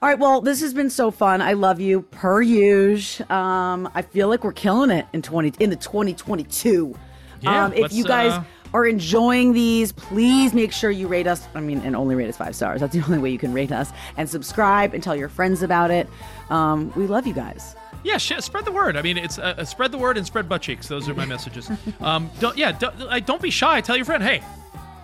All 0.00 0.08
right, 0.08 0.18
well, 0.18 0.40
this 0.40 0.60
has 0.60 0.72
been 0.72 0.90
so 0.90 1.10
fun. 1.10 1.42
I 1.42 1.54
love 1.54 1.80
you 1.80 2.02
per 2.02 2.40
usual. 2.40 3.30
Um, 3.32 3.90
I 3.96 4.02
feel 4.02 4.28
like 4.28 4.44
we're 4.44 4.52
killing 4.52 4.90
it 4.90 5.06
in 5.12 5.22
twenty 5.22 5.52
in 5.58 5.70
the 5.70 5.76
twenty 5.76 6.14
twenty 6.14 6.44
two. 6.44 6.94
Yeah, 7.40 7.66
um, 7.66 7.72
if 7.72 7.92
you 7.92 8.02
guys 8.04 8.32
uh, 8.32 8.42
are 8.74 8.86
enjoying 8.86 9.52
these, 9.52 9.92
please 9.92 10.54
make 10.54 10.72
sure 10.72 10.90
you 10.90 11.08
rate 11.08 11.26
us. 11.26 11.46
I 11.54 11.60
mean, 11.60 11.80
and 11.80 11.96
only 11.96 12.14
rate 12.14 12.28
us 12.28 12.36
five 12.36 12.54
stars. 12.54 12.80
That's 12.80 12.94
the 12.94 13.02
only 13.06 13.18
way 13.18 13.30
you 13.30 13.38
can 13.38 13.52
rate 13.52 13.72
us. 13.72 13.90
And 14.16 14.28
subscribe 14.28 14.94
and 14.94 15.02
tell 15.02 15.16
your 15.16 15.28
friends 15.28 15.62
about 15.62 15.90
it. 15.90 16.08
Um, 16.50 16.92
we 16.96 17.06
love 17.06 17.26
you 17.26 17.34
guys. 17.34 17.74
Yeah, 18.04 18.18
sh- 18.18 18.40
spread 18.40 18.64
the 18.64 18.72
word. 18.72 18.96
I 18.96 19.02
mean, 19.02 19.18
it's 19.18 19.38
uh, 19.38 19.54
uh, 19.58 19.64
spread 19.64 19.90
the 19.90 19.98
word 19.98 20.16
and 20.16 20.26
spread 20.26 20.48
butt 20.48 20.62
cheeks. 20.62 20.86
Those 20.86 21.08
are 21.08 21.14
my 21.14 21.26
messages. 21.26 21.70
Um, 22.00 22.30
don't 22.38 22.56
yeah, 22.56 22.72
don't, 22.72 22.98
like, 23.00 23.26
don't 23.26 23.42
be 23.42 23.50
shy. 23.50 23.80
Tell 23.80 23.96
your 23.96 24.04
friend, 24.04 24.22
hey, 24.22 24.40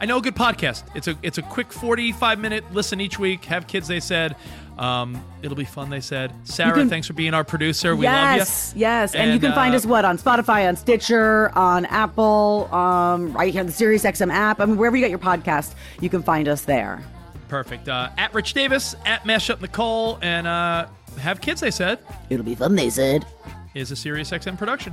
I 0.00 0.06
know 0.06 0.18
a 0.18 0.22
good 0.22 0.34
podcast. 0.34 0.84
It's 0.94 1.08
a 1.08 1.16
it's 1.22 1.38
a 1.38 1.42
quick 1.42 1.72
forty 1.72 2.12
five 2.12 2.38
minute 2.38 2.64
listen 2.72 3.00
each 3.00 3.18
week. 3.18 3.44
Have 3.46 3.66
kids, 3.66 3.88
they 3.88 4.00
said. 4.00 4.36
Um, 4.78 5.24
it'll 5.42 5.56
be 5.56 5.64
fun, 5.64 5.88
they 5.88 6.00
said. 6.00 6.32
Sarah, 6.44 6.72
can- 6.74 6.88
thanks 6.88 7.06
for 7.06 7.12
being 7.12 7.32
our 7.32 7.44
producer. 7.44 7.94
We 7.94 8.06
yes, 8.06 8.70
love 8.70 8.76
you. 8.76 8.80
yes. 8.80 9.14
And, 9.14 9.32
you 9.32 9.38
can 9.38 9.52
find 9.52 9.72
uh, 9.72 9.76
us 9.76 9.86
what 9.86 10.04
on 10.04 10.18
Spotify, 10.18 10.68
on 10.68 10.74
Stitcher, 10.76 11.56
on 11.56 11.86
Apple, 11.86 12.68
um, 12.74 13.32
right 13.32 13.52
here 13.52 13.60
on 13.60 13.66
the 13.66 13.72
Sirius 13.72 14.02
XM 14.02 14.32
app. 14.32 14.60
I 14.60 14.66
mean, 14.66 14.76
wherever 14.76 14.96
you 14.96 15.02
get 15.02 15.10
your 15.10 15.20
podcast, 15.20 15.74
you 16.00 16.10
can 16.10 16.22
find 16.22 16.48
us 16.48 16.62
there. 16.62 17.02
Perfect. 17.46 17.88
Uh, 17.88 18.10
at 18.18 18.34
Rich 18.34 18.54
Davis, 18.54 18.96
at 19.06 19.22
Mashup 19.22 19.60
Nicole, 19.60 20.18
and 20.22 20.46
uh, 20.48 20.88
have 21.20 21.40
kids, 21.40 21.60
they 21.60 21.70
said, 21.70 22.00
It'll 22.28 22.44
be 22.44 22.56
fun, 22.56 22.74
they 22.74 22.90
said. 22.90 23.24
is 23.74 23.92
a 23.92 23.96
Sirius 23.96 24.30
XM 24.32 24.58
production. 24.58 24.92